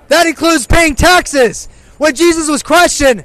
That 0.09 0.27
includes 0.27 0.67
paying 0.67 0.95
taxes. 0.95 1.67
When 1.97 2.15
Jesus 2.15 2.47
was 2.47 2.63
questioned 2.63 3.25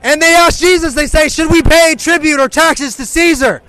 and 0.00 0.22
they 0.22 0.32
asked 0.32 0.60
Jesus, 0.60 0.94
they 0.94 1.08
say, 1.08 1.28
Should 1.28 1.50
we 1.50 1.60
pay 1.60 1.96
tribute 1.98 2.38
or 2.38 2.48
taxes 2.48 2.94
to 2.98 3.06
Caesar? 3.06 3.62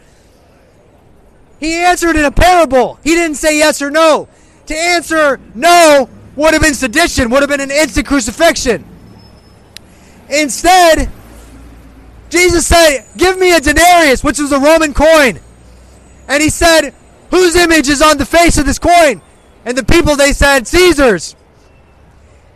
He 1.59 1.73
answered 1.73 2.15
in 2.17 2.25
a 2.25 2.31
parable. 2.31 2.99
He 3.03 3.15
didn't 3.15 3.37
say 3.37 3.57
yes 3.57 3.81
or 3.81 3.89
no. 3.89 4.29
To 4.67 4.75
answer 4.75 5.39
no 5.55 6.07
would 6.35 6.53
have 6.53 6.61
been 6.61 6.75
sedition, 6.75 7.31
would 7.31 7.41
have 7.41 7.49
been 7.49 7.61
an 7.61 7.71
instant 7.71 8.05
crucifixion. 8.05 8.85
Instead, 10.31 11.09
Jesus 12.29 12.65
said, 12.65 13.05
Give 13.17 13.37
me 13.37 13.53
a 13.53 13.59
denarius, 13.59 14.23
which 14.23 14.39
was 14.39 14.51
a 14.51 14.59
Roman 14.59 14.93
coin. 14.93 15.39
And 16.27 16.41
he 16.41 16.49
said, 16.49 16.93
Whose 17.29 17.55
image 17.55 17.89
is 17.89 18.01
on 18.01 18.17
the 18.17 18.25
face 18.25 18.57
of 18.57 18.65
this 18.65 18.79
coin? 18.79 19.21
And 19.65 19.77
the 19.77 19.83
people, 19.83 20.15
they 20.15 20.31
said, 20.31 20.65
Caesar's. 20.67 21.35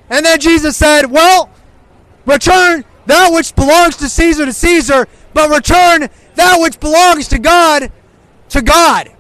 And 0.10 0.26
then 0.26 0.40
Jesus 0.40 0.78
said, 0.78 1.12
Well, 1.12 1.50
return 2.26 2.86
that 3.06 3.30
which 3.32 3.54
belongs 3.56 3.98
to 3.98 4.10
Caesar 4.10 4.46
to 4.46 4.54
Caesar, 4.54 5.08
but 5.34 5.50
return 5.50 6.10
that 6.36 6.56
which 6.60 6.80
belongs 6.80 7.28
to 7.28 7.40
God 7.40 7.92
to 8.50 8.62
God. 8.62 9.12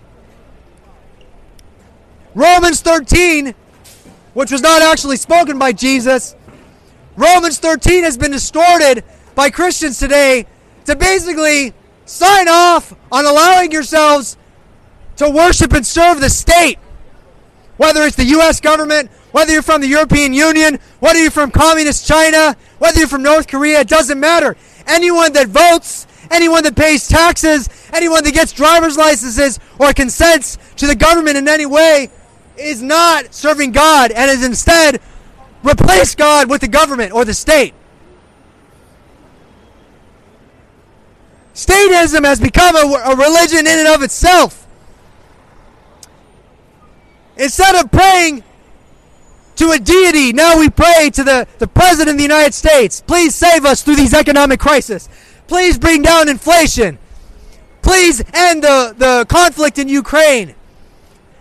Romans 2.33 2.81
13, 2.81 3.53
which 4.33 4.51
was 4.51 4.61
not 4.61 4.81
actually 4.81 5.17
spoken 5.17 5.59
by 5.59 5.71
Jesus, 5.71 6.34
Romans 7.17 7.59
13 7.59 8.03
has 8.03 8.17
been 8.17 8.31
distorted 8.31 9.03
by 9.35 9.49
Christians 9.49 9.99
today 9.99 10.45
to 10.85 10.95
basically 10.95 11.73
sign 12.05 12.47
off 12.47 12.93
on 13.11 13.25
allowing 13.25 13.71
yourselves 13.71 14.37
to 15.17 15.29
worship 15.29 15.73
and 15.73 15.85
serve 15.85 16.19
the 16.19 16.29
state. 16.29 16.77
Whether 17.77 18.03
it's 18.03 18.15
the 18.15 18.25
U.S. 18.25 18.59
government, 18.59 19.09
whether 19.31 19.51
you're 19.51 19.61
from 19.61 19.81
the 19.81 19.87
European 19.87 20.33
Union, 20.33 20.79
whether 20.99 21.19
you're 21.21 21.31
from 21.31 21.51
communist 21.51 22.07
China, 22.07 22.55
whether 22.79 22.99
you're 22.99 23.07
from 23.07 23.23
North 23.23 23.47
Korea, 23.47 23.81
it 23.81 23.89
doesn't 23.89 24.19
matter. 24.19 24.55
Anyone 24.87 25.33
that 25.33 25.47
votes, 25.47 26.07
anyone 26.31 26.63
that 26.63 26.75
pays 26.75 27.07
taxes, 27.07 27.69
anyone 27.93 28.23
that 28.23 28.33
gets 28.33 28.51
driver's 28.51 28.97
licenses 28.97 29.59
or 29.79 29.93
consents 29.93 30.57
to 30.77 30.87
the 30.87 30.95
government 30.95 31.37
in 31.37 31.47
any 31.47 31.65
way 31.65 32.09
is 32.57 32.81
not 32.81 33.33
serving 33.33 33.71
God 33.71 34.11
and 34.11 34.31
is 34.31 34.43
instead 34.43 35.01
Replace 35.65 36.15
God 36.15 36.49
with 36.49 36.61
the 36.61 36.67
government 36.67 37.11
or 37.11 37.25
the 37.25 37.33
state. 37.33 37.73
Statism 41.53 42.25
has 42.25 42.39
become 42.39 42.75
a, 42.75 42.79
a 42.79 43.15
religion 43.15 43.59
in 43.59 43.79
and 43.79 43.87
of 43.87 44.03
itself. 44.03 44.67
Instead 47.37 47.75
of 47.83 47.91
praying 47.91 48.43
to 49.55 49.71
a 49.71 49.79
deity. 49.79 50.33
Now 50.33 50.59
we 50.59 50.69
pray 50.69 51.09
to 51.13 51.23
the, 51.23 51.47
the 51.59 51.67
President 51.67 52.15
of 52.15 52.17
the 52.17 52.23
United 52.23 52.53
States. 52.53 53.01
Please 53.01 53.33
save 53.35 53.65
us 53.65 53.81
through 53.81 53.95
these 53.95 54.13
economic 54.13 54.59
crisis. 54.59 55.09
Please 55.47 55.77
bring 55.77 56.01
down 56.01 56.29
inflation. 56.29 56.97
Please 57.81 58.23
end 58.33 58.63
the, 58.63 58.95
the 58.97 59.25
conflict 59.29 59.79
in 59.79 59.87
Ukraine. 59.87 60.55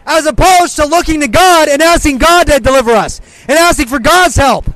As 0.07 0.27
opposed 0.27 0.77
to 0.77 0.87
looking 0.87 1.21
to 1.21 1.29
God 1.29 1.69
and 1.69 1.81
asking 1.81 2.19
God 2.19 2.47
to 2.49 2.61
deliver 2.61 2.93
us 2.93 3.21
and 3.49 3.59
asking 3.59 3.87
for 3.87 3.99
God's 3.99 4.37
help. 4.37 4.67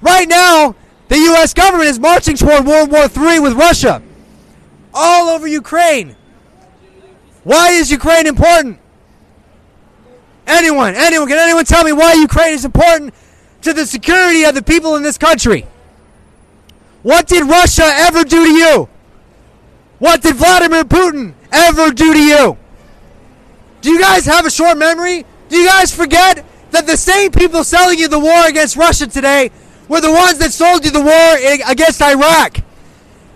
Right 0.00 0.28
now, 0.28 0.74
the 1.08 1.16
U.S. 1.16 1.54
government 1.54 1.88
is 1.88 1.98
marching 1.98 2.36
toward 2.36 2.66
World 2.66 2.90
War 2.90 3.04
III 3.04 3.40
with 3.40 3.54
Russia. 3.54 4.02
All 4.92 5.28
over 5.28 5.46
Ukraine. 5.46 6.16
Why 7.44 7.70
is 7.70 7.90
Ukraine 7.90 8.26
important? 8.26 8.78
Anyone, 10.46 10.94
anyone, 10.94 11.28
can 11.28 11.38
anyone 11.38 11.64
tell 11.64 11.84
me 11.84 11.92
why 11.92 12.14
Ukraine 12.14 12.54
is 12.54 12.64
important 12.64 13.14
to 13.62 13.72
the 13.72 13.86
security 13.86 14.44
of 14.44 14.54
the 14.54 14.62
people 14.62 14.96
in 14.96 15.02
this 15.02 15.18
country? 15.18 15.66
What 17.02 17.26
did 17.26 17.46
Russia 17.46 17.84
ever 17.84 18.24
do 18.24 18.44
to 18.44 18.50
you? 18.50 18.88
What 19.98 20.22
did 20.22 20.36
Vladimir 20.36 20.84
Putin 20.84 21.34
ever 21.52 21.90
do 21.90 22.12
to 22.12 22.20
you? 22.20 22.58
Do 23.80 23.90
you 23.90 24.00
guys 24.00 24.26
have 24.26 24.46
a 24.46 24.50
short 24.50 24.78
memory? 24.78 25.24
Do 25.48 25.56
you 25.56 25.66
guys 25.66 25.94
forget 25.94 26.44
that 26.70 26.86
the 26.86 26.96
same 26.96 27.30
people 27.30 27.64
selling 27.64 27.98
you 27.98 28.08
the 28.08 28.18
war 28.18 28.46
against 28.46 28.76
Russia 28.76 29.06
today 29.06 29.50
were 29.88 30.00
the 30.00 30.12
ones 30.12 30.38
that 30.38 30.52
sold 30.52 30.84
you 30.84 30.90
the 30.90 31.00
war 31.00 31.70
against 31.70 32.02
Iraq? 32.02 32.58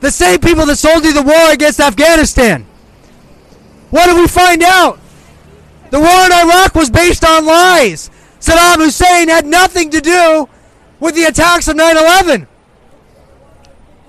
The 0.01 0.11
same 0.11 0.41
people 0.41 0.67
that 0.67 0.77
sold 0.77 1.05
you 1.05 1.13
the 1.13 1.23
war 1.23 1.53
against 1.53 1.81
Afghanistan. 1.81 2.67
What 3.91 4.07
did 4.07 4.17
we 4.17 4.27
find 4.27 4.63
out? 4.63 4.99
The 5.91 6.01
war 6.01 6.27
in 6.27 6.33
Iraq 6.33 6.75
was 6.75 6.91
based 6.91 7.25
on 7.25 7.47
lies. 7.47 8.11
Saddam 8.41 8.85
Hussein 8.85 9.29
had 9.29 9.47
nothing 9.47 9.91
to 9.91 10.01
do 10.01 10.49
with 10.99 11.15
the 11.15 11.25
attacks 11.25 11.69
of 11.69 11.77
9 11.77 11.97
11. 11.97 12.49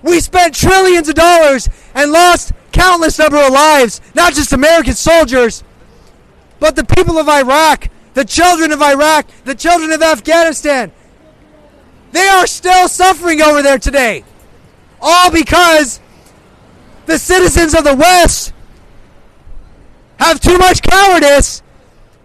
We 0.01 0.19
spent 0.19 0.55
trillions 0.55 1.09
of 1.09 1.15
dollars 1.15 1.69
and 1.93 2.11
lost 2.11 2.53
countless 2.71 3.19
number 3.19 3.37
of 3.37 3.51
lives, 3.51 4.01
not 4.15 4.33
just 4.33 4.51
American 4.51 4.93
soldiers, 4.93 5.63
but 6.63 6.77
the 6.77 6.85
people 6.85 7.17
of 7.17 7.27
Iraq, 7.27 7.89
the 8.13 8.23
children 8.23 8.71
of 8.71 8.81
Iraq, 8.81 9.27
the 9.43 9.53
children 9.53 9.91
of 9.91 10.01
Afghanistan. 10.01 10.93
They 12.13 12.25
are 12.25 12.47
still 12.47 12.87
suffering 12.87 13.41
over 13.41 13.61
there 13.61 13.77
today. 13.77 14.23
All 15.01 15.29
because 15.29 15.99
the 17.05 17.19
citizens 17.19 17.75
of 17.75 17.83
the 17.83 17.93
West 17.93 18.53
have 20.17 20.39
too 20.39 20.57
much 20.57 20.81
cowardice 20.81 21.61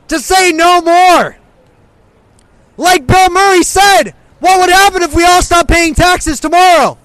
to 0.07 0.21
say 0.21 0.53
no 0.53 0.83
more. 0.83 1.37
Like 2.77 3.09
Bill 3.09 3.31
Murray 3.31 3.65
said, 3.65 4.15
what 4.39 4.61
would 4.61 4.71
happen 4.71 5.03
if 5.03 5.17
we 5.17 5.25
all 5.25 5.43
stopped 5.43 5.69
paying 5.69 5.95
taxes 5.95 6.39
tomorrow? 6.39 6.97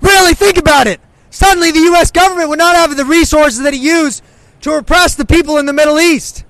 Really 0.00 0.34
think 0.34 0.58
about 0.58 0.88
it. 0.88 1.00
Suddenly, 1.30 1.70
the 1.70 1.78
U.S. 1.92 2.10
government 2.10 2.48
would 2.48 2.58
not 2.58 2.74
have 2.74 2.96
the 2.96 3.04
resources 3.04 3.60
that 3.60 3.72
it 3.72 3.80
used 3.80 4.24
to 4.60 4.70
repress 4.70 5.14
the 5.14 5.24
people 5.24 5.58
in 5.58 5.66
the 5.66 5.72
Middle 5.72 5.98
East. 5.98 6.44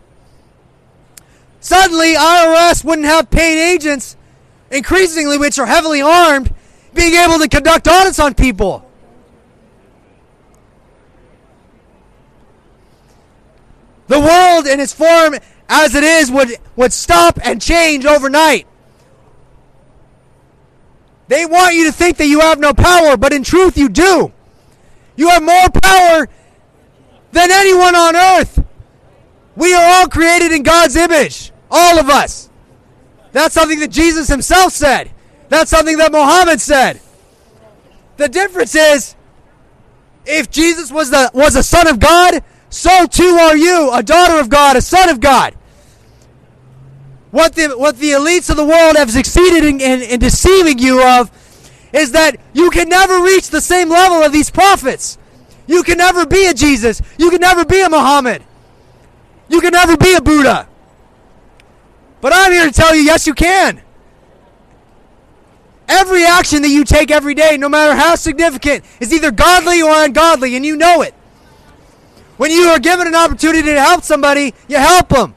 Suddenly, 1.60 2.14
IRS 2.14 2.84
wouldn't 2.84 3.06
have 3.06 3.30
paid 3.30 3.72
agents, 3.72 4.16
increasingly 4.70 5.38
which 5.38 5.58
are 5.58 5.66
heavily 5.66 6.00
armed, 6.00 6.54
being 6.94 7.14
able 7.14 7.38
to 7.38 7.48
conduct 7.48 7.88
audits 7.88 8.18
on 8.18 8.34
people. 8.34 8.88
The 14.08 14.20
world 14.20 14.66
in 14.66 14.78
its 14.78 14.92
form 14.92 15.34
as 15.68 15.94
it 15.94 16.04
is 16.04 16.30
would, 16.30 16.50
would 16.76 16.92
stop 16.92 17.38
and 17.44 17.60
change 17.60 18.06
overnight. 18.06 18.66
They 21.28 21.44
want 21.44 21.74
you 21.74 21.86
to 21.86 21.92
think 21.92 22.18
that 22.18 22.26
you 22.26 22.40
have 22.40 22.60
no 22.60 22.72
power, 22.72 23.16
but 23.16 23.32
in 23.32 23.42
truth, 23.42 23.76
you 23.76 23.88
do. 23.88 24.32
You 25.16 25.28
have 25.30 25.42
more 25.42 25.68
power 25.82 26.28
than 27.36 27.50
anyone 27.52 27.94
on 27.94 28.16
earth. 28.16 28.64
We 29.56 29.74
are 29.74 29.84
all 29.84 30.08
created 30.08 30.52
in 30.52 30.62
God's 30.62 30.96
image, 30.96 31.52
all 31.70 31.98
of 31.98 32.08
us. 32.08 32.48
That's 33.32 33.54
something 33.54 33.78
that 33.80 33.90
Jesus 33.90 34.28
himself 34.28 34.72
said. 34.72 35.10
That's 35.50 35.70
something 35.70 35.98
that 35.98 36.12
Muhammad 36.12 36.62
said. 36.62 37.00
The 38.16 38.28
difference 38.28 38.74
is 38.74 39.14
if 40.24 40.50
Jesus 40.50 40.90
was 40.90 41.10
the 41.10 41.30
was 41.34 41.56
a 41.56 41.62
son 41.62 41.86
of 41.86 42.00
God, 42.00 42.42
so 42.70 43.06
too 43.06 43.36
are 43.38 43.56
you, 43.56 43.92
a 43.92 44.02
daughter 44.02 44.40
of 44.40 44.48
God, 44.48 44.76
a 44.76 44.80
son 44.80 45.10
of 45.10 45.20
God. 45.20 45.54
What 47.32 47.54
the, 47.54 47.76
what 47.76 47.98
the 47.98 48.12
elites 48.12 48.48
of 48.48 48.56
the 48.56 48.64
world 48.64 48.96
have 48.96 49.10
succeeded 49.10 49.62
in, 49.62 49.80
in, 49.82 50.00
in 50.00 50.20
deceiving 50.20 50.78
you 50.78 51.06
of 51.06 51.30
is 51.92 52.12
that 52.12 52.36
you 52.54 52.70
can 52.70 52.88
never 52.88 53.20
reach 53.20 53.50
the 53.50 53.60
same 53.60 53.90
level 53.90 54.22
of 54.22 54.32
these 54.32 54.50
prophets. 54.50 55.18
You 55.66 55.82
can 55.82 55.98
never 55.98 56.26
be 56.26 56.46
a 56.46 56.54
Jesus. 56.54 57.02
You 57.18 57.30
can 57.30 57.40
never 57.40 57.64
be 57.64 57.80
a 57.80 57.88
Muhammad. 57.88 58.42
You 59.48 59.60
can 59.60 59.72
never 59.72 59.96
be 59.96 60.14
a 60.14 60.20
Buddha. 60.20 60.68
But 62.20 62.32
I'm 62.34 62.52
here 62.52 62.66
to 62.66 62.72
tell 62.72 62.94
you, 62.94 63.02
yes, 63.02 63.26
you 63.26 63.34
can. 63.34 63.82
Every 65.88 66.24
action 66.24 66.62
that 66.62 66.68
you 66.68 66.84
take 66.84 67.10
every 67.10 67.34
day, 67.34 67.56
no 67.56 67.68
matter 67.68 67.94
how 67.94 68.16
significant, 68.16 68.84
is 69.00 69.12
either 69.12 69.30
godly 69.30 69.82
or 69.82 70.04
ungodly, 70.04 70.56
and 70.56 70.64
you 70.66 70.76
know 70.76 71.02
it. 71.02 71.14
When 72.36 72.50
you 72.50 72.68
are 72.68 72.78
given 72.78 73.06
an 73.06 73.14
opportunity 73.14 73.62
to 73.62 73.80
help 73.80 74.02
somebody, 74.02 74.52
you 74.68 74.76
help 74.76 75.08
them. 75.08 75.34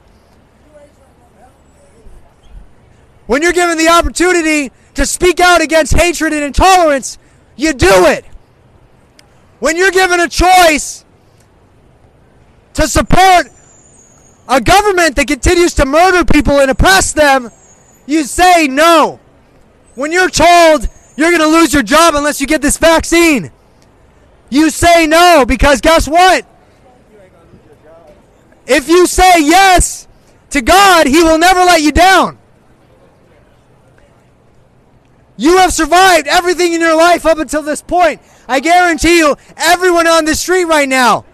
When 3.26 3.42
you're 3.42 3.52
given 3.52 3.78
the 3.78 3.88
opportunity 3.88 4.72
to 4.94 5.06
speak 5.06 5.38
out 5.38 5.62
against 5.62 5.94
hatred 5.94 6.32
and 6.32 6.42
intolerance, 6.42 7.16
you 7.56 7.72
do 7.72 8.06
it. 8.06 8.24
When 9.60 9.76
you're 9.76 9.90
given 9.90 10.20
a 10.20 10.28
choice 10.28 11.04
to 12.74 12.88
support 12.88 13.46
a 14.48 14.60
government 14.60 15.16
that 15.16 15.26
continues 15.28 15.74
to 15.74 15.86
murder 15.86 16.24
people 16.24 16.60
and 16.60 16.70
oppress 16.70 17.12
them, 17.12 17.50
you 18.06 18.24
say 18.24 18.66
no. 18.66 19.20
When 19.94 20.12
you're 20.12 20.30
told 20.30 20.88
you're 21.16 21.30
going 21.30 21.42
to 21.42 21.58
lose 21.58 21.72
your 21.72 21.82
job 21.82 22.14
unless 22.14 22.40
you 22.40 22.46
get 22.46 22.62
this 22.62 22.78
vaccine, 22.78 23.52
you 24.48 24.70
say 24.70 25.06
no 25.06 25.44
because 25.46 25.80
guess 25.80 26.08
what? 26.08 26.46
If 28.66 28.88
you 28.88 29.06
say 29.06 29.42
yes 29.44 30.08
to 30.50 30.62
God, 30.62 31.06
He 31.06 31.22
will 31.22 31.38
never 31.38 31.60
let 31.60 31.82
you 31.82 31.92
down. 31.92 32.38
You 35.36 35.56
have 35.58 35.72
survived 35.72 36.26
everything 36.26 36.72
in 36.72 36.80
your 36.80 36.96
life 36.96 37.24
up 37.26 37.38
until 37.38 37.62
this 37.62 37.82
point. 37.82 38.20
I 38.50 38.58
guarantee 38.58 39.18
you, 39.18 39.36
everyone 39.56 40.08
on 40.08 40.24
the 40.24 40.34
street 40.34 40.64
right 40.64 40.88
now 40.88 41.24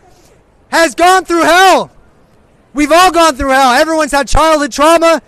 has 0.68 0.94
gone 0.94 1.24
through 1.24 1.44
hell. 1.44 1.90
We've 2.74 2.92
all 2.92 3.10
gone 3.10 3.36
through 3.36 3.48
hell. 3.48 3.72
Everyone's 3.72 4.12
had 4.12 4.28
childhood 4.28 4.70
trauma. 4.70 5.22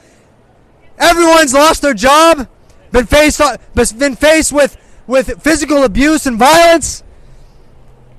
Everyone's 0.98 1.54
lost 1.54 1.80
their 1.80 1.94
job, 1.94 2.46
been 2.92 3.06
faced 3.06 3.40
been 3.98 4.16
faced 4.16 4.52
with 4.52 4.76
with 5.06 5.42
physical 5.42 5.84
abuse 5.84 6.26
and 6.26 6.38
violence. 6.38 7.02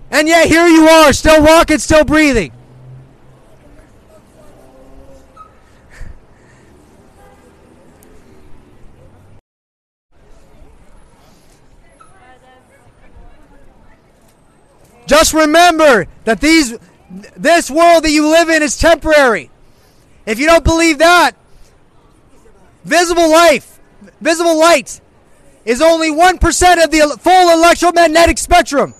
And 0.09 0.27
yet 0.27 0.47
here 0.47 0.65
you 0.65 0.87
are, 0.87 1.13
still 1.13 1.43
walking, 1.43 1.77
still 1.77 2.03
breathing. 2.03 2.51
Just 15.09 15.33
remember 15.33 16.05
that 16.25 16.39
these 16.39 16.77
this 17.35 17.71
world 17.71 18.03
that 18.03 18.11
you 18.11 18.29
live 18.29 18.47
in 18.47 18.61
is 18.61 18.77
temporary. 18.77 19.49
If 20.27 20.37
you 20.37 20.45
don't 20.45 20.63
believe 20.63 20.99
that, 20.99 21.31
visible 22.85 23.27
life, 23.27 23.79
visible 24.21 24.59
light 24.59 25.01
is 25.65 25.81
only 25.81 26.11
1% 26.11 26.83
of 26.83 26.91
the 26.91 27.17
full 27.19 27.49
electromagnetic 27.49 28.37
spectrum. 28.37 28.93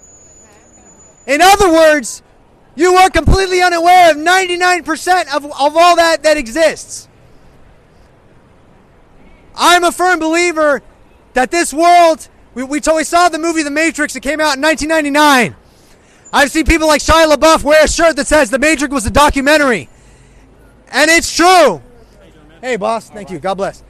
In 1.28 1.44
other 1.44 1.72
words, 1.72 2.24
you 2.76 2.96
are 2.96 3.12
completely 3.12 3.62
unaware 3.62 4.10
of 4.10 4.18
99% 4.18 5.36
of, 5.36 5.46
of 5.46 5.78
all 5.78 5.96
that 5.96 6.24
that 6.24 6.38
exists. 6.38 7.08
I'm 9.54 9.84
a 9.84 9.92
firm 9.92 10.18
believer 10.18 10.82
that 11.34 11.52
this 11.52 11.72
world, 11.72 12.30
we, 12.56 12.64
we, 12.64 12.80
we 12.80 13.04
saw 13.04 13.30
the 13.30 13.38
movie 13.38 13.62
The 13.62 13.70
Matrix, 13.70 14.16
it 14.16 14.24
came 14.24 14.40
out 14.40 14.58
in 14.58 14.64
1999. 14.64 15.59
I've 16.32 16.52
seen 16.52 16.66
people 16.66 16.88
like 16.88 17.02
Shia 17.02 17.32
LaBeouf 17.34 17.64
wear 17.64 17.84
a 17.84 17.88
shirt 17.88 18.16
that 18.18 18.28
says 18.28 18.50
The 18.50 18.60
Matrix 18.60 18.94
was 18.94 19.06
a 19.06 19.12
documentary. 19.12 19.90
And 20.92 21.10
it's 21.10 21.36
true. 21.36 21.82
Hey, 22.62 22.76
boss. 22.76 23.10
Thank 23.10 23.32
you. 23.32 23.40
God 23.40 23.56
bless. 23.56 23.84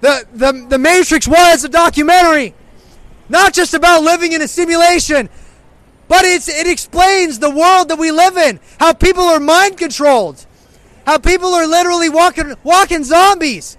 The, 0.00 0.26
the, 0.32 0.66
the 0.68 0.78
Matrix 0.78 1.26
was 1.26 1.64
a 1.64 1.68
documentary, 1.68 2.54
not 3.28 3.52
just 3.52 3.74
about 3.74 4.02
living 4.02 4.32
in 4.32 4.42
a 4.42 4.48
simulation, 4.48 5.28
but 6.06 6.24
it's, 6.24 6.48
it 6.48 6.68
explains 6.68 7.38
the 7.38 7.50
world 7.50 7.88
that 7.88 7.98
we 7.98 8.12
live 8.12 8.36
in, 8.36 8.60
how 8.78 8.92
people 8.92 9.24
are 9.24 9.40
mind 9.40 9.76
controlled, 9.76 10.46
how 11.04 11.18
people 11.18 11.52
are 11.52 11.66
literally 11.66 12.08
walking 12.08 12.54
walking 12.62 13.02
zombies. 13.02 13.76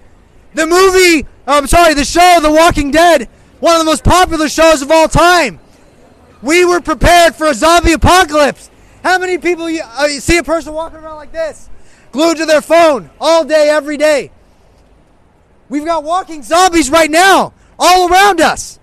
The 0.54 0.66
movie, 0.66 1.26
I'm 1.46 1.66
sorry, 1.66 1.94
the 1.94 2.04
show 2.04 2.38
The 2.42 2.50
Walking 2.50 2.90
Dead, 2.90 3.28
one 3.60 3.74
of 3.74 3.78
the 3.78 3.84
most 3.84 4.04
popular 4.04 4.48
shows 4.48 4.82
of 4.82 4.90
all 4.90 5.08
time. 5.08 5.60
We 6.42 6.64
were 6.64 6.80
prepared 6.80 7.34
for 7.34 7.46
a 7.46 7.54
zombie 7.54 7.92
apocalypse. 7.92 8.70
How 9.02 9.18
many 9.18 9.38
people 9.38 9.68
you, 9.68 9.82
uh, 9.82 10.06
you 10.06 10.20
see 10.20 10.38
a 10.38 10.42
person 10.42 10.72
walking 10.72 10.98
around 10.98 11.16
like 11.16 11.32
this, 11.32 11.68
glued 12.12 12.38
to 12.38 12.46
their 12.46 12.62
phone 12.62 13.10
all 13.20 13.44
day, 13.44 13.68
every 13.68 13.96
day? 13.96 14.30
We've 15.68 15.84
got 15.84 16.02
walking 16.02 16.42
zombies 16.42 16.90
right 16.90 17.10
now, 17.10 17.52
all 17.78 18.10
around 18.10 18.40
us. 18.40 18.78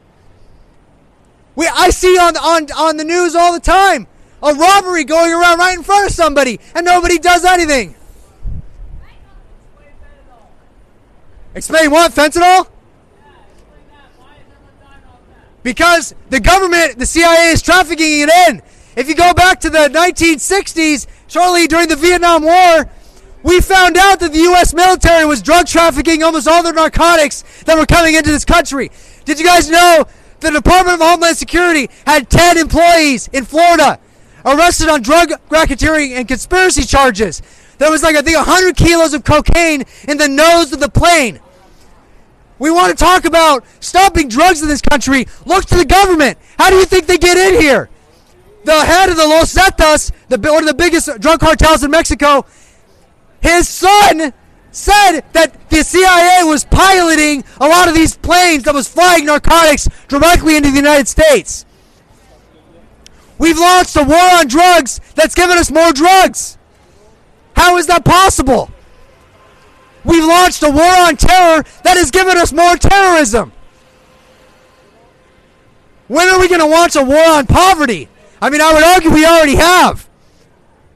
We, 1.56 1.68
I 1.68 1.90
see 1.90 2.18
on, 2.18 2.38
on, 2.38 2.72
on 2.72 2.98
the 2.98 3.04
news 3.04 3.36
all 3.36 3.52
the 3.52 3.60
time 3.60 4.08
a 4.44 4.54
robbery 4.54 5.04
going 5.04 5.34
around 5.34 5.58
right 5.58 5.76
in 5.76 5.84
front 5.84 6.08
of 6.08 6.14
somebody, 6.14 6.60
and 6.76 6.86
nobody 6.86 7.18
does 7.18 7.44
anything. 7.44 7.96
Explain 11.56 11.90
what? 11.90 12.12
Fentanyl? 12.12 12.70
Because 15.68 16.16
the 16.30 16.40
government, 16.40 16.98
the 16.98 17.06
CIA 17.06 17.50
is 17.50 17.62
trafficking 17.62 18.22
it 18.22 18.30
in. 18.48 18.62
If 18.96 19.10
you 19.10 19.16
go 19.16 19.34
back 19.34 19.60
to 19.60 19.70
the 19.70 19.90
1960s, 19.90 21.08
shortly 21.28 21.68
during 21.68 21.90
the 21.90 21.98
Vietnam 21.98 22.44
War, 22.44 22.90
we 23.44 23.60
found 23.60 23.98
out 23.98 24.22
that 24.22 24.32
the 24.32 24.40
U.S. 24.44 24.74
military 24.74 25.26
was 25.26 25.42
drug 25.42 25.68
trafficking 25.68 26.24
almost 26.24 26.48
all 26.48 26.64
the 26.64 26.72
narcotics 26.72 27.44
that 27.66 27.78
were 27.78 27.86
coming 27.86 28.16
into 28.16 28.32
this 28.32 28.46
country. 28.46 28.92
Did 29.26 29.42
you 29.42 29.46
guys 29.46 29.70
know 29.70 30.06
the 30.40 30.52
Department 30.52 31.02
of 31.02 31.06
Homeland 31.06 31.36
Security 31.36 31.90
had 32.06 32.30
10 32.30 32.58
employees 32.58 33.28
in 33.34 33.44
Florida 33.44 34.00
arrested 34.46 34.88
on 34.88 35.02
drug 35.02 35.32
racketeering 35.50 36.12
and 36.12 36.30
conspiracy 36.30 36.84
charges? 36.84 37.42
There 37.78 37.92
was 37.92 38.04
like, 38.04 38.16
I 38.16 38.22
think, 38.22 38.38
100 38.38 38.78
kilos 38.78 39.14
of 39.14 39.26
cocaine 39.26 39.84
in 40.08 40.18
the 40.18 40.30
nose 40.30 40.72
of 40.72 40.80
the 40.80 40.88
plane. 40.88 41.42
We 42.60 42.72
want 42.72 42.98
to 42.98 43.04
talk 43.04 43.26
about 43.26 43.64
stopping 43.80 44.30
drugs 44.30 44.62
in 44.62 44.68
this 44.68 44.82
country. 44.82 45.28
Look 45.46 45.66
to 45.66 45.76
the 45.76 45.86
government. 45.86 46.38
How 46.58 46.70
do 46.70 46.76
you 46.78 46.86
think 46.86 47.06
they 47.06 47.18
get 47.18 47.38
in 47.38 47.62
here? 47.62 47.90
The 48.64 48.86
head 48.86 49.10
of 49.10 49.16
the 49.16 49.28
Los 49.28 49.54
Zetas, 49.54 50.12
the, 50.28 50.38
one 50.52 50.64
of 50.64 50.68
the 50.68 50.74
biggest 50.74 51.20
drug 51.20 51.40
cartels 51.40 51.84
in 51.84 51.92
Mexico, 51.92 52.46
his 53.42 53.68
son 53.70 54.34
said 54.72 55.22
that 55.34 55.70
the 55.70 55.84
CIA 55.84 56.44
was 56.44 56.66
piloting 56.66 57.44
a 57.60 57.68
lot 57.68 57.88
of 57.88 57.96
these 57.96 58.18
planes 58.18 58.64
that 58.64 58.74
was 58.74 58.88
flying 58.88 59.26
narcotics 59.26 59.88
directly 60.08 60.58
into 60.58 60.70
the 60.70 60.76
United 60.76 61.08
States. 61.08 61.66
We've 63.38 63.58
launched 63.58 63.96
a 63.96 64.04
war 64.04 64.18
on 64.18 64.48
drugs 64.48 65.00
that's 65.16 65.36
given 65.36 65.58
us 65.58 65.72
more 65.72 65.94
drugs. 65.94 66.58
How 67.56 67.78
is 67.78 67.88
that 67.88 68.04
possible? 68.04 68.70
We've 70.08 70.24
launched 70.24 70.64
a 70.64 70.70
war 70.70 70.84
on 70.84 71.18
terror 71.18 71.64
that 71.84 71.98
has 71.98 72.12
given 72.12 72.38
us 72.38 72.54
more 72.54 72.78
terrorism. 72.78 73.52
When 76.08 76.30
are 76.30 76.40
we 76.40 76.48
going 76.48 76.62
to 76.62 76.66
launch 76.66 76.96
a 76.96 77.04
war 77.04 77.24
on 77.28 77.46
poverty? 77.46 78.08
I 78.42 78.50
mean, 78.50 78.62
I 78.62 78.74
would 78.74 78.84
argue 78.84 79.12
we 79.12 79.26
already 79.26 79.56
have. 79.56 80.08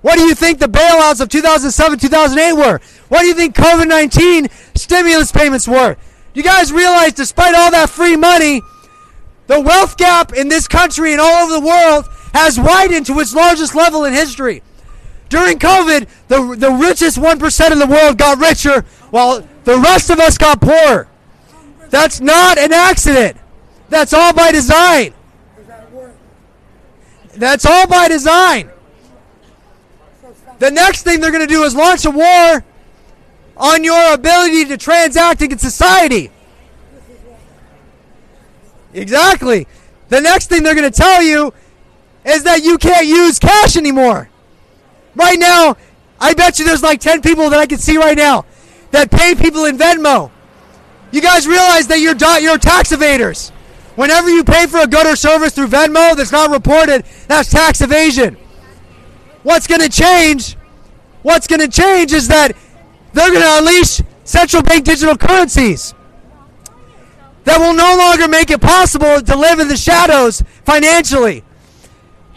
What 0.02 0.16
do 0.16 0.24
you 0.24 0.34
think 0.34 0.60
the 0.60 0.68
bailouts 0.68 1.20
of 1.20 1.28
2007, 1.28 2.00
2008 2.00 2.54
were? 2.54 2.80
What 3.10 3.22
do 3.22 3.28
you 3.28 3.34
think 3.34 3.54
COVID 3.56 3.88
19 3.88 4.48
stimulus 4.76 5.32
payments 5.32 5.68
were? 5.68 5.98
You 6.34 6.44
guys 6.44 6.72
realize, 6.72 7.12
despite 7.14 7.54
all 7.54 7.70
that 7.72 7.90
free 7.90 8.16
money, 8.16 8.62
the 9.48 9.60
wealth 9.60 9.98
gap 9.98 10.32
in 10.34 10.48
this 10.48 10.68
country 10.68 11.12
and 11.12 11.20
all 11.20 11.44
over 11.44 11.60
the 11.60 11.66
world 11.68 12.06
has 12.34 12.58
widened 12.58 13.06
to 13.08 13.20
its 13.20 13.36
largest 13.36 13.76
level 13.76 14.06
in 14.06 14.14
history. 14.14 14.64
During 15.32 15.60
COVID, 15.60 16.10
the, 16.28 16.56
the 16.58 16.72
richest 16.72 17.18
1% 17.18 17.72
of 17.72 17.80
the 17.80 17.88
world 17.88 18.18
got 18.18 18.38
richer 18.38 18.82
while 19.12 19.48
the 19.64 19.78
rest 19.78 20.10
of 20.10 20.20
us 20.20 20.38
got 20.38 20.60
poorer. 20.60 21.08
That's 21.90 22.20
not 22.20 22.58
an 22.58 22.74
accident. 22.74 23.38
That's 23.88 24.12
all 24.12 24.34
by 24.34 24.52
design. 24.52 25.14
That's 27.34 27.66
all 27.66 27.88
by 27.88 28.10
design. 28.10 28.72
The 30.60 30.70
next 30.70 31.04
thing 31.04 31.22
they're 31.22 31.32
going 31.32 31.48
to 31.48 31.54
do 31.54 31.64
is 31.64 31.74
launch 31.76 32.04
a 32.04 32.12
war 32.12 32.66
on 33.56 33.86
your 33.86 34.14
ability 34.14 34.66
to 34.66 34.76
transact 34.76 35.42
in 35.42 35.58
society. 35.58 36.30
Exactly. 38.94 39.66
The 40.10 40.20
next 40.20 40.48
thing 40.48 40.64
they're 40.64 40.76
going 40.76 40.92
to 40.92 40.98
tell 40.98 41.24
you 41.24 41.54
is 42.26 42.44
that 42.44 42.64
you 42.64 42.78
can't 42.78 43.08
use 43.08 43.40
cash 43.40 43.78
anymore. 43.78 44.28
Right 45.16 45.40
now, 45.40 45.76
I 46.20 46.34
bet 46.34 46.60
you 46.60 46.66
there's 46.66 46.84
like 46.84 47.00
10 47.00 47.22
people 47.22 47.50
that 47.50 47.60
I 47.60 47.66
can 47.66 47.80
see 47.80 47.98
right 47.98 48.18
now 48.18 48.46
that 48.92 49.12
pay 49.12 49.36
people 49.36 49.66
in 49.66 49.78
Venmo. 49.78 50.32
You 51.12 51.22
guys 51.22 51.48
realize 51.48 51.88
that 51.88 52.00
you're, 52.00 52.16
you're 52.40 52.58
tax 52.58 52.92
evaders. 52.92 53.50
Whenever 53.96 54.30
you 54.30 54.44
pay 54.44 54.68
for 54.68 54.80
a 54.80 54.88
good 54.88 55.06
or 55.06 55.16
service 55.16 55.54
through 55.54 55.68
Venmo 55.68 56.16
that's 56.16 56.32
not 56.32 56.50
reported, 56.50 57.04
that's 57.28 57.50
tax 57.50 57.82
evasion. 57.82 58.38
What's 59.44 59.68
going 59.68 59.82
to 59.82 59.90
change? 59.90 60.56
What's 61.24 61.48
going 61.48 61.60
to 61.60 61.68
change 61.68 62.14
is 62.14 62.28
that 62.30 62.56
they're 63.14 63.30
going 63.30 63.42
to 63.42 63.58
unleash 63.58 64.02
central 64.24 64.64
bank 64.64 64.86
digital 64.86 65.18
currencies 65.18 65.94
that 67.44 67.60
will 67.60 67.74
no 67.74 67.98
longer 67.98 68.28
make 68.28 68.50
it 68.52 68.62
possible 68.62 69.20
to 69.20 69.36
live 69.36 69.60
in 69.60 69.68
the 69.68 69.78
shadows 69.78 70.44
financially. 70.64 71.44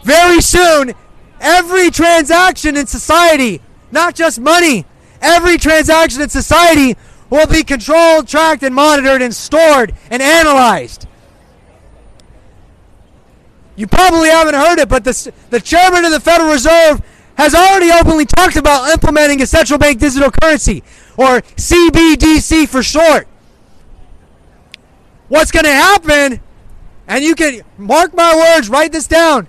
Very 0.03 0.41
soon, 0.41 0.93
every 1.45 1.91
transaction 1.91 2.75
in 2.75 2.87
society, 2.87 3.61
not 3.91 4.15
just 4.15 4.39
money, 4.39 4.83
every 5.21 5.57
transaction 5.57 6.21
in 6.23 6.29
society 6.29 6.97
will 7.29 7.47
be 7.47 7.63
controlled, 7.63 8.27
tracked, 8.27 8.63
and 8.63 8.73
monitored 8.73 9.21
and 9.21 9.33
stored 9.33 9.93
and 10.09 10.21
analyzed. 10.21 11.07
You 13.75 13.87
probably 13.87 14.29
haven't 14.29 14.55
heard 14.55 14.79
it, 14.79 14.89
but 14.89 15.03
the, 15.03 15.33
the 15.51 15.61
chairman 15.61 16.03
of 16.03 16.11
the 16.11 16.19
Federal 16.19 16.51
Reserve 16.51 17.01
has 17.37 17.53
already 17.53 17.91
openly 17.91 18.25
talked 18.25 18.55
about 18.55 18.89
implementing 18.89 19.41
a 19.41 19.45
central 19.45 19.77
bank 19.77 19.99
digital 19.99 20.31
currency, 20.31 20.81
or 21.17 21.41
CBDC 21.41 22.67
for 22.67 22.81
short. 22.81 23.27
What's 25.27 25.51
going 25.51 25.65
to 25.65 25.71
happen, 25.71 26.39
and 27.07 27.23
you 27.23 27.35
can 27.35 27.61
mark 27.77 28.13
my 28.13 28.35
words, 28.35 28.69
write 28.69 28.91
this 28.91 29.07
down. 29.07 29.47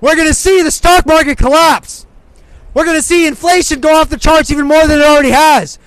We're 0.00 0.14
going 0.14 0.28
to 0.28 0.34
see 0.34 0.62
the 0.62 0.70
stock 0.70 1.06
market 1.06 1.38
collapse. 1.38 2.06
We're 2.74 2.84
going 2.84 2.96
to 2.96 3.02
see 3.02 3.26
inflation 3.26 3.80
go 3.80 3.94
off 3.94 4.08
the 4.08 4.18
charts 4.18 4.50
even 4.50 4.66
more 4.66 4.86
than 4.86 5.00
it 5.00 5.04
already 5.04 5.30
has. 5.30 5.78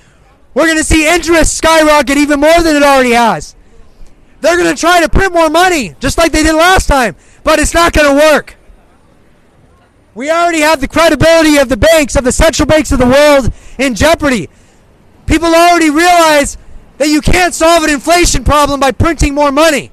We're 0.53 0.65
going 0.65 0.77
to 0.77 0.83
see 0.83 1.07
interest 1.07 1.57
skyrocket 1.57 2.17
even 2.17 2.39
more 2.39 2.61
than 2.61 2.75
it 2.75 2.83
already 2.83 3.11
has. 3.11 3.55
They're 4.41 4.57
going 4.57 4.73
to 4.73 4.79
try 4.79 5.01
to 5.01 5.07
print 5.07 5.33
more 5.33 5.49
money, 5.49 5.95
just 5.99 6.17
like 6.17 6.31
they 6.31 6.43
did 6.43 6.55
last 6.55 6.87
time, 6.87 7.15
but 7.43 7.59
it's 7.59 7.73
not 7.73 7.93
going 7.93 8.09
to 8.09 8.15
work. 8.15 8.55
We 10.13 10.29
already 10.29 10.59
have 10.59 10.81
the 10.81 10.87
credibility 10.87 11.57
of 11.57 11.69
the 11.69 11.77
banks, 11.77 12.15
of 12.15 12.25
the 12.25 12.31
central 12.31 12.65
banks 12.65 12.91
of 12.91 12.99
the 12.99 13.05
world, 13.05 13.53
in 13.77 13.95
jeopardy. 13.95 14.49
People 15.25 15.55
already 15.55 15.89
realize 15.89 16.57
that 16.97 17.07
you 17.07 17.21
can't 17.21 17.53
solve 17.53 17.83
an 17.83 17.89
inflation 17.89 18.43
problem 18.43 18.79
by 18.79 18.91
printing 18.91 19.33
more 19.33 19.51
money. 19.51 19.91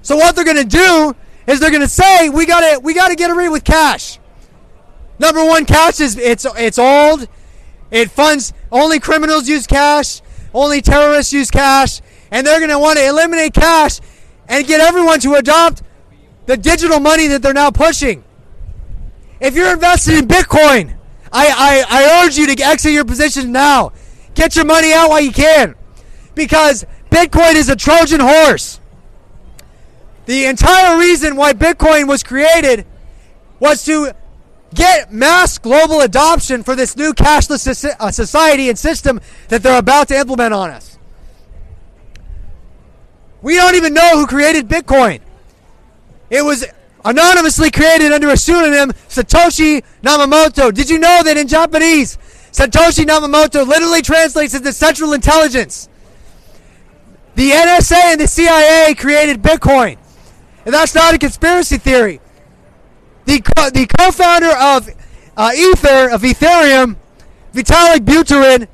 So 0.00 0.16
what 0.16 0.34
they're 0.34 0.44
going 0.44 0.56
to 0.56 0.64
do 0.64 1.14
is 1.48 1.58
they're 1.58 1.70
going 1.70 1.82
to 1.82 1.88
say 1.88 2.28
we 2.28 2.46
got 2.46 2.60
to 2.60 2.78
we 2.80 2.94
got 2.94 3.08
to 3.08 3.16
get 3.16 3.28
rid 3.28 3.50
with 3.50 3.64
cash. 3.64 4.20
Number 5.18 5.44
one, 5.44 5.64
cash 5.64 5.98
is 5.98 6.16
it's 6.16 6.46
it's 6.56 6.78
old. 6.78 7.26
It 7.90 8.10
funds 8.10 8.52
only 8.70 9.00
criminals 9.00 9.48
use 9.48 9.66
cash, 9.66 10.20
only 10.54 10.82
terrorists 10.82 11.32
use 11.32 11.50
cash, 11.50 12.02
and 12.30 12.46
they're 12.46 12.58
going 12.58 12.70
to 12.70 12.78
want 12.78 12.98
to 12.98 13.06
eliminate 13.06 13.54
cash 13.54 14.00
and 14.46 14.66
get 14.66 14.80
everyone 14.80 15.20
to 15.20 15.34
adopt 15.34 15.82
the 16.46 16.56
digital 16.56 17.00
money 17.00 17.26
that 17.28 17.42
they're 17.42 17.54
now 17.54 17.70
pushing. 17.70 18.24
If 19.40 19.54
you're 19.54 19.72
invested 19.72 20.14
in 20.14 20.26
Bitcoin, 20.26 20.96
I, 21.32 21.46
I, 21.48 21.84
I 21.88 22.24
urge 22.24 22.36
you 22.36 22.54
to 22.54 22.62
exit 22.62 22.92
your 22.92 23.04
position 23.04 23.52
now. 23.52 23.92
Get 24.34 24.56
your 24.56 24.64
money 24.64 24.92
out 24.92 25.10
while 25.10 25.20
you 25.20 25.32
can. 25.32 25.74
Because 26.34 26.86
Bitcoin 27.10 27.54
is 27.54 27.68
a 27.68 27.76
Trojan 27.76 28.20
horse. 28.20 28.80
The 30.28 30.44
entire 30.44 30.98
reason 30.98 31.36
why 31.36 31.54
Bitcoin 31.54 32.06
was 32.06 32.22
created 32.22 32.84
was 33.60 33.82
to 33.86 34.12
get 34.74 35.10
mass 35.10 35.56
global 35.56 36.02
adoption 36.02 36.62
for 36.62 36.76
this 36.76 36.98
new 36.98 37.14
cashless 37.14 37.86
uh, 37.98 38.10
society 38.10 38.68
and 38.68 38.78
system 38.78 39.22
that 39.48 39.62
they're 39.62 39.78
about 39.78 40.08
to 40.08 40.18
implement 40.18 40.52
on 40.52 40.68
us. 40.68 40.98
We 43.40 43.54
don't 43.54 43.74
even 43.74 43.94
know 43.94 44.18
who 44.18 44.26
created 44.26 44.68
Bitcoin. 44.68 45.20
It 46.28 46.42
was 46.42 46.66
anonymously 47.06 47.70
created 47.70 48.12
under 48.12 48.28
a 48.28 48.36
pseudonym 48.36 48.90
Satoshi 49.08 49.82
Nakamoto. 50.02 50.74
Did 50.74 50.90
you 50.90 50.98
know 50.98 51.22
that 51.24 51.38
in 51.38 51.48
Japanese, 51.48 52.18
Satoshi 52.52 53.06
Nakamoto 53.06 53.66
literally 53.66 54.02
translates 54.02 54.52
into 54.52 54.74
Central 54.74 55.14
Intelligence? 55.14 55.88
The 57.34 57.52
NSA 57.52 58.12
and 58.12 58.20
the 58.20 58.28
CIA 58.28 58.94
created 58.94 59.40
Bitcoin. 59.40 59.96
And 60.68 60.74
that's 60.74 60.94
not 60.94 61.14
a 61.14 61.18
conspiracy 61.18 61.78
theory. 61.78 62.20
The, 63.24 63.40
co- 63.40 63.70
the 63.70 63.86
co-founder 63.86 64.50
of 64.50 64.90
uh, 65.34 65.50
Ether, 65.56 66.10
of 66.10 66.20
Ethereum, 66.20 66.96
Vitalik 67.54 68.00
Buterin 68.00 68.68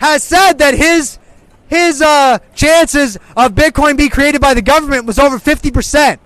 has 0.00 0.24
said 0.24 0.54
that 0.54 0.74
his 0.74 1.20
his 1.68 2.02
uh, 2.02 2.38
chances 2.56 3.14
of 3.36 3.52
Bitcoin 3.52 3.96
being 3.96 4.10
created 4.10 4.40
by 4.40 4.54
the 4.54 4.62
government 4.62 5.06
was 5.06 5.20
over 5.20 5.38
50%. 5.38 6.18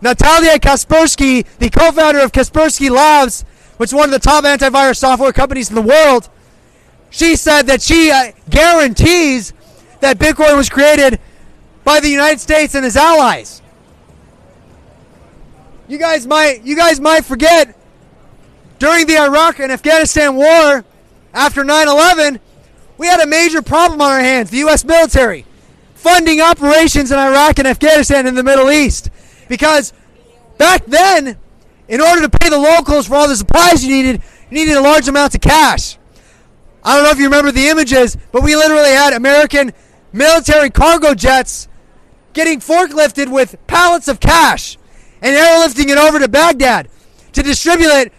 Natalia 0.00 0.58
Kaspersky, 0.58 1.46
the 1.58 1.70
co-founder 1.70 2.18
of 2.18 2.32
Kaspersky 2.32 2.90
Labs, 2.90 3.42
which 3.76 3.90
is 3.90 3.94
one 3.94 4.06
of 4.06 4.10
the 4.10 4.18
top 4.18 4.42
antivirus 4.42 4.96
software 4.96 5.32
companies 5.32 5.68
in 5.68 5.76
the 5.76 5.82
world, 5.82 6.28
she 7.10 7.36
said 7.36 7.68
that 7.68 7.82
she 7.82 8.10
uh, 8.10 8.32
guarantees 8.50 9.52
that 10.00 10.18
Bitcoin 10.18 10.56
was 10.56 10.68
created 10.68 11.20
by 11.84 12.00
the 12.00 12.08
United 12.08 12.40
States 12.40 12.74
and 12.74 12.84
its 12.84 12.96
allies. 12.96 13.62
You 15.88 15.96
guys 15.96 16.26
might 16.26 16.64
you 16.64 16.76
guys 16.76 17.00
might 17.00 17.24
forget 17.24 17.74
during 18.78 19.06
the 19.06 19.16
Iraq 19.16 19.58
and 19.58 19.72
Afghanistan 19.72 20.36
war 20.36 20.84
after 21.32 21.64
9/11, 21.64 22.40
we 22.98 23.06
had 23.06 23.20
a 23.20 23.26
major 23.26 23.62
problem 23.62 24.02
on 24.02 24.12
our 24.12 24.20
hands, 24.20 24.50
the 24.50 24.58
US 24.58 24.84
military 24.84 25.46
funding 25.94 26.42
operations 26.42 27.10
in 27.10 27.18
Iraq 27.18 27.58
and 27.58 27.66
Afghanistan 27.66 28.26
in 28.26 28.34
the 28.34 28.42
Middle 28.42 28.70
East 28.70 29.08
because 29.48 29.94
back 30.58 30.84
then 30.84 31.38
in 31.88 32.02
order 32.02 32.20
to 32.20 32.28
pay 32.28 32.50
the 32.50 32.58
locals 32.58 33.06
for 33.06 33.14
all 33.14 33.26
the 33.26 33.34
supplies 33.34 33.82
you 33.82 33.90
needed, 33.90 34.22
you 34.50 34.58
needed 34.58 34.76
a 34.76 34.82
large 34.82 35.08
amount 35.08 35.34
of 35.34 35.40
cash. 35.40 35.96
I 36.84 36.96
don't 36.96 37.04
know 37.04 37.10
if 37.10 37.18
you 37.18 37.24
remember 37.24 37.50
the 37.50 37.68
images, 37.68 38.14
but 38.30 38.42
we 38.42 38.54
literally 38.56 38.90
had 38.90 39.14
American 39.14 39.72
military 40.12 40.68
cargo 40.68 41.14
jets 41.14 41.66
getting 42.34 42.60
forklifted 42.60 43.32
with 43.32 43.56
pallets 43.66 44.06
of 44.06 44.20
cash 44.20 44.76
and 45.22 45.36
airlifting 45.36 45.88
it 45.90 45.98
over 45.98 46.18
to 46.18 46.28
Baghdad 46.28 46.88
to 47.32 47.42
distribute 47.42 47.88
it 47.88 48.12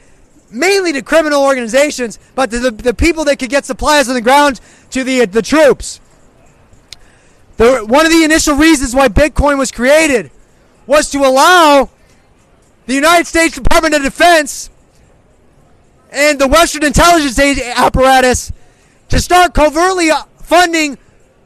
mainly 0.52 0.93
to 0.93 1.02
criminal 1.02 1.43
organizations, 1.43 2.20
but 2.36 2.50
to 2.52 2.60
the, 2.60 2.72
the 2.72 2.93
people 2.93 3.24
that 3.26 3.38
could 3.38 3.50
get 3.50 3.66
supplies 3.66 4.08
on 4.08 4.16
the 4.16 4.22
ground 4.22 4.60
to 4.91 5.04
the, 5.04 5.26
the 5.26 5.41
troops. 5.41 6.00
The, 7.58 7.86
one 7.86 8.06
of 8.06 8.12
the 8.12 8.24
initial 8.24 8.56
reasons 8.56 8.95
why 8.95 9.10
Bitcoin 9.10 9.58
was 9.58 9.72
created 9.72 10.32
was 10.88 11.10
to 11.12 11.20
allow 11.20 11.89
the 12.86 12.93
United 12.93 13.28
States 13.28 13.56
Department 13.56 13.93
of 13.93 14.02
Defense 14.02 14.70
and 16.12 16.39
the 16.39 16.47
Western 16.47 16.84
intelligence 16.84 17.38
apparatus 17.38 18.52
to 19.10 19.20
start 19.20 19.54
covertly 19.54 20.10
uh, 20.10 20.24
funding 20.41 20.97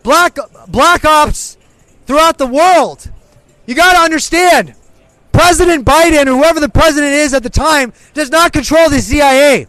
black 0.04 0.38
black 0.68 1.04
ops 1.04 1.58
throughout 2.06 2.38
the 2.38 2.47
world. 2.47 3.10
You 3.66 3.76
got 3.76 3.93
to 3.93 3.99
understand, 3.99 4.76
President 5.34 5.84
Biden, 5.84 6.28
whoever 6.28 6.60
the 6.60 6.70
president 6.70 7.12
is 7.12 7.34
at 7.34 7.44
the 7.44 7.50
time, 7.50 7.92
does 8.14 8.30
not 8.30 8.54
control 8.54 8.90
the 8.90 9.00
CIA. 9.00 9.68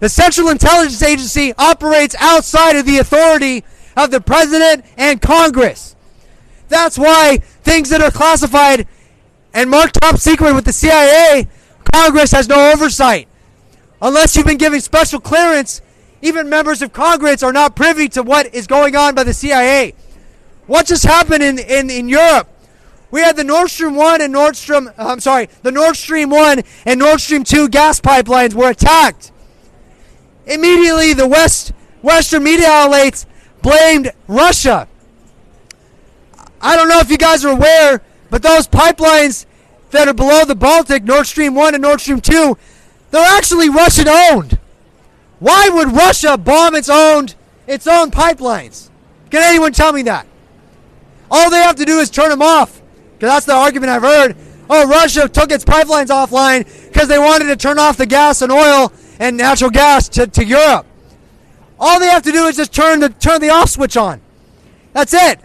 The 0.00 0.08
Central 0.08 0.48
Intelligence 0.48 1.02
Agency 1.02 1.52
operates 1.56 2.16
outside 2.18 2.74
of 2.74 2.86
the 2.86 2.98
authority 2.98 3.64
of 3.96 4.10
the 4.10 4.20
president 4.20 4.84
and 4.96 5.22
Congress. 5.22 5.94
That's 6.68 6.98
why 6.98 7.38
things 7.62 7.90
that 7.90 8.00
are 8.00 8.10
classified 8.10 8.88
and 9.52 9.70
marked 9.70 10.00
top 10.00 10.16
secret 10.16 10.54
with 10.54 10.64
the 10.64 10.72
CIA, 10.72 11.48
Congress 11.92 12.32
has 12.32 12.48
no 12.48 12.72
oversight. 12.72 13.28
Unless 14.02 14.36
you've 14.36 14.46
been 14.46 14.56
given 14.56 14.80
special 14.80 15.20
clearance, 15.20 15.80
even 16.22 16.48
members 16.48 16.82
of 16.82 16.92
Congress 16.92 17.42
are 17.42 17.52
not 17.52 17.76
privy 17.76 18.08
to 18.08 18.22
what 18.22 18.52
is 18.54 18.66
going 18.66 18.96
on 18.96 19.14
by 19.14 19.22
the 19.22 19.34
CIA. 19.34 19.94
What 20.66 20.86
just 20.86 21.04
happened 21.04 21.42
in, 21.42 21.58
in, 21.58 21.90
in 21.90 22.08
Europe? 22.08 22.48
We 23.14 23.20
had 23.20 23.36
the 23.36 23.44
Nord 23.44 23.70
Stream 23.70 23.94
1 23.94 24.22
and 24.22 24.32
Nord 24.32 24.56
Stream, 24.56 24.88
uh, 24.88 24.92
I'm 24.98 25.20
sorry, 25.20 25.48
the 25.62 25.70
Nord 25.70 25.96
Stream 25.96 26.30
1 26.30 26.62
and 26.84 26.98
Nord 26.98 27.20
Stream 27.20 27.44
2 27.44 27.68
gas 27.68 28.00
pipelines 28.00 28.54
were 28.54 28.68
attacked. 28.68 29.30
Immediately, 30.46 31.12
the 31.12 31.28
West 31.28 31.72
Western 32.02 32.42
media 32.42 32.66
outlets 32.66 33.24
blamed 33.62 34.10
Russia. 34.26 34.88
I 36.60 36.74
don't 36.74 36.88
know 36.88 36.98
if 36.98 37.08
you 37.08 37.16
guys 37.16 37.44
are 37.44 37.52
aware, 37.52 38.02
but 38.30 38.42
those 38.42 38.66
pipelines 38.66 39.46
that 39.92 40.08
are 40.08 40.12
below 40.12 40.44
the 40.44 40.56
Baltic, 40.56 41.04
Nord 41.04 41.28
Stream 41.28 41.54
1 41.54 41.76
and 41.76 41.82
Nord 41.82 42.00
Stream 42.00 42.20
2, 42.20 42.58
they're 43.12 43.36
actually 43.38 43.68
Russian 43.68 44.08
owned. 44.08 44.58
Why 45.38 45.68
would 45.68 45.92
Russia 45.92 46.36
bomb 46.36 46.74
its 46.74 46.88
own 46.88 47.28
its 47.68 47.86
own 47.86 48.10
pipelines? 48.10 48.90
Can 49.30 49.44
anyone 49.44 49.72
tell 49.72 49.92
me 49.92 50.02
that? 50.02 50.26
All 51.30 51.48
they 51.48 51.58
have 51.58 51.76
to 51.76 51.84
do 51.84 52.00
is 52.00 52.10
turn 52.10 52.30
them 52.30 52.42
off. 52.42 52.80
Because 53.14 53.34
that's 53.34 53.46
the 53.46 53.54
argument 53.54 53.90
I've 53.90 54.02
heard. 54.02 54.36
Oh, 54.68 54.88
Russia 54.88 55.28
took 55.28 55.50
its 55.50 55.64
pipelines 55.64 56.08
offline 56.08 56.64
because 56.88 57.08
they 57.08 57.18
wanted 57.18 57.46
to 57.46 57.56
turn 57.56 57.78
off 57.78 57.96
the 57.96 58.06
gas 58.06 58.42
and 58.42 58.50
oil 58.50 58.92
and 59.18 59.36
natural 59.36 59.70
gas 59.70 60.08
to, 60.10 60.26
to 60.26 60.44
Europe. 60.44 60.86
All 61.78 62.00
they 62.00 62.06
have 62.06 62.22
to 62.22 62.32
do 62.32 62.46
is 62.46 62.56
just 62.56 62.72
turn 62.72 63.00
the 63.00 63.08
turn 63.10 63.40
the 63.40 63.50
off 63.50 63.68
switch 63.68 63.96
on. 63.96 64.20
That's 64.92 65.12
it. 65.12 65.40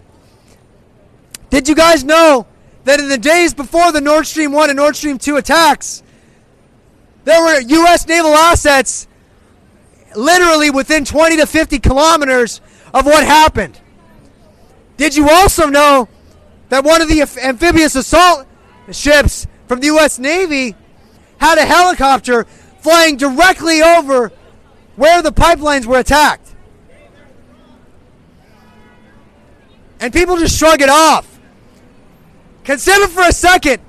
Did 1.50 1.68
you 1.68 1.76
guys 1.76 2.04
know 2.04 2.46
that 2.86 3.00
in 3.00 3.10
the 3.10 3.18
days 3.18 3.54
before 3.54 3.92
the 3.92 4.02
Nord 4.02 4.28
Stream 4.28 4.52
1 4.52 4.70
and 4.70 4.78
Nord 4.78 4.96
Stream 4.96 5.18
2 5.18 5.38
attacks, 5.38 6.04
there 7.26 7.42
were 7.42 7.60
U.S. 7.60 8.08
naval 8.08 8.34
assets 8.36 9.08
literally 10.16 10.70
within 10.70 11.06
20 11.06 11.38
to 11.38 11.46
50 11.46 11.80
kilometers 11.80 12.62
of 12.94 13.06
what 13.06 13.24
happened? 13.24 13.80
Did 14.98 15.16
you 15.16 15.30
also 15.30 15.68
know 15.68 16.08
that 16.70 16.84
one 16.84 17.02
of 17.02 17.10
the 17.10 17.22
amphibious 17.22 17.96
assault 17.96 18.48
ships 18.92 19.48
from 19.68 19.80
the 19.80 19.88
U.S. 19.88 20.20
Navy 20.20 20.76
had 21.40 21.58
a 21.58 21.66
helicopter 21.66 22.46
flying 22.80 23.18
directly 23.18 23.82
over 23.82 24.32
where 24.96 25.22
the 25.22 25.32
pipelines 25.32 25.86
were 25.86 26.00
attacked? 26.00 26.56
And 30.00 30.14
people 30.14 30.38
just 30.38 30.58
shrug 30.58 30.82
it 30.82 30.90
off. 30.90 31.40
Consider 32.64 33.08
for 33.08 33.24
a 33.24 33.32
second 33.32 33.82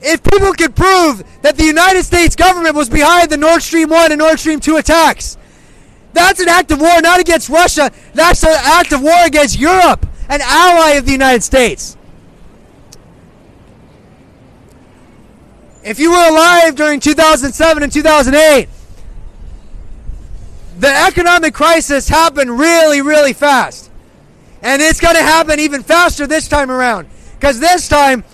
if 0.00 0.22
people 0.22 0.52
could 0.52 0.76
prove 0.76 1.24
that 1.42 1.56
the 1.56 1.64
United 1.64 2.04
States 2.04 2.36
government 2.36 2.74
was 2.74 2.88
behind 2.88 3.30
the 3.30 3.36
Nord 3.36 3.62
Stream 3.62 3.88
1 3.88 4.12
and 4.12 4.18
Nord 4.18 4.38
Stream 4.38 4.60
2 4.60 4.76
attacks, 4.76 5.38
that's 6.12 6.40
an 6.40 6.48
act 6.48 6.70
of 6.70 6.80
war 6.80 7.00
not 7.00 7.20
against 7.20 7.48
Russia. 7.48 7.90
That's 8.12 8.44
an 8.44 8.54
act 8.54 8.92
of 8.92 9.02
war 9.02 9.24
against 9.24 9.58
Europe, 9.58 10.06
an 10.34 10.40
ally 10.42 10.92
of 10.92 11.06
the 11.06 11.12
United 11.12 11.44
States. 11.44 11.96
If 15.84 16.00
you 16.00 16.10
were 16.10 16.28
alive 16.28 16.74
during 16.74 16.98
2007 16.98 17.82
and 17.82 17.92
2008, 17.92 18.68
the 20.78 20.88
economic 20.88 21.54
crisis 21.54 22.08
happened 22.08 22.58
really, 22.58 23.00
really 23.00 23.32
fast. 23.32 23.90
And 24.60 24.82
it's 24.82 24.98
going 24.98 25.14
to 25.14 25.22
happen 25.22 25.60
even 25.60 25.82
faster 25.82 26.26
this 26.26 26.48
time 26.48 26.70
around. 26.70 27.06
Because 27.34 27.60
this 27.60 27.86
time, 27.86 28.24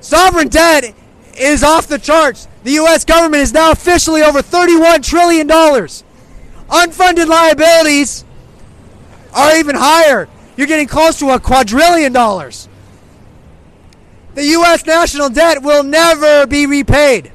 sovereign 0.00 0.48
debt 0.48 0.94
is 1.36 1.64
off 1.64 1.88
the 1.88 1.98
charts. 1.98 2.46
The 2.62 2.72
U.S. 2.72 3.04
government 3.04 3.42
is 3.42 3.52
now 3.52 3.72
officially 3.72 4.22
over 4.22 4.42
$31 4.42 5.02
trillion. 5.02 5.48
Unfunded 5.48 7.26
liabilities 7.26 8.24
are 9.34 9.56
even 9.56 9.74
higher. 9.76 10.28
You're 10.56 10.66
getting 10.66 10.86
close 10.86 11.18
to 11.18 11.30
a 11.30 11.40
quadrillion 11.40 12.12
dollars. 12.12 12.68
The 14.34 14.44
U.S. 14.44 14.84
national 14.84 15.30
debt 15.30 15.62
will 15.62 15.82
never 15.82 16.46
be 16.46 16.66
repaid. 16.66 17.32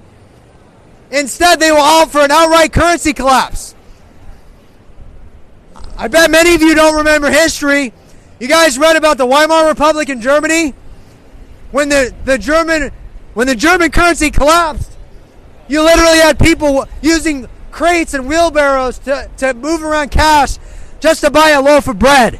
Instead, 1.12 1.60
they 1.60 1.72
will 1.72 1.80
opt 1.80 2.12
for 2.12 2.22
an 2.22 2.32
outright 2.32 2.72
currency 2.72 3.12
collapse. 3.14 3.76
I 5.98 6.08
bet 6.08 6.32
many 6.32 6.56
of 6.56 6.62
you 6.62 6.74
don't 6.74 6.96
remember 6.96 7.30
history. 7.30 7.94
You 8.40 8.48
guys 8.48 8.80
read 8.80 8.96
about 8.96 9.18
the 9.18 9.26
Weimar 9.26 9.68
Republic 9.68 10.10
in 10.10 10.22
Germany 10.22 10.74
when 11.72 11.90
the, 11.90 12.14
the 12.26 12.38
German 12.38 12.92
when 13.34 13.48
the 13.48 13.56
German 13.56 13.92
currency 13.92 14.32
collapsed. 14.32 14.92
You 15.68 15.84
literally 15.84 16.18
had 16.18 16.38
people 16.38 16.86
using 17.02 17.48
crates 17.72 18.14
and 18.14 18.28
wheelbarrows 18.28 19.00
to, 19.00 19.30
to 19.38 19.54
move 19.54 19.84
around 19.84 20.12
cash 20.12 20.58
just 21.00 21.22
to 21.22 21.32
buy 21.32 21.52
a 21.52 21.62
loaf 21.62 21.88
of 21.88 21.98
bread. 21.98 22.40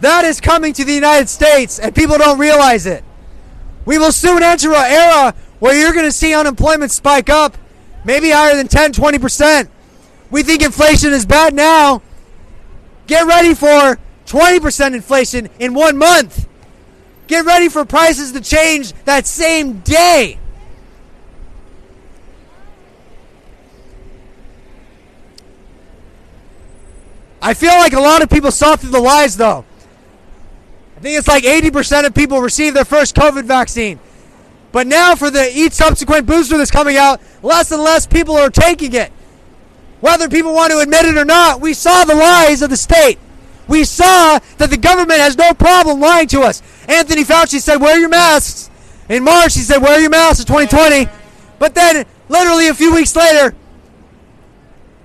That 0.00 0.24
is 0.24 0.40
coming 0.40 0.72
to 0.74 0.84
the 0.84 0.92
United 0.92 1.28
States, 1.28 1.78
and 1.78 1.94
people 1.94 2.18
don't 2.18 2.38
realize 2.38 2.86
it. 2.86 3.04
We 3.84 3.98
will 3.98 4.12
soon 4.12 4.42
enter 4.42 4.72
an 4.74 4.84
era 4.86 5.34
where 5.58 5.78
you're 5.78 5.92
going 5.92 6.04
to 6.04 6.12
see 6.12 6.34
unemployment 6.34 6.90
spike 6.90 7.28
up, 7.28 7.56
maybe 8.04 8.30
higher 8.30 8.54
than 8.54 8.68
10, 8.68 8.92
20%. 8.92 9.68
We 10.30 10.42
think 10.42 10.62
inflation 10.62 11.12
is 11.12 11.26
bad 11.26 11.54
now. 11.54 12.02
Get 13.06 13.26
ready 13.26 13.54
for 13.54 13.98
20% 14.26 14.94
inflation 14.94 15.48
in 15.58 15.74
one 15.74 15.96
month. 15.96 16.46
Get 17.26 17.44
ready 17.44 17.68
for 17.68 17.84
prices 17.84 18.32
to 18.32 18.40
change 18.40 18.92
that 19.04 19.26
same 19.26 19.80
day. 19.80 20.38
I 27.40 27.54
feel 27.54 27.72
like 27.72 27.92
a 27.92 28.00
lot 28.00 28.22
of 28.22 28.28
people 28.28 28.50
saw 28.50 28.76
through 28.76 28.90
the 28.90 29.00
lies, 29.00 29.36
though. 29.36 29.64
I 30.98 31.00
think 31.00 31.16
it's 31.16 31.28
like 31.28 31.44
80% 31.44 32.06
of 32.06 32.14
people 32.14 32.40
received 32.40 32.74
their 32.74 32.84
first 32.84 33.14
COVID 33.14 33.44
vaccine. 33.44 34.00
But 34.72 34.88
now, 34.88 35.14
for 35.14 35.30
the 35.30 35.48
each 35.56 35.72
subsequent 35.72 36.26
booster 36.26 36.58
that's 36.58 36.72
coming 36.72 36.96
out, 36.96 37.20
less 37.40 37.70
and 37.70 37.80
less 37.80 38.04
people 38.04 38.34
are 38.34 38.50
taking 38.50 38.92
it. 38.94 39.12
Whether 40.00 40.28
people 40.28 40.52
want 40.52 40.72
to 40.72 40.80
admit 40.80 41.04
it 41.04 41.16
or 41.16 41.24
not, 41.24 41.60
we 41.60 41.72
saw 41.72 42.04
the 42.04 42.16
lies 42.16 42.62
of 42.62 42.70
the 42.70 42.76
state. 42.76 43.20
We 43.68 43.84
saw 43.84 44.40
that 44.56 44.70
the 44.70 44.76
government 44.76 45.20
has 45.20 45.38
no 45.38 45.54
problem 45.54 46.00
lying 46.00 46.26
to 46.28 46.40
us. 46.40 46.62
Anthony 46.88 47.22
Fauci 47.22 47.60
said, 47.60 47.76
wear 47.76 48.00
your 48.00 48.08
masks. 48.08 48.68
In 49.08 49.22
March, 49.22 49.54
he 49.54 49.60
said, 49.60 49.78
wear 49.78 50.00
your 50.00 50.10
masks 50.10 50.40
in 50.40 50.46
2020. 50.46 51.08
But 51.60 51.76
then, 51.76 52.06
literally 52.28 52.66
a 52.66 52.74
few 52.74 52.92
weeks 52.92 53.14
later, 53.14 53.54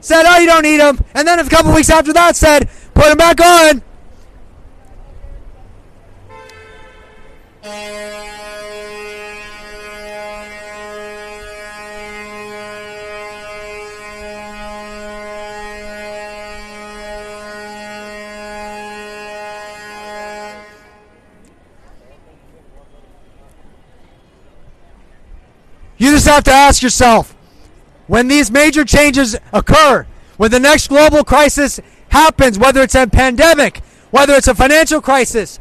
said, 0.01 0.23
oh, 0.25 0.39
you 0.39 0.47
don't 0.47 0.63
need 0.63 0.79
them. 0.79 0.97
And 1.13 1.27
then 1.27 1.39
a 1.39 1.47
couple 1.47 1.71
weeks 1.71 1.91
after 1.91 2.13
that 2.13 2.35
said, 2.35 2.67
put 2.95 3.09
them 3.09 3.17
back 3.17 3.39
on. 3.39 3.83
You 7.63 7.69
just 26.11 26.27
have 26.27 26.43
to 26.43 26.51
ask 26.51 26.83
yourself 26.83 27.33
when 28.07 28.27
these 28.27 28.51
major 28.51 28.83
changes 28.83 29.37
occur, 29.53 30.05
when 30.35 30.51
the 30.51 30.59
next 30.59 30.89
global 30.89 31.23
crisis 31.23 31.79
happens, 32.09 32.59
whether 32.59 32.81
it's 32.81 32.95
a 32.95 33.07
pandemic, 33.07 33.77
whether 34.11 34.33
it's 34.33 34.49
a 34.49 34.55
financial 34.55 34.99
crisis, 34.99 35.59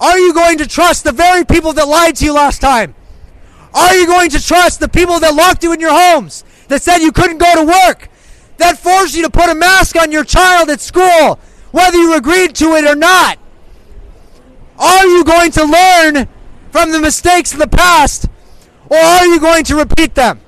are 0.00 0.18
you 0.18 0.32
going 0.32 0.58
to 0.58 0.66
trust 0.66 1.04
the 1.04 1.12
very 1.12 1.44
people 1.44 1.72
that 1.72 1.88
lied 1.88 2.16
to 2.16 2.24
you 2.24 2.32
last 2.32 2.60
time? 2.60 2.94
Are 3.74 3.94
you 3.94 4.06
going 4.06 4.30
to 4.30 4.44
trust 4.44 4.80
the 4.80 4.88
people 4.88 5.20
that 5.20 5.34
locked 5.34 5.62
you 5.62 5.72
in 5.72 5.80
your 5.80 5.92
homes, 5.92 6.44
that 6.68 6.82
said 6.82 6.98
you 6.98 7.12
couldn't 7.12 7.38
go 7.38 7.54
to 7.54 7.64
work, 7.64 8.08
that 8.58 8.78
forced 8.78 9.16
you 9.16 9.22
to 9.22 9.30
put 9.30 9.50
a 9.50 9.54
mask 9.54 9.96
on 9.96 10.12
your 10.12 10.24
child 10.24 10.70
at 10.70 10.80
school, 10.80 11.38
whether 11.70 11.98
you 11.98 12.14
agreed 12.14 12.54
to 12.56 12.74
it 12.74 12.84
or 12.84 12.94
not? 12.94 13.38
Are 14.78 15.06
you 15.06 15.24
going 15.24 15.50
to 15.52 15.64
learn 15.64 16.28
from 16.70 16.92
the 16.92 17.00
mistakes 17.00 17.52
of 17.52 17.58
the 17.58 17.68
past, 17.68 18.26
or 18.88 18.96
are 18.96 19.26
you 19.26 19.40
going 19.40 19.64
to 19.64 19.76
repeat 19.76 20.14
them? 20.14 20.40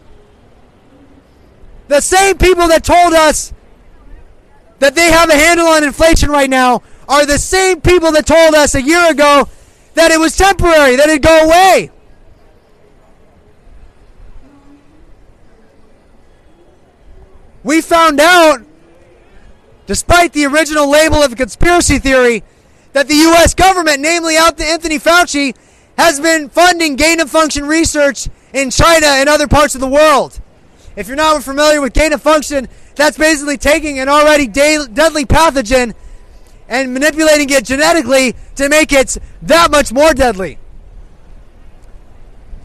The 1.89 2.01
same 2.01 2.39
people 2.39 2.69
that 2.69 2.85
told 2.85 3.15
us 3.15 3.53
that 4.79 4.95
they 4.95 5.11
have 5.11 5.29
a 5.29 5.35
handle 5.35 5.67
on 5.67 5.85
inflation 5.85 6.31
right 6.31 6.49
now 6.49 6.83
are 7.11 7.27
the 7.27 7.39
same 7.39 7.81
people 7.81 8.13
that 8.13 8.25
told 8.25 8.55
us 8.55 8.77
a 8.77 8.81
year 8.81 9.11
ago 9.11 9.49
that 9.95 10.13
it 10.13 10.21
was 10.21 10.37
temporary, 10.37 10.95
that 10.95 11.09
it'd 11.09 11.23
go 11.23 11.45
away. 11.45 11.91
We 17.65 17.81
found 17.81 18.21
out, 18.21 18.61
despite 19.87 20.33
the 20.33 20.47
original 20.47 20.89
label 20.89 21.17
of 21.17 21.33
a 21.33 21.37
conspiracy 21.37 21.99
theory, 21.99 22.45
that 22.93 23.09
the 23.09 23.17
U.S. 23.17 23.55
government, 23.55 24.01
namely 24.01 24.37
out 24.37 24.57
to 24.59 24.65
Anthony 24.65 24.99
Fauci, 24.99 25.57
has 25.99 26.21
been 26.21 26.49
funding 26.49 26.95
gain 26.95 27.19
of 27.19 27.29
function 27.29 27.67
research 27.67 28.29
in 28.55 28.71
China 28.71 29.07
and 29.07 29.29
other 29.29 29.49
parts 29.49 29.75
of 29.75 29.81
the 29.81 29.89
world. 29.89 30.41
If 30.95 31.09
you're 31.09 31.17
not 31.17 31.43
familiar 31.43 31.81
with 31.81 31.93
gain 31.93 32.13
of 32.13 32.23
function, 32.23 32.69
that's 32.95 33.19
basically 33.19 33.59
taking 33.59 33.99
an 33.99 34.09
already 34.09 34.47
de- 34.47 34.87
deadly 34.87 35.25
pathogen 35.25 35.95
and 36.71 36.95
manipulating 36.95 37.51
it 37.51 37.65
genetically 37.65 38.37
to 38.55 38.69
make 38.69 38.93
it 38.93 39.19
that 39.43 39.71
much 39.71 39.93
more 39.93 40.15
deadly. 40.15 40.59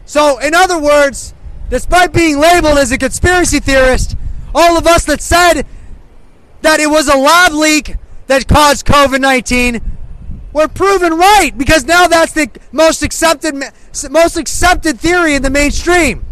So, 0.06 0.38
in 0.38 0.54
other 0.54 0.78
words, 0.78 1.34
despite 1.68 2.12
being 2.12 2.38
labeled 2.38 2.78
as 2.78 2.92
a 2.92 2.98
conspiracy 2.98 3.58
theorist, 3.58 4.16
all 4.54 4.78
of 4.78 4.86
us 4.86 5.04
that 5.06 5.20
said 5.20 5.64
that 6.62 6.78
it 6.78 6.86
was 6.86 7.08
a 7.08 7.18
lab 7.18 7.52
leak 7.52 7.96
that 8.28 8.46
caused 8.46 8.86
COVID 8.86 9.20
19 9.20 9.80
were 10.52 10.68
proven 10.68 11.12
right 11.18 11.50
because 11.58 11.84
now 11.84 12.06
that's 12.06 12.32
the 12.32 12.48
most 12.72 13.02
accepted 13.02 13.54
most 14.10 14.36
accepted 14.36 15.00
theory 15.00 15.34
in 15.34 15.42
the 15.42 15.50
mainstream. 15.50 16.24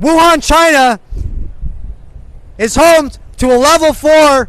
Wuhan, 0.00 0.42
China 0.44 0.98
is 2.58 2.74
home 2.74 3.10
to 3.36 3.46
a 3.52 3.56
level 3.56 3.92
4 3.92 4.48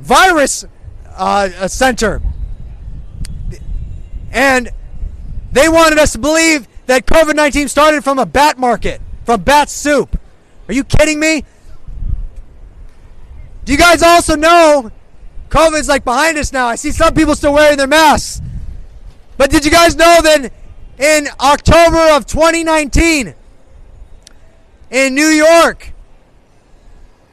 virus 0.00 0.64
uh, 1.16 1.68
center. 1.68 2.20
And 4.32 4.70
they 5.52 5.68
wanted 5.68 5.98
us 5.98 6.12
to 6.12 6.18
believe 6.18 6.68
that 6.86 7.06
COVID 7.06 7.34
19 7.34 7.68
started 7.68 8.02
from 8.02 8.18
a 8.18 8.26
bat 8.26 8.58
market, 8.58 9.00
from 9.24 9.42
bat 9.42 9.68
soup. 9.68 10.18
Are 10.68 10.72
you 10.72 10.84
kidding 10.84 11.18
me? 11.18 11.44
Do 13.64 13.72
you 13.72 13.78
guys 13.78 14.02
also 14.02 14.36
know 14.36 14.90
COVID's 15.48 15.88
like 15.88 16.04
behind 16.04 16.38
us 16.38 16.52
now? 16.52 16.66
I 16.66 16.76
see 16.76 16.90
some 16.90 17.14
people 17.14 17.34
still 17.34 17.52
wearing 17.52 17.76
their 17.76 17.86
masks. 17.86 18.40
But 19.36 19.50
did 19.50 19.64
you 19.64 19.70
guys 19.70 19.96
know 19.96 20.20
that 20.22 20.52
in 20.98 21.28
October 21.40 22.16
of 22.16 22.26
2019 22.26 23.34
in 24.90 25.14
New 25.14 25.28
York, 25.28 25.92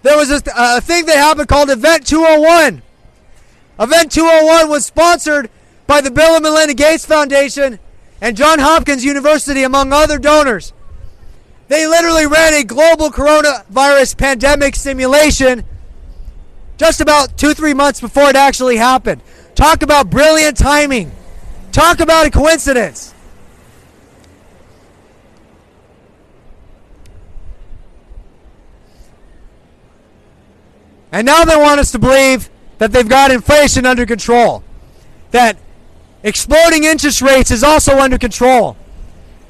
there 0.04 0.18
was 0.18 0.32
a, 0.32 0.36
uh, 0.36 0.78
a 0.78 0.82
thing 0.82 1.06
that 1.06 1.18
happened 1.18 1.48
called 1.48 1.70
Event 1.70 2.06
201. 2.06 2.82
Event 3.80 4.12
201 4.12 4.70
was 4.70 4.86
sponsored 4.86 5.50
by 5.86 6.02
the 6.02 6.12
Bill 6.12 6.36
and 6.36 6.44
Melinda 6.44 6.74
Gates 6.74 7.06
Foundation 7.06 7.80
and 8.22 8.36
Johns 8.36 8.62
Hopkins 8.62 9.06
University, 9.06 9.64
among 9.64 9.94
other 9.94 10.18
donors. 10.18 10.74
They 11.68 11.88
literally 11.88 12.26
ran 12.26 12.54
a 12.54 12.64
global 12.64 13.10
coronavirus 13.10 14.18
pandemic 14.18 14.76
simulation 14.76 15.64
just 16.78 17.02
about 17.02 17.38
two, 17.38 17.54
three 17.54 17.74
months 17.74 18.00
before 18.00 18.30
it 18.30 18.36
actually 18.36 18.78
happened. 18.78 19.22
Talk 19.56 19.82
about 19.82 20.10
brilliant 20.10 20.58
timing. 20.58 21.12
Talk 21.72 22.00
about 22.00 22.28
a 22.28 22.32
coincidence. 22.32 23.14
And 31.12 31.26
now 31.26 31.46
they 31.46 31.56
want 31.56 31.80
us 31.80 31.92
to 31.92 32.00
believe 32.00 32.50
that 32.78 32.92
they've 32.92 33.08
got 33.08 33.32
inflation 33.32 33.86
under 33.86 34.06
control. 34.06 34.64
That 35.32 35.58
exploding 36.24 36.84
interest 36.84 37.22
rates 37.22 37.52
is 37.52 37.64
also 37.64 37.98
under 37.98 38.18
control. 38.18 38.78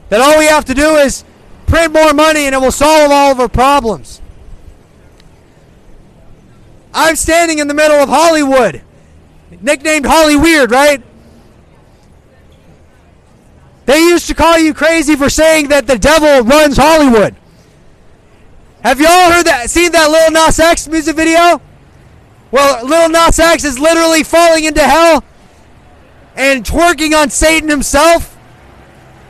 That 0.10 0.22
all 0.22 0.38
we 0.38 0.46
have 0.46 0.66
to 0.66 0.74
do 0.74 0.96
is 0.96 1.24
print 1.66 1.94
more 1.94 2.14
money 2.14 2.46
and 2.46 2.56
it 2.56 2.60
will 2.60 2.72
solve 2.72 3.12
all 3.12 3.32
of 3.32 3.40
our 3.40 3.50
problems. 3.50 4.22
I'm 6.94 7.16
standing 7.16 7.60
in 7.60 7.68
the 7.68 7.74
middle 7.74 7.98
of 7.98 8.10
Hollywood, 8.10 8.82
nicknamed 9.62 10.06
Holly 10.06 10.36
Weird, 10.36 10.72
right? 10.72 11.04
They 13.86 14.00
used 14.00 14.28
to 14.28 14.34
call 14.34 14.58
you 14.58 14.74
crazy 14.74 15.16
for 15.16 15.30
saying 15.30 15.70
that 15.70 15.88
the 15.88 15.98
devil 15.98 16.42
runs 16.42 16.78
Hollywood. 16.78 17.36
Have 18.84 19.02
y'all 19.02 19.32
heard 19.32 19.46
that? 19.48 19.70
Seen 19.70 19.92
that 19.92 20.10
Lil 20.10 20.32
Nas 20.32 20.60
X 20.60 20.88
music 20.88 21.16
video? 21.16 21.62
Well, 22.52 22.86
Lil 22.86 23.10
Nas 23.10 23.40
X 23.40 23.64
is 23.64 23.80
literally 23.80 24.24
falling 24.24 24.64
into 24.64 24.82
hell 24.82 25.24
and 26.36 26.64
twerking 26.64 27.20
on 27.20 27.30
Satan 27.30 27.70
himself. 27.70 28.38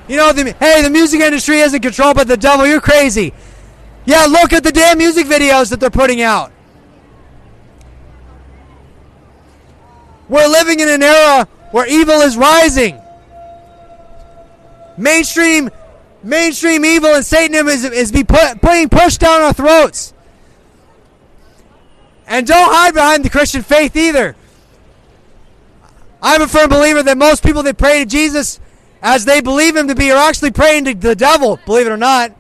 You 0.08 0.18
know, 0.18 0.32
the, 0.32 0.52
hey, 0.54 0.82
the 0.82 0.90
music 0.90 1.22
industry 1.22 1.60
isn't 1.60 1.82
controlled 1.82 2.18
by 2.18 2.24
the 2.24 2.38
devil. 2.38 2.68
You're 2.68 2.82
crazy. 2.82 3.34
Yeah, 4.06 4.26
look 4.26 4.54
at 4.54 4.64
the 4.64 4.72
damn 4.72 4.98
music 4.98 5.28
videos 5.28 5.70
that 5.70 5.80
they're 5.80 5.90
putting 5.90 6.22
out. 6.22 6.52
We're 10.30 10.48
living 10.48 10.80
in 10.80 10.90
an 10.90 11.04
era 11.04 11.48
where 11.72 11.88
evil 11.88 12.22
is 12.22 12.38
rising. 12.38 13.02
Mainstream 14.98 15.70
mainstream 16.28 16.84
evil 16.86 17.14
and 17.16 17.26
Satanism 17.26 17.68
is, 17.68 17.84
is 17.86 18.12
be 18.12 18.24
put, 18.24 18.62
putting 18.62 18.90
pushed 18.90 19.20
down 19.20 19.42
our 19.42 19.54
throats. 19.54 20.14
And 22.28 22.46
don't 22.46 22.74
hide 22.74 22.94
behind 22.94 23.24
the 23.24 23.30
Christian 23.30 23.62
faith 23.62 23.96
either. 23.96 24.36
I'm 26.22 26.42
a 26.42 26.48
firm 26.48 26.70
believer 26.70 27.02
that 27.04 27.18
most 27.18 27.44
people 27.44 27.64
that 27.64 27.78
pray 27.78 28.04
to 28.04 28.10
Jesus 28.10 28.60
as 29.02 29.26
they 29.26 29.40
believe 29.40 29.76
him 29.76 29.88
to 29.88 29.96
be 29.96 30.12
are 30.12 30.18
actually 30.18 30.52
praying 30.52 30.86
to 30.86 30.94
the 30.94 31.16
devil, 31.16 31.60
believe 31.66 31.88
it 31.88 31.92
or 31.92 31.98
not. 31.98 32.36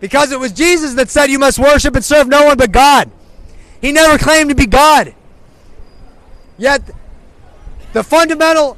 Because 0.00 0.32
it 0.32 0.40
was 0.40 0.52
Jesus 0.52 0.94
that 0.94 1.10
said 1.10 1.30
you 1.30 1.38
must 1.38 1.58
worship 1.58 1.94
and 1.94 2.04
serve 2.04 2.26
no 2.26 2.44
one 2.46 2.56
but 2.56 2.72
God. 2.72 3.10
He 3.80 3.92
never 3.92 4.18
claimed 4.18 4.48
to 4.48 4.56
be 4.56 4.66
God. 4.66 5.14
Yet, 6.58 6.82
the 7.92 8.02
fundamental 8.02 8.76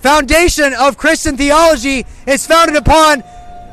foundation 0.00 0.74
of 0.74 0.96
Christian 0.96 1.36
theology 1.36 2.06
is 2.26 2.46
founded 2.46 2.76
upon 2.76 3.22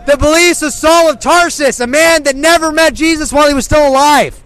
the 0.05 0.17
beliefs 0.17 0.61
of 0.61 0.71
Saul 0.71 1.09
of 1.09 1.19
Tarsus, 1.19 1.80
a 1.80 1.88
man 1.88 2.23
that 2.23 2.36
never 2.36 2.71
met 2.71 2.93
Jesus 2.93 3.34
while 3.34 3.47
he 3.47 3.53
was 3.53 3.65
still 3.65 3.88
alive. 3.88 4.41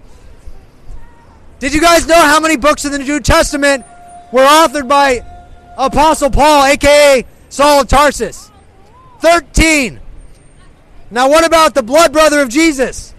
Did 1.59 1.73
you 1.73 1.81
guys 1.81 2.07
know 2.07 2.19
how 2.19 2.39
many 2.39 2.55
books 2.55 2.85
in 2.85 2.91
the 2.91 2.99
New 2.99 3.19
Testament 3.19 3.85
were 4.31 4.45
authored 4.45 4.87
by 4.87 5.25
Apostle 5.77 6.29
Paul, 6.29 6.65
aka 6.65 7.25
Saul 7.49 7.81
of 7.81 7.87
Tarsus? 7.87 8.49
13. 9.19 9.99
Now, 11.11 11.29
what 11.29 11.45
about 11.45 11.73
the 11.73 11.83
blood 11.83 12.13
brother 12.13 12.41
of 12.41 12.49
Jesus? 12.49 13.13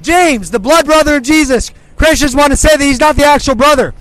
James, 0.00 0.50
the 0.50 0.58
blood 0.58 0.86
brother 0.86 1.16
of 1.16 1.22
Jesus. 1.22 1.70
Christians 1.96 2.34
want 2.34 2.52
to 2.52 2.56
say 2.56 2.76
that 2.76 2.84
he's 2.84 3.00
not 3.00 3.16
the 3.16 3.24
actual 3.24 3.54
brother. 3.54 3.94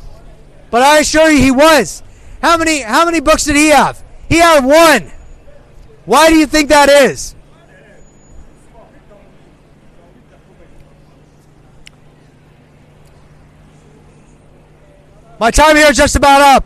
But 0.71 0.81
I 0.81 0.99
assure 0.99 1.29
you 1.29 1.41
he 1.41 1.51
was. 1.51 2.03
How 2.43 2.57
many 2.57 2.81
how 2.81 3.05
many 3.05 3.21
books 3.21 3.45
did 3.45 3.55
he 3.55 3.69
have? 3.69 4.03
He 4.27 4.39
had 4.39 4.65
one. 4.65 5.09
Why 6.03 6.29
do 6.29 6.35
you 6.35 6.45
think 6.45 6.67
that 6.67 6.89
is? 6.89 7.35
My 15.39 15.51
time 15.51 15.77
here 15.77 15.87
is 15.87 15.95
just 15.95 16.17
about 16.17 16.41
up. 16.41 16.65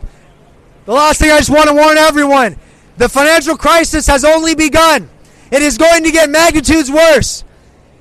The 0.84 0.92
last 0.92 1.20
thing 1.20 1.30
I 1.30 1.38
just 1.38 1.50
want 1.50 1.68
to 1.68 1.74
warn 1.74 1.96
everyone 1.96 2.56
the 2.96 3.08
financial 3.08 3.56
crisis 3.56 4.08
has 4.08 4.24
only 4.24 4.56
begun. 4.56 5.08
It 5.52 5.62
is 5.62 5.78
going 5.78 6.02
to 6.02 6.10
get 6.10 6.28
magnitudes 6.28 6.90
worse. 6.90 7.44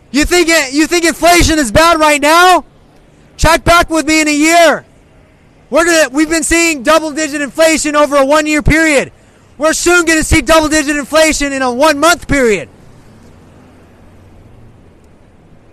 You 0.10 0.26
think 0.26 0.50
it, 0.50 0.74
you 0.74 0.88
think 0.88 1.06
inflation 1.06 1.60
is 1.60 1.72
bad 1.72 2.00
right 2.00 2.20
now? 2.20 2.66
Check 3.38 3.64
back 3.64 3.92
with 3.92 4.08
me 4.08 4.22
in 4.22 4.28
a 4.28 4.36
year. 4.36 4.87
We're 5.70 5.86
gonna 5.86 6.10
we've 6.10 6.30
been 6.30 6.44
seeing 6.44 6.84
double 6.84 7.12
digit 7.12 7.42
inflation 7.42 7.96
over 7.96 8.16
a 8.16 8.26
one 8.26 8.46
year 8.46 8.62
period. 8.62 9.12
We're 9.58 9.74
soon 9.74 10.06
gonna 10.06 10.24
see 10.24 10.42
double 10.42 10.70
digit 10.70 10.96
inflation 10.96 11.54
in 11.54 11.62
a 11.62 11.72
one 11.72 12.00
month 12.00 12.28
period. 12.28 12.70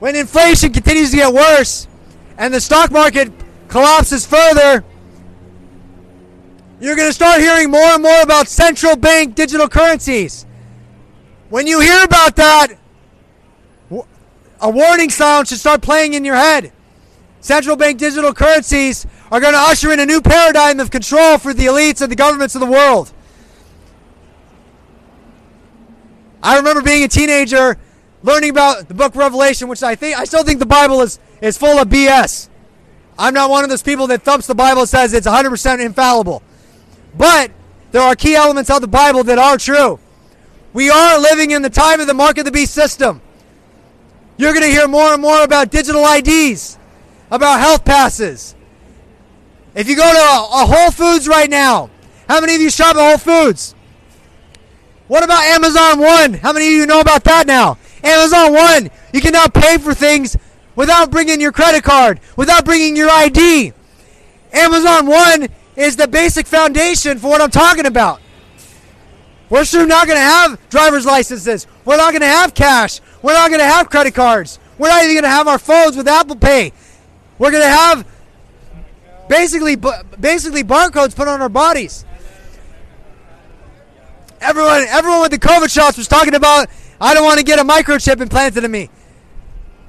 When 0.05 0.16
inflation 0.16 0.72
continues 0.72 1.12
to 1.12 1.16
get 1.16 1.32
worse 1.32 1.88
and 2.36 2.53
the 2.53 2.61
stock 2.61 2.90
market 2.90 3.32
collapses 3.68 4.26
further, 4.26 4.84
you're 6.78 6.97
going 6.97 7.09
to 7.09 7.14
start 7.14 7.40
hearing 7.40 7.70
more 7.70 7.80
and 7.80 8.03
more 8.03 8.20
about 8.20 8.47
central 8.47 8.97
bank 8.97 9.34
digital 9.34 9.66
currencies. 9.66 10.45
When 11.49 11.66
you 11.66 11.80
hear 11.80 12.05
about 12.05 12.36
that, 12.36 12.76
a 14.61 14.68
warning 14.68 15.09
sound 15.09 15.49
should 15.49 15.59
start 15.59 15.80
playing 15.80 16.12
in 16.12 16.22
your 16.22 16.36
head. 16.36 16.72
Central 17.40 17.74
bank 17.76 17.99
digital 17.99 18.34
currencies 18.34 19.07
are 19.35 19.41
going 19.41 19.53
to 19.53 19.59
usher 19.59 19.91
in 19.91 19.99
a 19.99 20.07
new 20.07 20.20
paradigm 20.20 20.78
of 20.78 20.93
control 20.93 21.39
for 21.39 21.53
the 21.53 21.64
elites 21.64 22.01
and 22.01 22.09
the 22.12 22.14
governments 22.14 22.55
of 22.55 22.61
the 22.61 22.68
world. 22.68 23.12
I 26.41 26.57
remember 26.57 26.82
being 26.82 27.03
a 27.03 27.09
teenager 27.09 27.76
learning 28.22 28.51
about 28.51 28.87
the 28.87 28.95
book 28.95 29.16
Revelation, 29.16 29.66
which 29.66 29.82
I 29.82 29.97
think 29.97 30.16
I 30.16 30.22
still 30.22 30.45
think 30.45 30.61
the 30.61 30.66
Bible 30.66 31.01
is, 31.01 31.18
is 31.41 31.59
full 31.59 31.80
of 31.80 31.89
BS. 31.89 32.49
I'm 33.18 33.35
not 33.35 33.51
one 33.51 33.64
of 33.64 33.70
those 33.70 33.82
people 33.82 34.07
that 34.07 34.22
thumps 34.22 34.47
the 34.47 34.55
Bible 34.55 34.87
says 34.87 35.12
it's 35.12 35.26
100% 35.26 35.85
infallible. 35.85 36.41
But 37.18 37.51
there 37.91 38.03
are 38.03 38.14
key 38.14 38.37
elements 38.37 38.70
of 38.70 38.82
the 38.82 38.87
Bible 38.87 39.24
that 39.24 39.39
are 39.39 39.59
true. 39.59 39.99
We 40.72 40.91
are 40.91 41.18
living 41.18 41.51
in 41.51 41.62
the 41.62 41.70
time 41.70 42.01
of 42.01 42.07
the 42.07 42.14
mark 42.14 42.39
of 42.39 42.45
the 42.45 42.53
beast 42.53 42.72
system. 42.72 43.20
You're 44.37 44.53
going 44.53 44.64
to 44.64 44.70
hear 44.70 44.87
more 44.87 45.12
and 45.12 45.20
more 45.20 45.43
about 45.43 45.72
digital 45.72 46.05
IDs, 46.07 46.78
about 47.32 47.59
health 47.59 47.85
passes. 47.85 48.55
If 49.74 49.88
you 49.88 49.96
go 49.96 50.10
to 50.10 50.18
a, 50.18 50.62
a 50.62 50.66
Whole 50.66 50.90
Foods 50.90 51.26
right 51.26 51.50
now, 51.50 51.90
how 52.28 52.40
many 52.40 52.54
of 52.54 52.60
you 52.60 52.70
shop 52.70 52.96
at 52.96 53.00
Whole 53.00 53.18
Foods? 53.18 53.74
What 55.08 55.24
about 55.24 55.44
Amazon 55.44 55.98
One? 55.98 56.34
How 56.34 56.52
many 56.52 56.66
of 56.68 56.72
you 56.72 56.86
know 56.86 57.00
about 57.00 57.24
that 57.24 57.46
now? 57.46 57.78
Amazon 58.02 58.52
One, 58.52 58.90
you 59.12 59.20
can 59.20 59.32
now 59.32 59.46
pay 59.48 59.78
for 59.78 59.92
things 59.92 60.36
without 60.76 61.10
bringing 61.10 61.40
your 61.40 61.52
credit 61.52 61.82
card, 61.82 62.20
without 62.36 62.64
bringing 62.64 62.96
your 62.96 63.10
ID. 63.10 63.72
Amazon 64.52 65.06
One 65.06 65.48
is 65.76 65.96
the 65.96 66.06
basic 66.06 66.46
foundation 66.46 67.18
for 67.18 67.28
what 67.28 67.40
I'm 67.40 67.50
talking 67.50 67.86
about. 67.86 68.20
We're 69.50 69.64
soon 69.64 69.88
not 69.88 70.06
going 70.06 70.16
to 70.16 70.22
have 70.22 70.68
driver's 70.70 71.04
licenses. 71.04 71.66
We're 71.84 71.96
not 71.96 72.12
going 72.12 72.22
to 72.22 72.26
have 72.26 72.54
cash. 72.54 73.00
We're 73.22 73.34
not 73.34 73.50
going 73.50 73.60
to 73.60 73.66
have 73.66 73.90
credit 73.90 74.14
cards. 74.14 74.58
We're 74.78 74.88
not 74.88 75.02
even 75.02 75.14
going 75.14 75.24
to 75.24 75.28
have 75.28 75.48
our 75.48 75.58
phones 75.58 75.96
with 75.96 76.08
Apple 76.08 76.36
Pay. 76.36 76.72
We're 77.38 77.50
going 77.50 77.62
to 77.62 77.68
have 77.68 78.06
basically 79.28 79.76
basically 79.76 80.64
barcodes 80.64 81.14
put 81.14 81.28
on 81.28 81.40
our 81.40 81.48
bodies. 81.48 82.04
Everyone, 84.40 84.84
everyone 84.88 85.20
with 85.22 85.30
the 85.30 85.38
COVID 85.38 85.70
shots 85.70 85.96
was 85.96 86.08
talking 86.08 86.34
about. 86.34 86.68
I 87.00 87.14
don't 87.14 87.24
want 87.24 87.38
to 87.38 87.44
get 87.44 87.58
a 87.58 87.64
microchip 87.64 88.20
implanted 88.20 88.64
in 88.64 88.70
me. 88.70 88.90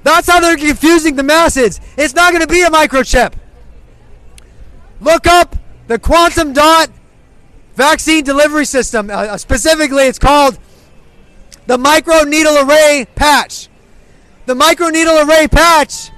That's 0.03 0.29
how 0.29 0.39
they're 0.39 0.57
confusing 0.57 1.15
the 1.15 1.23
masses. 1.23 1.79
It's 1.97 2.13
not 2.13 2.31
going 2.31 2.41
to 2.41 2.47
be 2.47 2.61
a 2.61 2.69
microchip. 2.69 3.33
Look 5.01 5.27
up 5.27 5.55
the 5.87 5.99
quantum 5.99 6.53
dot 6.53 6.89
vaccine 7.75 8.23
delivery 8.23 8.65
system. 8.65 9.09
Uh, 9.09 9.13
uh, 9.13 9.37
specifically, 9.37 10.03
it's 10.03 10.19
called 10.19 10.57
the 11.67 11.77
micro 11.77 12.23
needle 12.23 12.57
array 12.57 13.07
patch. 13.15 13.67
The 14.45 14.55
micro 14.55 14.89
needle 14.89 15.17
array 15.17 15.47
patch 15.47 16.11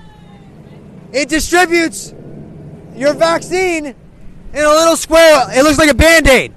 it 1.14 1.30
distributes 1.30 2.14
your 2.98 3.14
vaccine 3.14 3.86
in 3.86 3.96
a 4.54 4.70
little 4.70 4.96
square. 4.96 5.48
It 5.52 5.64
looks 5.64 5.78
like 5.78 5.90
a 5.90 5.94
band-aid. 5.94 6.54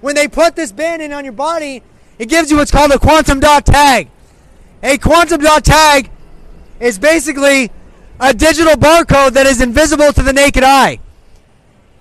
When 0.00 0.14
they 0.14 0.26
put 0.26 0.56
this 0.56 0.72
band-aid 0.72 1.12
on 1.12 1.24
your 1.24 1.32
body, 1.32 1.82
it 2.18 2.28
gives 2.28 2.50
you 2.50 2.56
what's 2.56 2.70
called 2.70 2.90
a 2.90 2.98
quantum 2.98 3.40
dot 3.40 3.64
tag. 3.64 4.08
A 4.82 4.98
quantum 4.98 5.40
dot 5.40 5.64
tag 5.64 6.10
is 6.80 6.98
basically 6.98 7.70
a 8.18 8.34
digital 8.34 8.74
barcode 8.74 9.32
that 9.32 9.46
is 9.46 9.60
invisible 9.60 10.12
to 10.12 10.22
the 10.22 10.32
naked 10.32 10.64
eye. 10.64 10.98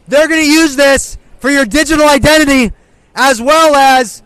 They're 0.07 0.28
going 0.28 0.41
to 0.41 0.51
use 0.51 0.76
this 0.76 1.18
for 1.39 1.49
your 1.51 1.66
digital 1.66 2.07
identity 2.07 2.76
as 3.14 3.41
well 3.41 3.76
as 3.76 4.24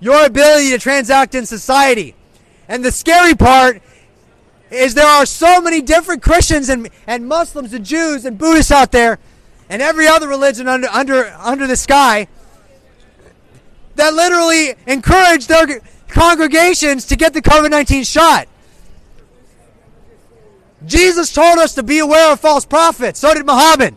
your 0.00 0.26
ability 0.26 0.70
to 0.70 0.78
transact 0.78 1.34
in 1.34 1.46
society. 1.46 2.14
And 2.68 2.84
the 2.84 2.92
scary 2.92 3.34
part 3.34 3.82
is 4.74 4.94
there 4.94 5.06
are 5.06 5.26
so 5.26 5.60
many 5.60 5.80
different 5.80 6.22
Christians 6.22 6.68
and, 6.68 6.88
and 7.06 7.26
Muslims 7.26 7.72
and 7.72 7.84
Jews 7.84 8.24
and 8.24 8.36
Buddhists 8.36 8.72
out 8.72 8.92
there 8.92 9.18
and 9.68 9.80
every 9.80 10.06
other 10.06 10.28
religion 10.28 10.68
under, 10.68 10.88
under, 10.88 11.26
under 11.38 11.66
the 11.66 11.76
sky 11.76 12.28
that 13.96 14.12
literally 14.12 14.74
encourage 14.86 15.46
their 15.46 15.80
congregations 16.08 17.06
to 17.06 17.16
get 17.16 17.32
the 17.32 17.42
COVID 17.42 17.70
19 17.70 18.04
shot. 18.04 18.48
Jesus 20.86 21.32
told 21.32 21.58
us 21.58 21.74
to 21.74 21.82
be 21.82 21.98
aware 21.98 22.32
of 22.32 22.40
false 22.40 22.66
prophets. 22.66 23.20
So 23.20 23.32
did 23.32 23.46
Muhammad. 23.46 23.96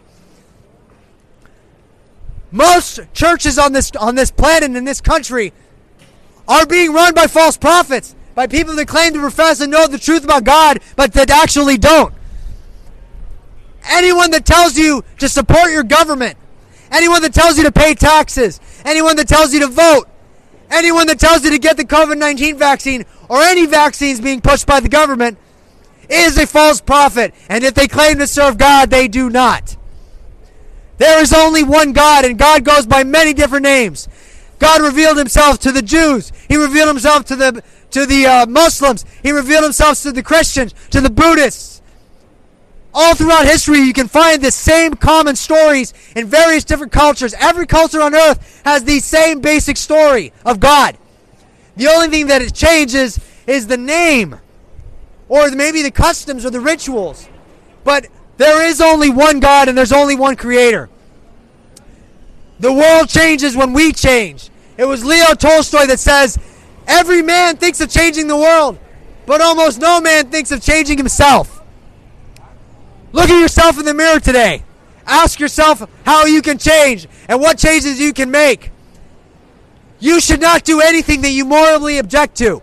Most 2.52 3.02
churches 3.14 3.58
on 3.60 3.74
this 3.74 3.92
on 3.96 4.16
this 4.16 4.32
planet 4.32 4.72
in 4.76 4.86
this 4.86 5.02
country 5.02 5.52
are 6.48 6.66
being 6.66 6.94
run 6.94 7.14
by 7.14 7.28
false 7.28 7.58
prophets, 7.58 8.16
by 8.38 8.46
people 8.46 8.76
that 8.76 8.88
claim 8.88 9.14
to 9.14 9.20
profess 9.20 9.62
and 9.62 9.72
know 9.72 9.88
the 9.88 9.98
truth 9.98 10.24
about 10.24 10.44
God, 10.44 10.80
but 10.96 11.12
that 11.14 11.32
actually 11.32 11.76
don't. 11.76 12.14
Anyone 13.90 14.30
that 14.30 14.46
tells 14.46 14.78
you 14.78 15.04
to 15.18 15.28
support 15.28 15.72
your 15.72 15.82
government, 15.82 16.38
anyone 16.92 17.24
that 17.24 17.34
tells 17.34 17.58
you 17.58 17.64
to 17.64 17.72
pay 17.72 17.96
taxes, 17.96 18.62
anyone 18.86 19.16
that 19.16 19.28
tells 19.28 19.56
you 19.56 19.62
to 19.62 19.68
vote, 19.68 20.06
anyone 20.70 21.08
that 21.08 21.20
tells 21.20 21.44
you 21.44 21.50
to 21.50 21.58
get 21.58 21.78
the 21.78 21.84
COVID 21.84 22.20
19 22.20 22.60
vaccine 22.60 23.06
or 23.28 23.42
any 23.42 23.66
vaccines 23.66 24.22
being 24.22 24.40
pushed 24.40 24.68
by 24.68 24.82
the 24.82 24.90
government 24.90 25.40
is 26.08 26.38
a 26.38 26.46
false 26.46 26.80
prophet. 26.80 27.34
And 27.50 27.64
if 27.64 27.74
they 27.74 27.88
claim 27.88 28.20
to 28.20 28.28
serve 28.28 28.60
God, 28.60 28.92
they 28.92 29.08
do 29.08 29.32
not. 29.32 29.76
There 31.00 31.20
is 31.24 31.34
only 31.34 31.64
one 31.64 31.92
God, 31.92 32.24
and 32.24 32.38
God 32.38 32.64
goes 32.64 32.86
by 32.86 33.04
many 33.04 33.34
different 33.34 33.64
names. 33.64 34.08
God 34.60 34.82
revealed 34.82 35.18
himself 35.18 35.60
to 35.60 35.72
the 35.72 35.82
Jews. 35.82 36.32
He 36.48 36.56
revealed 36.56 36.88
himself 36.88 37.26
to 37.26 37.36
the 37.36 37.64
to 37.92 38.06
the 38.06 38.26
uh, 38.26 38.46
Muslims. 38.46 39.06
He 39.24 39.32
revealed 39.32 39.64
himself 39.64 40.02
to 40.02 40.12
the 40.12 40.24
Christians, 40.24 40.74
to 40.92 41.02
the 41.02 41.10
Buddhists. 41.10 41.82
All 42.94 43.14
throughout 43.14 43.46
history, 43.46 43.80
you 43.80 43.94
can 43.94 44.08
find 44.08 44.42
the 44.42 44.52
same 44.52 44.96
common 44.96 45.36
stories 45.36 45.94
in 46.16 46.28
various 46.28 46.64
different 46.64 46.92
cultures. 46.92 47.36
Every 47.38 47.68
culture 47.68 48.02
on 48.02 48.16
earth 48.16 48.62
has 48.66 48.84
the 48.84 49.00
same 49.00 49.40
basic 49.40 49.78
story 49.78 50.34
of 50.46 50.60
God. 50.60 50.98
The 51.76 51.88
only 51.88 52.08
thing 52.08 52.28
that 52.28 52.42
it 52.42 52.54
changes 52.54 53.20
is 53.46 53.68
the 53.68 53.78
name, 53.78 54.40
or 55.30 55.52
maybe 55.52 55.84
the 55.84 55.92
customs 55.92 56.44
or 56.44 56.50
the 56.50 56.60
rituals. 56.60 57.30
But 57.84 58.08
there 58.38 58.66
is 58.66 58.82
only 58.82 59.10
one 59.10 59.40
God 59.40 59.68
and 59.68 59.78
there's 59.78 59.92
only 59.92 60.16
one 60.16 60.36
creator. 60.36 60.90
The 62.60 62.74
world 62.74 63.10
changes 63.10 63.56
when 63.56 63.74
we 63.74 63.94
change. 63.94 64.50
It 64.78 64.86
was 64.86 65.06
Leo 65.06 65.34
Tolstoy 65.34 65.86
that 65.86 66.00
says, 66.00 66.40
Every 66.88 67.22
man 67.22 67.58
thinks 67.58 67.82
of 67.82 67.90
changing 67.90 68.28
the 68.28 68.38
world, 68.38 68.80
but 69.26 69.42
almost 69.42 69.80
no 69.80 70.00
man 70.00 70.30
thinks 70.30 70.52
of 70.52 70.62
changing 70.62 70.98
himself. 70.98 71.62
Look 73.12 73.30
at 73.30 73.40
yourself 73.40 73.78
in 73.78 73.86
the 73.86 73.94
mirror 73.94 74.20
today. 74.20 74.64
Ask 75.06 75.40
yourself 75.40 75.88
how 76.06 76.26
you 76.26 76.42
can 76.42 76.58
change 76.58 77.08
and 77.28 77.40
what 77.40 77.58
changes 77.58 78.00
you 78.00 78.14
can 78.14 78.32
make. 78.32 78.72
You 80.00 80.20
should 80.20 80.42
not 80.42 80.64
do 80.64 80.82
anything 80.82 81.22
that 81.22 81.32
you 81.32 81.46
morally 81.46 81.98
object 81.98 82.36
to. 82.38 82.62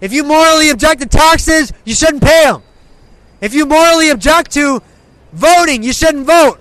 If 0.00 0.12
you 0.12 0.24
morally 0.24 0.70
object 0.70 1.02
to 1.02 1.08
taxes, 1.08 1.72
you 1.84 1.94
shouldn't 1.94 2.22
pay 2.22 2.44
them. 2.44 2.62
If 3.40 3.54
you 3.54 3.66
morally 3.66 4.10
object 4.10 4.52
to 4.52 4.82
voting, 5.32 5.82
you 5.82 5.92
shouldn't 5.92 6.26
vote. 6.26 6.60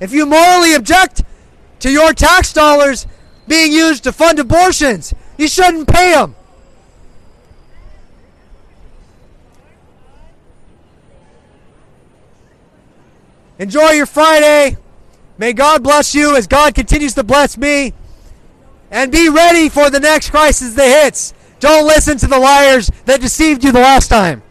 If 0.00 0.12
you 0.12 0.26
morally 0.26 0.74
object 0.74 1.22
to 1.80 1.90
your 1.90 2.12
tax 2.12 2.52
dollars 2.52 3.06
being 3.48 3.72
used 3.72 4.04
to 4.04 4.12
fund 4.12 4.38
abortions. 4.38 5.14
You 5.36 5.48
shouldn't 5.48 5.88
pay 5.88 6.12
them. 6.12 6.34
Enjoy 13.58 13.90
your 13.90 14.06
Friday. 14.06 14.76
May 15.38 15.52
God 15.52 15.82
bless 15.82 16.14
you 16.14 16.36
as 16.36 16.46
God 16.46 16.74
continues 16.74 17.14
to 17.14 17.24
bless 17.24 17.56
me. 17.56 17.92
And 18.90 19.10
be 19.10 19.28
ready 19.28 19.68
for 19.68 19.90
the 19.90 20.00
next 20.00 20.30
crisis 20.30 20.74
that 20.74 21.04
hits. 21.04 21.34
Don't 21.58 21.86
listen 21.86 22.18
to 22.18 22.26
the 22.26 22.38
liars 22.38 22.90
that 23.06 23.20
deceived 23.20 23.64
you 23.64 23.72
the 23.72 23.80
last 23.80 24.08
time. 24.08 24.42